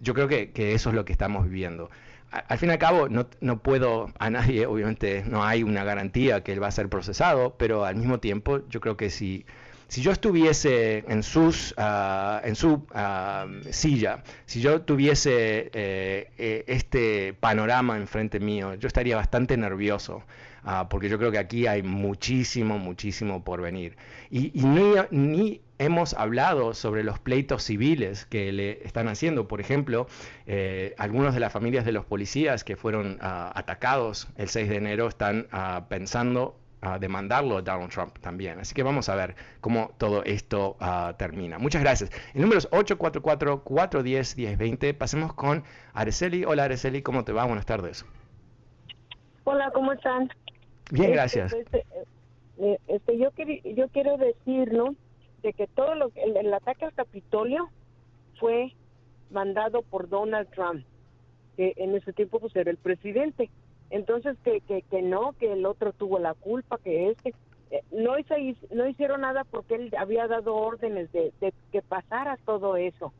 yo 0.00 0.14
creo 0.14 0.28
que, 0.28 0.52
que 0.52 0.74
eso 0.74 0.90
es 0.90 0.94
lo 0.94 1.04
que 1.04 1.12
estamos 1.12 1.44
viviendo 1.44 1.90
al 2.30 2.58
fin 2.58 2.68
y 2.68 2.72
al 2.72 2.78
cabo, 2.78 3.08
no, 3.08 3.26
no, 3.40 3.58
puedo 3.58 4.12
a 4.18 4.30
nadie, 4.30 4.66
obviamente 4.66 5.24
no 5.26 5.44
hay 5.44 5.62
una 5.62 5.84
garantía 5.84 6.42
que 6.42 6.52
él 6.52 6.62
va 6.62 6.68
a 6.68 6.70
ser 6.70 6.88
procesado, 6.88 7.56
pero 7.58 7.84
al 7.84 7.96
mismo 7.96 8.20
tiempo 8.20 8.60
yo 8.68 8.80
creo 8.80 8.96
que 8.96 9.10
si, 9.10 9.44
si 9.88 10.02
yo 10.02 10.12
estuviese 10.12 11.04
en, 11.08 11.24
sus, 11.24 11.74
ah, 11.76 12.40
en 12.44 12.54
su 12.54 12.86
ah, 12.94 13.48
silla, 13.70 14.22
si 14.46 14.60
yo 14.60 14.82
tuviese 14.82 15.70
eh, 15.74 16.30
eh, 16.38 16.64
este 16.68 17.34
panorama 17.34 17.96
enfrente 17.96 18.38
mío, 18.38 18.74
yo 18.74 18.86
estaría 18.86 19.16
bastante 19.16 19.56
nervioso. 19.56 20.22
Ah, 20.62 20.88
porque 20.90 21.08
yo 21.08 21.18
creo 21.18 21.32
que 21.32 21.38
aquí 21.38 21.66
hay 21.66 21.82
muchísimo, 21.82 22.78
muchísimo 22.78 23.42
por 23.42 23.62
venir. 23.62 23.96
Y, 24.30 24.52
y 24.60 24.64
ni 25.10 25.60
hemos 25.80 26.14
hablado 26.14 26.74
sobre 26.74 27.02
los 27.02 27.18
pleitos 27.18 27.64
civiles 27.64 28.26
que 28.26 28.52
le 28.52 28.86
están 28.86 29.08
haciendo. 29.08 29.48
Por 29.48 29.60
ejemplo, 29.60 30.06
eh, 30.46 30.94
algunos 30.98 31.34
de 31.34 31.40
las 31.40 31.52
familias 31.52 31.84
de 31.86 31.92
los 31.92 32.04
policías 32.04 32.62
que 32.64 32.76
fueron 32.76 33.16
ah, 33.22 33.50
atacados 33.54 34.28
el 34.36 34.48
6 34.48 34.68
de 34.68 34.76
enero 34.76 35.08
están 35.08 35.46
ah, 35.50 35.86
pensando 35.88 36.54
a 36.82 36.98
demandarlo 36.98 37.58
a 37.58 37.62
Donald 37.62 37.90
Trump 37.90 38.18
también. 38.18 38.58
Así 38.60 38.74
que 38.74 38.82
vamos 38.82 39.08
a 39.08 39.14
ver 39.14 39.36
cómo 39.62 39.92
todo 39.96 40.22
esto 40.24 40.76
ah, 40.80 41.14
termina. 41.18 41.58
Muchas 41.58 41.80
gracias. 41.80 42.10
El 42.34 42.42
número 42.42 42.58
es 42.58 42.68
844-410-1020. 42.70 44.94
Pasemos 44.94 45.32
con 45.32 45.64
Araceli. 45.94 46.44
Hola 46.44 46.64
Araceli, 46.64 47.00
¿cómo 47.00 47.24
te 47.24 47.32
va? 47.32 47.46
Buenas 47.46 47.64
tardes. 47.64 48.04
Hola, 49.44 49.70
¿cómo 49.72 49.94
están? 49.94 50.28
Bien, 50.90 51.06
este, 51.06 51.14
gracias. 51.14 51.54
Este, 51.54 51.86
este, 52.86 53.18
yo, 53.18 53.30
yo 53.74 53.88
quiero 53.88 54.18
decir, 54.18 54.74
¿no? 54.74 54.94
De 55.42 55.52
que 55.52 55.66
todo 55.66 55.94
lo 55.94 56.10
el, 56.14 56.36
el 56.36 56.52
ataque 56.52 56.84
al 56.84 56.94
Capitolio 56.94 57.68
fue 58.38 58.74
mandado 59.30 59.82
por 59.82 60.08
Donald 60.08 60.48
Trump, 60.50 60.84
que 61.56 61.74
en 61.76 61.94
ese 61.94 62.12
tiempo 62.12 62.40
pues 62.40 62.54
era 62.56 62.70
el 62.70 62.76
presidente. 62.76 63.50
Entonces 63.90 64.36
que, 64.44 64.60
que, 64.60 64.82
que 64.82 65.02
no, 65.02 65.32
que 65.32 65.52
el 65.52 65.66
otro 65.66 65.92
tuvo 65.92 66.18
la 66.18 66.34
culpa, 66.34 66.78
que 66.78 67.10
este 67.10 67.34
eh, 67.70 67.82
no 67.92 68.18
hizo, 68.18 68.34
no 68.74 68.86
hicieron 68.88 69.22
nada 69.22 69.44
porque 69.44 69.74
él 69.74 69.92
había 69.98 70.26
dado 70.26 70.54
órdenes 70.54 71.10
de, 71.12 71.32
de 71.40 71.52
que 71.72 71.82
pasara 71.82 72.36
todo 72.44 72.76
eso, 72.76 73.12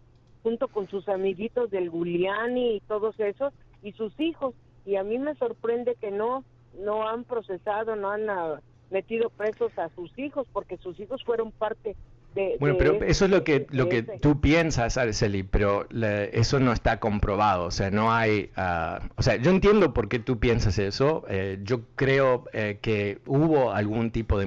junto 0.42 0.68
con 0.68 0.88
sus 0.88 1.08
amiguitos 1.08 1.70
del 1.70 1.90
Giuliani 1.90 2.76
y 2.76 2.80
todos 2.80 3.18
esos 3.20 3.52
y 3.82 3.92
sus 3.92 4.18
hijos. 4.18 4.54
Y 4.86 4.96
a 4.96 5.04
mí 5.04 5.18
me 5.18 5.34
sorprende 5.34 5.96
que 5.96 6.10
no 6.10 6.44
no 6.78 7.08
han 7.08 7.24
procesado, 7.24 7.96
no 7.96 8.10
han 8.10 8.30
ah, 8.30 8.60
metido 8.90 9.30
presos 9.30 9.76
a 9.78 9.88
sus 9.90 10.16
hijos 10.18 10.46
porque 10.52 10.76
sus 10.78 10.98
hijos 11.00 11.22
fueron 11.24 11.52
parte 11.52 11.96
de, 12.34 12.56
bueno, 12.60 12.76
pero 12.78 13.02
eso 13.02 13.24
es 13.24 13.30
lo 13.30 13.42
que 13.42 13.66
lo 13.70 13.88
que 13.88 14.02
tú 14.02 14.40
piensas, 14.40 14.96
Araceli, 14.96 15.42
pero 15.42 15.86
eso 15.90 16.60
no 16.60 16.72
está 16.72 17.00
comprobado, 17.00 17.64
o 17.64 17.70
sea, 17.70 17.90
no 17.90 18.12
hay, 18.12 18.50
uh, 18.56 19.04
o 19.16 19.22
sea, 19.22 19.36
yo 19.36 19.50
entiendo 19.50 19.92
por 19.92 20.08
qué 20.08 20.18
tú 20.18 20.38
piensas 20.38 20.78
eso, 20.78 21.24
eh, 21.28 21.58
yo 21.62 21.82
creo 21.96 22.44
eh, 22.52 22.78
que 22.80 23.18
hubo 23.26 23.72
algún 23.72 24.10
tipo 24.10 24.38
de 24.38 24.46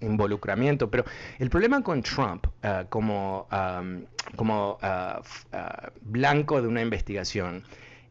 involucramiento, 0.00 0.90
pero 0.90 1.04
el 1.38 1.50
problema 1.50 1.82
con 1.82 2.02
Trump 2.02 2.46
uh, 2.46 2.86
como, 2.88 3.48
um, 3.50 4.04
como 4.36 4.78
uh, 4.82 5.22
blanco 6.02 6.60
de 6.60 6.68
una 6.68 6.82
investigación 6.82 7.64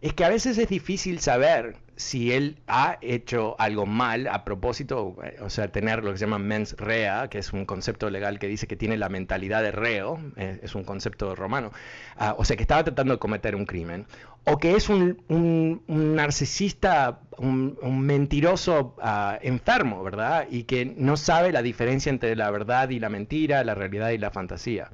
es 0.05 0.13
que 0.13 0.23
a 0.23 0.29
veces 0.29 0.59
es 0.59 0.69
difícil 0.69 1.19
saber 1.19 1.77
si 1.95 2.31
él 2.31 2.59
ha 2.67 2.99
hecho 3.01 3.55
algo 3.57 3.87
mal 3.87 4.27
a 4.27 4.45
propósito, 4.45 5.15
o 5.41 5.49
sea, 5.49 5.69
tener 5.69 6.03
lo 6.03 6.11
que 6.11 6.19
se 6.19 6.25
llama 6.25 6.37
mens 6.37 6.73
rea, 6.77 7.27
que 7.27 7.39
es 7.39 7.53
un 7.53 7.65
concepto 7.65 8.11
legal 8.11 8.37
que 8.37 8.47
dice 8.47 8.67
que 8.67 8.75
tiene 8.75 8.97
la 8.97 9.09
mentalidad 9.09 9.63
de 9.63 9.71
reo, 9.71 10.19
eh, 10.35 10.59
es 10.61 10.75
un 10.75 10.83
concepto 10.83 11.33
romano, 11.33 11.71
ah, 12.17 12.35
o 12.37 12.45
sea, 12.45 12.55
que 12.55 12.61
estaba 12.61 12.83
tratando 12.83 13.13
de 13.15 13.19
cometer 13.19 13.55
un 13.55 13.65
crimen, 13.65 14.05
o 14.43 14.59
que 14.59 14.75
es 14.75 14.89
un, 14.89 15.81
narcisista, 15.87 17.21
un, 17.39 17.75
mentiroso 18.01 18.95
ah, 19.01 19.39
enfermo, 19.41 20.03
¿verdad? 20.03 20.45
Y 20.51 20.65
que 20.65 20.85
no 20.85 21.17
sabe 21.17 21.51
la 21.51 21.63
diferencia 21.63 22.11
entre 22.11 22.35
la 22.35 22.51
verdad 22.51 22.89
y 22.89 22.99
la 22.99 23.09
mentira, 23.09 23.63
la 23.63 23.73
realidad 23.73 24.11
y 24.11 24.19
la 24.19 24.29
fantasía. 24.29 24.91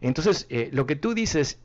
Entonces, 0.00 0.46
eh, 0.50 0.70
lo 0.72 0.86
que 0.86 0.96
tú 0.96 1.14
dices 1.14 1.60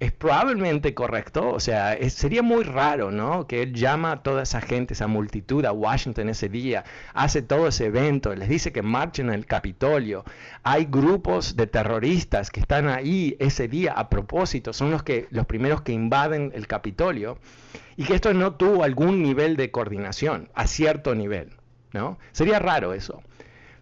es 0.00 0.12
probablemente 0.12 0.94
correcto, 0.94 1.50
o 1.50 1.60
sea, 1.60 1.96
sería 2.08 2.42
muy 2.42 2.64
raro, 2.64 3.10
¿no? 3.10 3.46
Que 3.46 3.62
él 3.62 3.74
llama 3.74 4.12
a 4.12 4.22
toda 4.22 4.44
esa 4.44 4.62
gente, 4.62 4.94
esa 4.94 5.06
multitud 5.06 5.62
a 5.66 5.72
Washington 5.72 6.30
ese 6.30 6.48
día, 6.48 6.84
hace 7.12 7.42
todo 7.42 7.68
ese 7.68 7.84
evento, 7.84 8.34
les 8.34 8.48
dice 8.48 8.72
que 8.72 8.80
marchen 8.80 9.28
en 9.28 9.34
el 9.34 9.44
Capitolio. 9.44 10.24
Hay 10.62 10.86
grupos 10.86 11.54
de 11.54 11.66
terroristas 11.66 12.50
que 12.50 12.60
están 12.60 12.88
ahí 12.88 13.36
ese 13.40 13.68
día 13.68 13.92
a 13.92 14.08
propósito, 14.08 14.72
son 14.72 14.90
los 14.90 15.02
que 15.02 15.26
los 15.30 15.44
primeros 15.44 15.82
que 15.82 15.92
invaden 15.92 16.50
el 16.54 16.66
Capitolio 16.66 17.36
y 17.98 18.04
que 18.04 18.14
esto 18.14 18.32
no 18.32 18.54
tuvo 18.54 18.84
algún 18.84 19.22
nivel 19.22 19.56
de 19.58 19.70
coordinación, 19.70 20.48
a 20.54 20.66
cierto 20.66 21.14
nivel, 21.14 21.50
¿no? 21.92 22.18
Sería 22.32 22.58
raro 22.58 22.94
eso. 22.94 23.22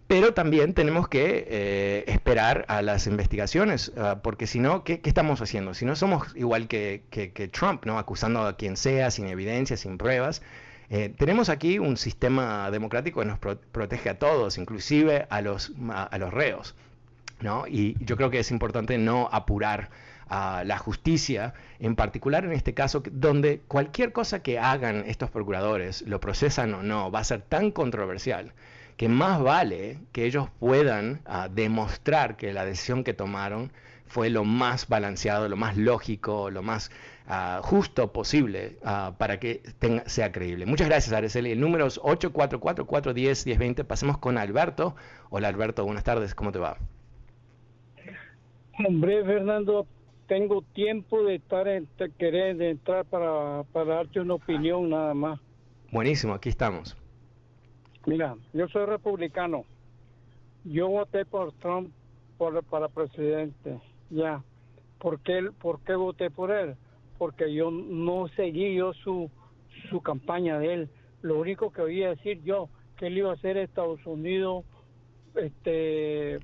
Pero 0.09 0.33
también 0.33 0.73
tenemos 0.73 1.07
que 1.07 1.45
eh, 1.47 2.03
esperar 2.07 2.65
a 2.67 2.81
las 2.81 3.05
investigaciones, 3.05 3.91
ah, 3.95 4.21
porque 4.23 4.47
si 4.47 4.59
no, 4.59 4.83
¿qué, 4.83 4.99
estamos 5.03 5.39
haciendo? 5.39 5.75
Si 5.75 5.85
no 5.85 5.95
somos 5.95 6.35
igual 6.35 6.67
que, 6.67 7.03
Trump, 7.53 7.85
¿no? 7.85 7.99
acusando 7.99 8.41
a 8.41 8.57
quien 8.57 8.75
sea, 8.75 9.11
sin 9.11 9.27
evidencia, 9.27 9.77
sin 9.77 9.99
pruebas. 9.99 10.41
Eh, 10.89 11.13
tenemos 11.15 11.49
aquí 11.49 11.77
un 11.77 11.95
sistema 11.95 12.71
democrático 12.71 13.19
que 13.19 13.27
nos 13.27 13.37
protege 13.37 14.09
a 14.09 14.17
todos, 14.17 14.57
inclusive 14.57 15.27
a 15.29 15.41
los, 15.41 15.73
a, 15.91 16.17
los 16.17 16.33
reos. 16.33 16.73
¿no? 17.39 17.67
Y 17.67 17.95
yo 18.03 18.17
creo 18.17 18.31
que 18.31 18.39
es 18.39 18.49
importante 18.49 18.97
no 18.97 19.29
apurar 19.31 19.91
a 20.27 20.63
la 20.63 20.79
justicia, 20.79 21.53
en 21.77 21.95
particular 21.95 22.45
en 22.45 22.53
este 22.53 22.73
caso, 22.73 23.03
donde 23.11 23.61
cualquier 23.67 24.11
cosa 24.11 24.41
que 24.41 24.57
hagan 24.57 25.03
estos 25.05 25.29
procuradores, 25.29 26.01
lo 26.01 26.19
procesan 26.19 26.73
o 26.73 26.81
no, 26.81 27.11
va 27.11 27.19
a 27.19 27.23
ser 27.23 27.43
tan 27.43 27.69
controversial 27.69 28.53
que 28.99 29.07
más 29.07 29.41
vale 29.41 29.97
que 30.11 30.25
ellos 30.25 30.49
puedan 30.59 31.21
ah, 31.25 31.47
demostrar 31.47 32.35
que 32.35 32.51
la 32.51 32.65
decisión 32.65 33.05
que 33.05 33.13
tomaron 33.13 33.71
fue 34.07 34.29
lo 34.29 34.43
más 34.43 34.89
balanceado, 34.89 35.47
lo 35.47 35.55
más 35.55 35.77
lógico, 35.77 36.49
lo 36.49 36.63
más 36.63 36.91
ah, 37.25 37.61
justo 37.63 38.11
posible 38.11 38.75
ah, 38.83 39.13
para 39.17 39.39
que 39.39 39.61
sea 40.05 40.33
creíble. 40.33 40.65
Muchas 40.65 40.89
gracias, 40.89 41.13
Araceli. 41.13 41.51
El 41.51 41.61
número 41.61 41.87
es 41.87 41.97
844-410-1020. 42.01 43.85
Pasemos 43.85 44.17
con 44.17 44.37
Alberto. 44.37 44.97
Hola, 45.29 45.47
Alberto. 45.47 45.85
Buenas 45.85 46.03
tardes. 46.03 46.35
¿Cómo 46.35 46.51
te 46.51 46.59
va? 46.59 46.75
Hombre, 48.85 49.23
Fernando, 49.23 49.87
tengo 50.27 50.61
tiempo 50.73 51.23
de 51.23 51.35
estar 51.35 51.69
en, 51.69 51.87
de 51.97 52.11
querer 52.11 52.57
de 52.57 52.71
entrar 52.71 53.05
para, 53.05 53.63
para 53.71 53.95
darte 53.95 54.19
una 54.19 54.33
opinión 54.33 54.89
nada 54.89 55.13
más. 55.13 55.39
Buenísimo, 55.89 56.33
aquí 56.33 56.49
estamos. 56.49 56.97
Mira, 58.09 58.35
yo 58.53 58.67
soy 58.69 58.87
republicano. 58.87 59.65
Yo 60.63 60.87
voté 60.87 61.25
por 61.25 61.53
Trump 61.59 61.91
por, 62.39 62.63
para 62.63 62.87
presidente. 62.87 63.79
Ya. 64.09 64.43
¿Por 64.97 65.19
qué, 65.19 65.51
¿Por 65.61 65.79
qué 65.83 65.93
voté 65.93 66.31
por 66.31 66.49
él? 66.49 66.75
Porque 67.19 67.53
yo 67.53 67.69
no 67.69 68.27
seguí 68.29 68.73
yo 68.73 68.93
su, 68.93 69.29
su 69.91 70.01
campaña 70.01 70.57
de 70.57 70.73
él. 70.73 70.89
Lo 71.21 71.37
único 71.39 71.71
que 71.71 71.83
oía 71.83 72.09
decir 72.09 72.41
yo 72.43 72.67
que 72.97 73.07
él 73.07 73.19
iba 73.19 73.31
a 73.31 73.37
ser 73.37 73.57
Estados 73.57 74.03
Unidos 74.07 74.65
este 75.35 76.39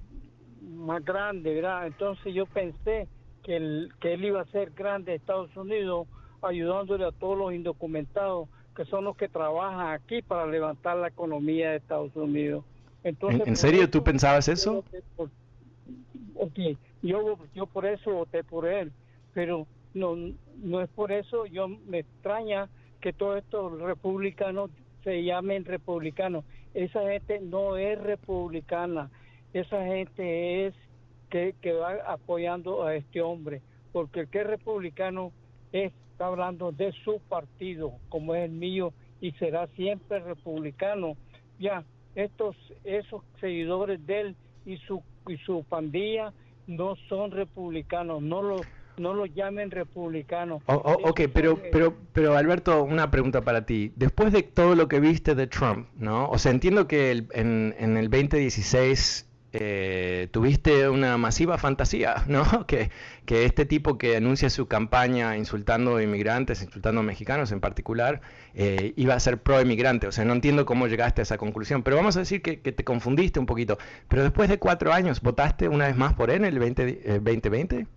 más 0.62 1.04
grande, 1.04 1.52
¿verdad? 1.56 1.88
Entonces 1.88 2.32
yo 2.32 2.46
pensé 2.46 3.08
que 3.42 3.56
él, 3.56 3.92
que 4.00 4.14
él 4.14 4.24
iba 4.24 4.42
a 4.42 4.46
ser 4.52 4.70
grande 4.70 5.16
Estados 5.16 5.56
Unidos 5.58 6.08
ayudándole 6.44 7.06
a 7.06 7.12
todos 7.12 7.40
los 7.40 7.54
indocumentados 7.54 8.50
que 8.76 8.86
son 8.86 9.06
los 9.06 9.16
que 9.16 9.30
trabajan 9.30 9.94
aquí 9.94 10.22
para 10.22 10.46
levantar 10.46 10.98
la 10.98 11.08
economía 11.08 11.72
de 11.72 11.78
Estados 11.78 12.16
Unidos. 12.16 12.64
Entonces, 13.04 13.48
¿En, 13.48 13.56
serio 13.56 13.90
tú 13.90 14.04
pensabas 14.04 14.48
eso? 14.48 14.84
ok, 16.36 16.60
yo, 17.02 17.38
yo 17.54 17.66
por 17.68 17.86
eso 17.86 18.12
voté 18.12 18.44
por 18.44 18.68
él, 18.68 18.92
pero 19.34 19.68
no, 19.94 20.16
no 20.58 20.82
es 20.82 20.90
por 20.90 21.12
eso, 21.12 21.46
yo 21.46 21.68
me 21.68 22.00
extraña 22.00 22.70
que 23.00 23.14
todos 23.14 23.38
estos 23.38 23.80
republicanos 23.80 24.72
se 25.04 25.24
llamen 25.24 25.66
republicanos. 25.66 26.44
Esa 26.74 27.02
gente 27.10 27.40
no 27.40 27.78
es 27.78 28.02
republicana, 28.02 29.10
esa 29.54 29.86
gente 29.86 30.68
es 30.68 30.74
que, 31.30 31.56
que 31.62 31.72
va 31.74 31.94
apoyando 32.08 32.84
a 32.84 32.96
este 32.96 33.22
hombre, 33.22 33.62
porque 33.94 34.22
el 34.22 34.28
que 34.28 34.42
es 34.42 34.48
republicano 34.48 35.32
es 35.72 35.94
está 36.16 36.28
hablando 36.28 36.72
de 36.72 36.94
su 37.04 37.20
partido, 37.28 37.92
como 38.08 38.36
es 38.36 38.46
el 38.46 38.52
mío, 38.52 38.94
y 39.20 39.34
será 39.34 39.68
siempre 39.76 40.20
republicano. 40.20 41.18
Ya, 41.60 41.84
estos, 42.16 42.56
esos 42.86 43.22
seguidores 43.42 44.06
de 44.08 44.22
él 44.22 44.36
y 44.66 44.78
su, 44.78 45.04
y 45.28 45.36
su 45.40 45.66
pandilla 45.66 46.32
no 46.68 46.96
son 47.10 47.32
republicanos, 47.32 48.22
no 48.22 48.42
lo, 48.42 48.62
no 48.96 49.14
lo 49.14 49.26
llamen 49.26 49.72
republicanos. 49.72 50.64
Oh, 50.68 50.82
oh, 50.86 51.10
ok, 51.10 51.24
pero, 51.34 51.60
pero, 51.70 51.94
pero 52.14 52.38
Alberto, 52.38 52.86
una 52.86 53.12
pregunta 53.12 53.42
para 53.42 53.66
ti. 53.66 53.92
Después 53.98 54.32
de 54.32 54.44
todo 54.44 54.74
lo 54.74 54.88
que 54.88 55.02
viste 55.02 55.36
de 55.36 55.48
Trump, 55.48 55.90
¿no? 55.98 56.30
O 56.30 56.38
sea, 56.38 56.54
entiendo 56.54 56.88
que 56.88 57.12
el, 57.12 57.28
en, 57.34 57.76
en 57.78 57.98
el 57.98 58.10
2016 58.10 59.25
eh, 59.58 60.28
tuviste 60.32 60.90
una 60.90 61.18
masiva 61.18 61.58
fantasía, 61.58 62.16
¿no? 62.28 62.66
Que, 62.68 62.90
este 63.26 63.66
tipo 63.66 63.98
que 63.98 64.18
anuncia 64.18 64.50
su 64.50 64.68
campaña 64.68 65.38
insultando 65.38 65.96
a 65.96 66.04
inmigrantes, 66.04 66.62
insultando 66.62 67.00
a 67.00 67.04
mexicanos 67.04 67.54
en 67.54 67.62
particular, 67.62 68.20
eh, 68.54 68.94
iba 68.98 69.14
a 69.14 69.20
ser 69.20 69.42
pro-inmigrante. 69.42 70.08
O 70.08 70.12
sea, 70.12 70.26
no 70.26 70.34
entiendo 70.34 70.66
cómo 70.66 70.88
llegaste 70.88 71.22
a 71.22 71.24
esa 71.24 71.38
conclusión, 71.38 71.84
pero 71.84 71.96
vamos 71.96 72.18
a 72.18 72.20
decir 72.20 72.42
que, 72.42 72.58
te 72.58 72.84
confundiste 72.84 73.40
un 73.40 73.46
poquito. 73.46 73.78
Pero 74.10 74.24
después 74.24 74.50
de 74.50 74.60
cuatro 74.60 74.92
años, 74.92 75.22
¿votaste 75.22 75.70
una 75.70 75.88
vez 75.88 75.96
más 75.96 76.14
por 76.16 76.30
él 76.30 76.44
en 76.44 76.46
el 76.46 76.60
20, 76.60 77.20
2020? 77.22 77.78
Eh, 77.78 77.88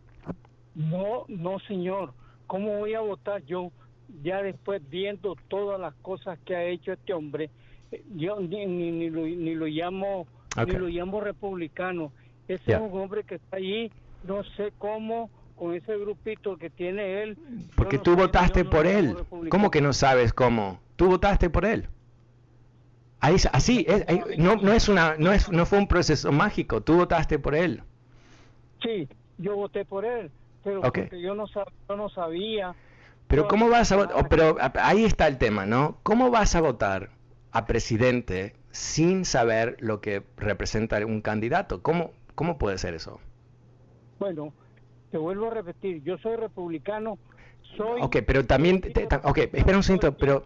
no, 0.76 1.24
no, 1.26 1.58
señor. 1.60 2.14
¿Cómo 2.46 2.78
voy 2.78 2.94
a 2.94 3.00
votar 3.00 3.44
yo 3.44 3.72
ya 4.22 4.42
después 4.42 4.80
viendo 4.88 5.36
todas 5.48 5.80
las 5.80 5.94
cosas 5.96 6.38
que 6.46 6.54
ha 6.54 6.62
hecho 6.64 6.92
este 6.92 7.12
hombre? 7.12 7.50
Yo 8.14 8.38
ni, 8.40 8.64
ni 8.64 9.54
lo 9.54 9.66
llamo 9.66 10.26
y 10.66 10.72
lo 10.72 10.88
llamo 10.88 11.20
republicano. 11.20 12.12
Ese 12.48 12.72
es 12.72 12.80
un 12.80 12.98
hombre 12.98 13.24
que 13.24 13.36
está 13.36 13.58
allí, 13.58 13.92
no 14.24 14.42
sé 14.56 14.72
cómo, 14.78 15.30
con 15.56 15.74
ese 15.74 15.96
grupito 15.98 16.56
que 16.56 16.70
tiene 16.70 17.22
él. 17.22 17.38
Porque 17.76 17.98
tú 17.98 18.16
votaste 18.16 18.64
por 18.64 18.86
él. 18.86 19.16
¿Cómo 19.50 19.70
que 19.70 19.80
no 19.80 19.92
sabes 19.92 20.32
cómo? 20.32 20.80
Tú 20.96 21.08
votaste 21.08 21.50
por 21.50 21.64
él. 21.64 21.88
Ahí, 23.20 23.36
así, 23.52 23.84
es, 23.88 24.04
no, 24.38 24.56
no, 24.56 24.72
es 24.72 24.88
una, 24.88 25.16
no, 25.18 25.32
es, 25.32 25.50
no 25.50 25.66
fue 25.66 25.78
un 25.78 25.88
proceso 25.88 26.30
mágico, 26.30 26.82
tú 26.82 26.96
votaste 26.96 27.38
por 27.38 27.56
él. 27.56 27.82
Sí, 28.80 29.08
yo 29.38 29.56
voté 29.56 29.84
por 29.84 30.04
él, 30.04 30.30
pero 30.62 30.80
porque 30.82 31.20
yo 31.20 31.34
no, 31.34 31.46
yo 31.46 31.96
no 31.96 32.08
sabía. 32.10 32.76
Pero 33.26 33.48
¿cómo 33.48 33.68
vas 33.68 33.90
a 33.90 33.96
votar? 33.96 34.28
pero 34.28 34.56
ahí 34.80 35.04
está 35.04 35.26
el 35.26 35.36
tema, 35.36 35.66
¿no? 35.66 35.98
¿Cómo 36.04 36.30
vas 36.30 36.54
a 36.54 36.60
votar 36.60 37.10
a 37.52 37.66
presidente 37.66 38.54
sin 38.70 39.24
saber 39.24 39.76
lo 39.80 40.00
que 40.00 40.22
representa 40.36 41.04
un 41.04 41.20
candidato. 41.20 41.82
¿Cómo, 41.82 42.12
cómo 42.34 42.58
puede 42.58 42.78
ser 42.78 42.94
eso? 42.94 43.20
Bueno, 44.18 44.52
te 45.10 45.18
vuelvo 45.18 45.46
a 45.46 45.54
repetir, 45.54 46.02
yo 46.02 46.18
soy 46.18 46.36
republicano, 46.36 47.18
soy... 47.76 48.00
Ok, 48.02 48.18
pero 48.26 48.44
también... 48.44 48.82
ok, 49.22 49.38
espera 49.38 49.76
un 49.76 49.82
segundo, 49.82 50.16
pero... 50.16 50.44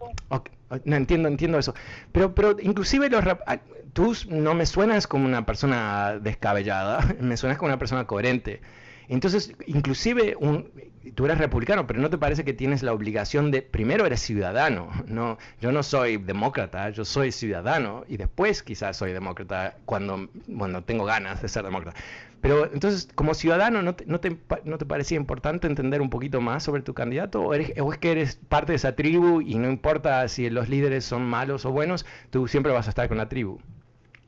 no 0.85 0.95
entiendo, 0.95 1.27
entiendo 1.27 1.57
eso. 1.57 1.73
Pero, 2.11 2.33
pero 2.33 2.55
inclusive 2.59 3.09
los... 3.09 3.25
Ah, 3.25 3.59
tú 3.93 4.13
no 4.29 4.53
me 4.53 4.65
suenas 4.65 5.07
como 5.07 5.25
una 5.25 5.45
persona 5.45 6.19
descabellada, 6.19 6.99
me 7.19 7.37
suenas 7.37 7.57
como 7.57 7.69
una 7.69 7.79
persona 7.79 8.05
coherente. 8.05 8.61
Entonces, 9.07 9.53
inclusive 9.65 10.35
un, 10.39 10.69
tú 11.15 11.25
eres 11.25 11.37
republicano, 11.37 11.85
pero 11.87 11.99
¿no 11.99 12.09
te 12.09 12.17
parece 12.17 12.43
que 12.43 12.53
tienes 12.53 12.83
la 12.83 12.93
obligación 12.93 13.51
de, 13.51 13.61
primero 13.61 14.05
eres 14.05 14.21
ciudadano, 14.21 14.89
no, 15.07 15.37
yo 15.61 15.71
no 15.71 15.83
soy 15.83 16.17
demócrata, 16.17 16.89
yo 16.89 17.05
soy 17.05 17.31
ciudadano 17.31 18.03
y 18.07 18.17
después 18.17 18.63
quizás 18.63 18.97
soy 18.97 19.13
demócrata 19.13 19.77
cuando, 19.85 20.29
bueno, 20.47 20.83
tengo 20.83 21.05
ganas 21.05 21.41
de 21.41 21.49
ser 21.49 21.63
demócrata. 21.65 21.99
Pero 22.41 22.65
entonces, 22.73 23.07
como 23.15 23.33
ciudadano, 23.35 23.81
¿no 23.81 23.95
te, 23.95 24.05
no 24.05 24.19
te, 24.19 24.37
no 24.65 24.77
te 24.77 24.85
parecía 24.85 25.15
importante 25.15 25.65
entender 25.65 26.01
un 26.01 26.09
poquito 26.09 26.41
más 26.41 26.63
sobre 26.63 26.81
tu 26.81 26.93
candidato? 26.93 27.41
¿O, 27.41 27.53
eres, 27.53 27.73
¿O 27.79 27.93
es 27.93 27.99
que 27.99 28.11
eres 28.11 28.35
parte 28.35 28.73
de 28.73 28.75
esa 28.75 28.95
tribu 28.97 29.39
y 29.41 29.55
no 29.55 29.69
importa 29.69 30.27
si 30.27 30.49
los 30.49 30.67
líderes 30.67 31.05
son 31.05 31.23
malos 31.23 31.65
o 31.65 31.71
buenos, 31.71 32.05
tú 32.31 32.49
siempre 32.49 32.73
vas 32.73 32.87
a 32.87 32.89
estar 32.89 33.07
con 33.07 33.17
la 33.17 33.29
tribu? 33.29 33.59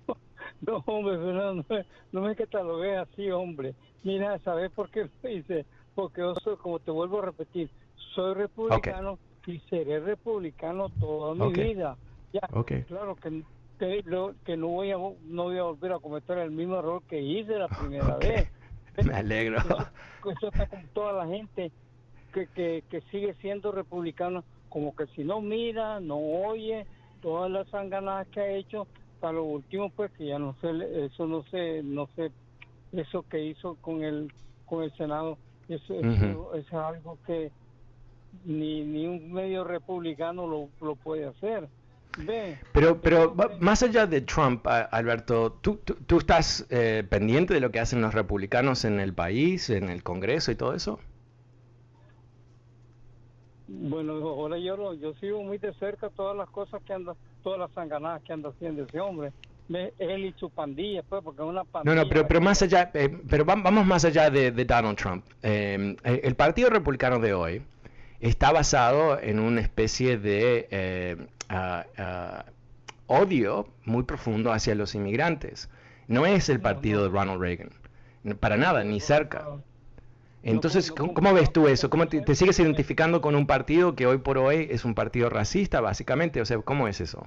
No, 0.61 0.78
hombre, 0.86 1.17
no, 1.17 1.65
no 2.13 2.21
me 2.21 2.36
catalogué 2.36 2.97
así, 2.97 3.30
hombre. 3.30 3.76
Mira, 4.06 4.38
¿sabes 4.39 4.72
por 4.72 4.89
qué 4.91 5.10
lo 5.24 5.30
hice? 5.30 5.66
Porque 5.95 6.22
yo 6.22 6.36
soy, 6.43 6.56
como 6.58 6.80
te 6.80 6.91
vuelvo 6.91 7.20
a 7.20 7.26
repetir, 7.26 7.70
soy 8.14 8.36
republicano 8.36 9.20
y 9.47 9.60
seré 9.62 9.99
republicano 9.99 10.89
toda 10.99 11.34
mi 11.34 11.51
vida. 11.51 11.97
Ya, 12.32 12.41
claro 12.88 13.16
que, 13.16 13.43
que, 13.80 14.58
no 14.58 14.68
voy 14.68 14.91
a 14.91 14.97
no 14.97 15.43
voy 15.43 15.58
a 15.58 15.64
volver 15.64 15.93
a 15.93 15.99
cometer 15.99 16.38
el 16.38 16.51
mismo 16.51 16.78
error 16.78 17.01
que 17.08 17.20
hice 17.20 17.58
la 17.58 17.68
primera 17.80 18.18
vez. 18.18 18.47
Me 19.03 19.16
alegro. 19.16 19.58
Eso, 19.58 20.47
está 20.47 20.68
con 20.68 20.88
toda 20.89 21.14
la 21.14 21.28
gente 21.28 21.72
que, 22.32 22.47
que, 22.47 22.84
que 22.89 23.01
sigue 23.12 23.34
siendo 23.36 23.72
republicano, 23.72 24.43
como 24.70 24.95
que 24.95 25.08
si 25.08 25.24
no 25.24 25.41
mira, 25.41 25.99
no 25.99 26.18
oye, 26.18 26.86
todas 27.22 27.49
las 27.49 27.68
sanganadas 27.70 28.28
que 28.30 28.39
ha 28.39 28.51
hecho, 28.51 28.88
para 29.20 29.34
lo 29.34 29.45
último 29.45 29.89
pues 29.91 30.12
que 30.12 30.28
ya 30.28 30.38
no 30.38 30.56
sé, 30.62 30.70
eso 31.06 31.26
no 31.26 31.43
sé, 31.43 31.82
no 31.84 32.08
sé, 32.16 32.32
eso 32.99 33.25
que 33.29 33.43
hizo 33.43 33.75
con 33.81 34.03
el, 34.03 34.31
con 34.65 34.83
el 34.83 34.91
Senado 34.95 35.37
eso, 35.67 36.53
es 36.53 36.73
algo 36.73 37.17
que 37.25 37.51
ni, 38.43 38.83
ni 38.83 39.07
un 39.07 39.33
medio 39.33 39.63
republicano 39.63 40.45
lo, 40.47 40.69
lo 40.81 40.95
puede 40.95 41.25
hacer. 41.25 41.67
Pero, 42.71 43.01
pero 43.01 43.35
más 43.59 43.83
allá 43.83 44.07
de 44.07 44.21
Trump, 44.21 44.65
Alberto, 44.67 45.57
¿tú, 45.61 45.77
tú, 45.77 46.17
estás 46.17 46.65
eh, 46.69 47.05
pendiente 47.09 47.53
de 47.53 47.59
lo 47.59 47.71
que 47.71 47.79
hacen 47.81 48.01
los 48.01 48.13
republicanos 48.13 48.85
en 48.85 49.01
el 49.01 49.13
país, 49.13 49.69
en 49.69 49.89
el 49.89 50.01
Congreso 50.01 50.51
y 50.51 50.55
todo 50.55 50.73
eso? 50.73 50.99
Bueno, 53.67 54.13
ahora 54.13 54.57
yo, 54.59 54.93
yo 54.93 55.13
sigo 55.15 55.43
muy 55.43 55.57
de 55.57 55.73
cerca 55.73 56.09
todas 56.09 56.37
las 56.37 56.49
cosas 56.49 56.81
que 56.83 56.93
anda, 56.93 57.15
todas 57.43 57.59
las 57.59 57.71
sanganadas 57.71 58.21
que 58.21 58.31
anda 58.31 58.49
haciendo 58.49 58.83
ese 58.83 58.99
hombre 59.01 59.33
él 59.70 60.26
y 60.26 60.34
su 60.38 60.49
pandilla, 60.49 61.03
pues, 61.03 61.24
porque 61.24 61.41
es 61.41 61.47
una 61.47 61.63
pandilla. 61.63 61.95
No, 61.95 62.03
no, 62.03 62.09
pero, 62.09 62.28
pero 62.28 62.41
más 62.41 62.61
allá, 62.61 62.91
eh, 62.93 63.09
pero 63.30 63.45
vamos 63.45 63.86
más 63.86 64.05
allá 64.05 64.30
de, 64.30 64.51
Donald 64.51 64.97
Trump. 64.97 65.26
Eh, 65.41 65.95
el 66.03 66.36
Partido 66.36 66.70
Republicano 66.70 67.20
de 67.20 67.34
hoy 67.34 67.61
está 68.20 68.51
basado 68.51 69.20
en 69.20 69.39
una 69.39 69.61
especie 69.61 70.18
de 70.18 70.68
eh, 70.72 71.18
odio 73.07 73.68
muy 73.86 74.03
profundo 74.03 74.51
hacia 74.51 74.76
los 74.76 74.95
inmigrantes. 74.95 75.70
No 76.07 76.26
es 76.26 76.49
el 76.49 76.59
partido 76.59 77.03
de 77.03 77.09
Ronald 77.09 77.41
Reagan, 77.41 77.72
para 78.39 78.57
nada, 78.57 78.84
ni 78.84 78.99
cerca. 78.99 79.47
Entonces, 80.43 80.91
¿cómo, 80.91 81.34
ves 81.34 81.51
tú 81.51 81.68
eso? 81.68 81.89
¿Cómo 81.89 82.07
te, 82.07 82.22
te, 82.22 82.36
sigues 82.36 82.59
identificando 82.59 83.20
con 83.20 83.36
un 83.36 83.47
partido 83.47 83.95
que 83.95 84.05
hoy 84.05 84.20
por 84.20 84.38
hoy 84.38 84.68
es 84.70 84.86
un 84.86 84.93
partido 84.93 85.28
racista, 85.32 85.82
básicamente? 85.82 86.39
O 86.39 86.45
sea, 86.45 86.59
¿cómo 86.59 86.88
es 86.88 87.01
eso? 87.01 87.26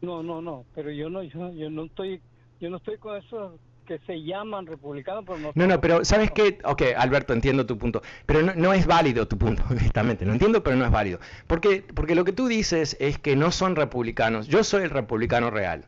No, 0.00 0.22
no, 0.22 0.40
no, 0.40 0.64
pero 0.74 0.90
yo 0.90 1.10
no, 1.10 1.22
yo, 1.22 1.52
yo 1.52 1.70
no 1.70 1.84
estoy, 1.84 2.20
yo 2.60 2.70
no 2.70 2.78
estoy 2.78 2.98
con 2.98 3.16
eso 3.16 3.58
que 3.86 3.98
se 4.00 4.22
llaman 4.22 4.66
republicanos, 4.66 5.24
pero 5.26 5.38
no. 5.38 5.52
No, 5.54 5.66
no, 5.66 5.80
pero 5.80 6.04
¿sabes 6.04 6.30
qué? 6.30 6.58
Ok, 6.64 6.82
Alberto, 6.96 7.32
entiendo 7.32 7.66
tu 7.66 7.76
punto, 7.76 8.02
pero 8.24 8.42
no, 8.42 8.54
no 8.54 8.72
es 8.72 8.86
válido 8.86 9.26
tu 9.26 9.36
punto, 9.36 9.62
honestamente, 9.70 10.24
lo 10.24 10.32
entiendo, 10.32 10.62
pero 10.62 10.76
no 10.76 10.84
es 10.84 10.90
válido. 10.90 11.18
Porque, 11.46 11.84
porque 11.94 12.14
lo 12.14 12.24
que 12.24 12.32
tú 12.32 12.46
dices 12.46 12.96
es 13.00 13.18
que 13.18 13.36
no 13.36 13.50
son 13.50 13.76
republicanos, 13.76 14.46
yo 14.48 14.64
soy 14.64 14.84
el 14.84 14.90
republicano 14.90 15.50
real. 15.50 15.86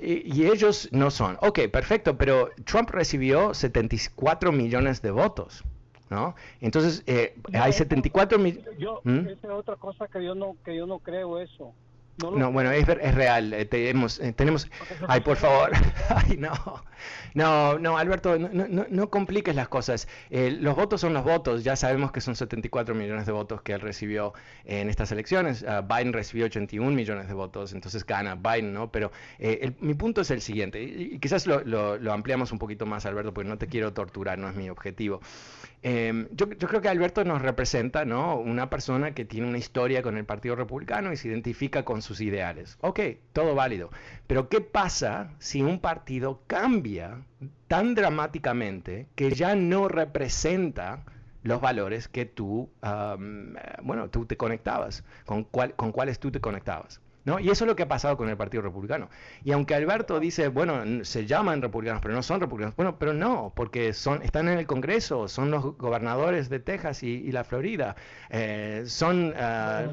Y, 0.00 0.34
y 0.34 0.46
ellos 0.46 0.88
no 0.92 1.10
son. 1.10 1.36
Ok, 1.42 1.60
perfecto, 1.70 2.16
pero 2.16 2.50
Trump 2.64 2.88
recibió 2.90 3.52
74 3.52 4.50
millones 4.50 5.02
de 5.02 5.10
votos. 5.10 5.64
¿no? 6.12 6.34
Entonces, 6.60 7.02
eh, 7.06 7.34
hay 7.54 7.72
74 7.72 8.38
millones... 8.38 8.64
¿Mm? 9.02 9.28
Esa 9.28 9.46
es 9.46 9.52
otra 9.52 9.76
cosa 9.76 10.06
que 10.08 10.22
yo 10.22 10.34
no, 10.34 10.56
que 10.64 10.76
yo 10.76 10.86
no 10.86 10.98
creo 10.98 11.40
eso. 11.40 11.72
No, 12.18 12.52
bueno, 12.52 12.70
es, 12.70 12.86
es 12.88 13.14
real. 13.14 13.52
Eh, 13.52 13.64
tenemos, 13.64 14.20
eh, 14.20 14.32
tenemos... 14.32 14.68
Ay, 15.08 15.20
por 15.20 15.36
favor. 15.36 15.70
Ay, 16.08 16.36
no. 16.36 16.52
No, 17.34 17.78
no, 17.78 17.96
Alberto, 17.96 18.38
no, 18.38 18.48
no, 18.68 18.86
no 18.88 19.10
compliques 19.10 19.56
las 19.56 19.68
cosas. 19.68 20.06
Eh, 20.30 20.56
los 20.60 20.76
votos 20.76 21.00
son 21.00 21.14
los 21.14 21.24
votos. 21.24 21.64
Ya 21.64 21.74
sabemos 21.74 22.12
que 22.12 22.20
son 22.20 22.36
74 22.36 22.94
millones 22.94 23.26
de 23.26 23.32
votos 23.32 23.62
que 23.62 23.72
él 23.72 23.80
recibió 23.80 24.34
en 24.64 24.90
estas 24.90 25.10
elecciones. 25.10 25.64
Ah, 25.66 25.80
Biden 25.80 26.12
recibió 26.12 26.44
81 26.46 26.94
millones 26.94 27.28
de 27.28 27.34
votos, 27.34 27.72
entonces 27.72 28.04
gana 28.04 28.34
Biden, 28.34 28.74
¿no? 28.74 28.92
Pero 28.92 29.10
mi 29.80 29.94
punto 29.94 30.20
es 30.20 30.30
el 30.30 30.42
siguiente, 30.42 30.82
y, 30.82 31.18
quizás 31.18 31.46
lo, 31.46 31.64
lo, 31.64 32.12
ampliamos 32.12 32.52
un 32.52 32.58
poquito 32.58 32.86
más, 32.86 33.06
Alberto, 33.06 33.32
porque 33.32 33.48
no 33.48 33.58
te 33.58 33.66
quiero 33.66 33.92
torturar, 33.92 34.38
no 34.38 34.48
es 34.48 34.54
mi 34.54 34.68
objetivo. 34.68 35.20
Em, 35.84 36.28
yo, 36.30 36.48
creo 36.48 36.80
que 36.80 36.88
Alberto 36.88 37.24
nos 37.24 37.42
representa, 37.42 38.04
¿no? 38.04 38.36
Una 38.36 38.70
persona 38.70 39.14
que 39.14 39.24
tiene 39.24 39.48
una 39.48 39.58
historia 39.58 40.02
con 40.02 40.16
el 40.16 40.24
Partido 40.24 40.54
Republicano 40.54 41.12
y 41.12 41.16
se 41.16 41.28
identifica 41.28 41.84
con 41.84 42.02
sus 42.02 42.20
ideales. 42.20 42.78
Ok, 42.80 43.00
todo 43.32 43.54
válido. 43.56 43.90
Pero 44.28 44.48
¿qué 44.48 44.60
pasa 44.60 45.34
si 45.38 45.60
un 45.62 45.80
partido 45.80 46.42
cambia 46.46 47.22
tan 47.66 47.96
dramáticamente 47.96 49.08
que 49.16 49.32
ya 49.32 49.56
no 49.56 49.88
representa 49.88 51.04
los 51.42 51.60
valores 51.60 52.06
que 52.06 52.26
tú, 52.26 52.70
bueno, 53.82 54.08
tú 54.10 54.26
te 54.26 54.36
conectabas, 54.36 55.04
con, 55.26 55.42
cuál 55.42 55.74
con 55.74 55.90
cuáles 55.90 56.20
tú 56.20 56.30
te 56.30 56.40
conectabas? 56.40 57.00
¿No? 57.24 57.38
Y 57.38 57.50
eso 57.50 57.64
es 57.64 57.68
lo 57.68 57.76
que 57.76 57.84
ha 57.84 57.88
pasado 57.88 58.16
con 58.16 58.28
el 58.28 58.36
Partido 58.36 58.62
Republicano. 58.62 59.08
Y 59.44 59.52
aunque 59.52 59.76
Alberto 59.76 60.18
dice, 60.18 60.48
bueno, 60.48 61.04
se 61.04 61.24
llaman 61.24 61.62
republicanos, 61.62 62.02
pero 62.02 62.14
no 62.14 62.22
son 62.22 62.40
republicanos, 62.40 62.74
bueno, 62.74 62.98
pero 62.98 63.14
no, 63.14 63.52
porque 63.54 63.92
son, 63.92 64.22
están 64.22 64.48
en 64.48 64.58
el 64.58 64.66
Congreso, 64.66 65.28
son 65.28 65.52
los 65.52 65.76
gobernadores 65.76 66.48
de 66.48 66.58
Texas 66.58 67.04
y, 67.04 67.30
la 67.30 67.44
Florida, 67.44 67.94
eh, 68.30 68.82
son 68.86 69.34
ah, 69.38 69.86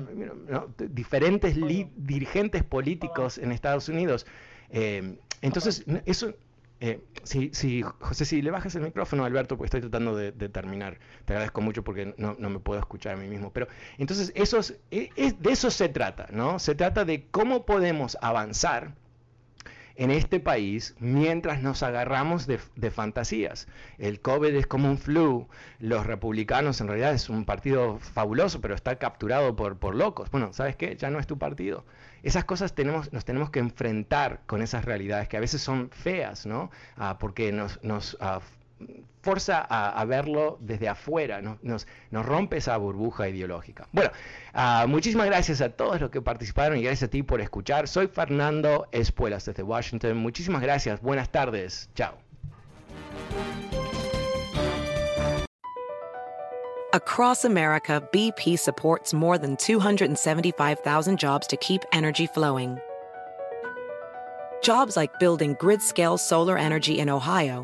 diferentes 0.78 1.56
dirigentes 1.56 2.64
políticos 2.64 3.38
en 3.38 3.52
Estados 3.52 3.90
Unidos. 3.90 4.26
Eh, 4.72 5.18
entonces, 5.42 5.86
eso 6.06 6.34
eh, 6.82 7.02
si, 7.24 7.50
si, 7.54 7.82
José, 7.82 8.26
si 8.26 8.42
le 8.42 8.52
bajas 8.52 8.74
el 8.76 8.84
micrófono, 8.84 9.26
Alberto, 9.26 9.58
porque 9.58 9.66
estoy 9.68 9.82
tratando 9.82 10.16
de, 10.16 10.32
terminar. 10.32 10.98
Te 11.26 11.34
agradezco 11.34 11.62
mucho 11.62 11.84
porque 11.84 12.14
no, 12.18 12.36
no, 12.40 12.50
me 12.50 12.60
puedo 12.60 12.80
escuchar 12.80 13.16
a 13.16 13.18
mí 13.18 13.28
mismo. 13.28 13.52
Pero 13.52 13.68
entonces, 13.98 14.32
eso 14.36 14.60
e, 14.92 15.10
es, 15.16 15.42
de 15.42 15.52
eso 15.52 15.70
se 15.72 15.90
trata, 15.90 16.28
¿no? 16.32 16.60
Se 16.60 16.76
trata 16.76 17.06
de 17.06 17.26
cómo 17.30 17.66
podemos 17.66 18.18
avanzar 18.22 18.94
en 20.00 20.12
este 20.12 20.40
país 20.40 20.96
mientras 21.00 21.62
nos 21.62 21.84
agarramos 21.84 22.48
de, 22.48 22.58
fantasías. 22.90 23.68
El 23.98 24.22
COVID 24.22 24.56
es 24.56 24.66
como 24.66 24.90
un 24.90 24.98
flu, 24.98 25.48
los 25.80 26.06
republicanos 26.08 26.80
en 26.80 26.88
realidad 26.88 27.14
es 27.14 27.30
un 27.30 27.44
partido 27.44 28.00
fabuloso, 28.00 28.62
pero 28.62 28.76
está 28.76 28.96
capturado 28.96 29.58
por, 29.58 29.78
por 29.78 29.96
locos. 29.96 30.32
Bueno, 30.32 30.54
¿sabes 30.54 30.78
qué? 30.78 30.96
Ya 30.96 31.10
no 31.10 31.20
es 31.20 31.28
tu 31.28 31.38
partido 31.38 31.84
esas 32.24 32.44
cosas 32.44 32.74
tenemos, 32.76 33.14
nos 33.14 33.26
tenemos 33.26 33.50
que 33.50 33.60
enfrentar 33.60 34.42
con 34.46 34.62
esas 34.62 34.86
realidades 34.86 35.30
que 35.30 35.38
a 35.38 35.40
veces 35.40 35.62
son 35.62 35.90
feas, 35.90 36.46
¿no? 36.46 36.70
Ah, 36.98 37.18
porque 37.18 37.52
nos, 37.52 37.82
nos 37.84 38.18
ah, 38.20 38.42
forza 39.22 39.60
a, 39.70 40.06
verlo 40.06 40.58
desde 40.62 40.88
afuera, 40.88 41.42
nos, 41.42 41.86
nos, 42.12 42.26
rompe 42.26 42.58
esa 42.58 42.78
burbuja 42.78 43.28
ideológica. 43.28 43.88
Bueno, 43.92 44.12
ah, 44.54 44.86
muchísimas 44.88 45.26
gracias 45.28 45.62
a 45.62 45.70
todos 45.70 46.00
los 46.00 46.10
que 46.10 46.22
participaron 46.22 46.78
y 46.78 46.84
gracias 46.84 47.08
a 47.08 47.12
ti 47.12 47.24
por 47.24 47.42
escuchar. 47.42 47.88
Soy 47.88 48.08
Fernando 48.08 48.88
Espuelas 48.92 49.46
desde 49.46 49.64
Washington. 49.64 50.18
Muchísimas 50.18 50.62
gracias. 50.62 51.02
Buenas 51.02 51.30
tardes. 51.30 51.90
Chao. 51.96 52.14
Across 56.92 57.46
America, 57.46 58.02
BP 58.12 58.58
supports 58.58 59.14
more 59.14 59.38
than 59.38 59.56
275,000 59.58 61.20
jobs 61.20 61.46
to 61.46 61.56
keep 61.58 61.84
energy 61.92 62.26
flowing. 62.26 62.80
Jobs 64.64 64.98
like 64.98 65.20
building 65.20 65.56
grid 65.60 65.82
scale 65.84 66.18
solar 66.18 66.58
energy 66.58 66.98
in 66.98 67.10
Ohio 67.10 67.64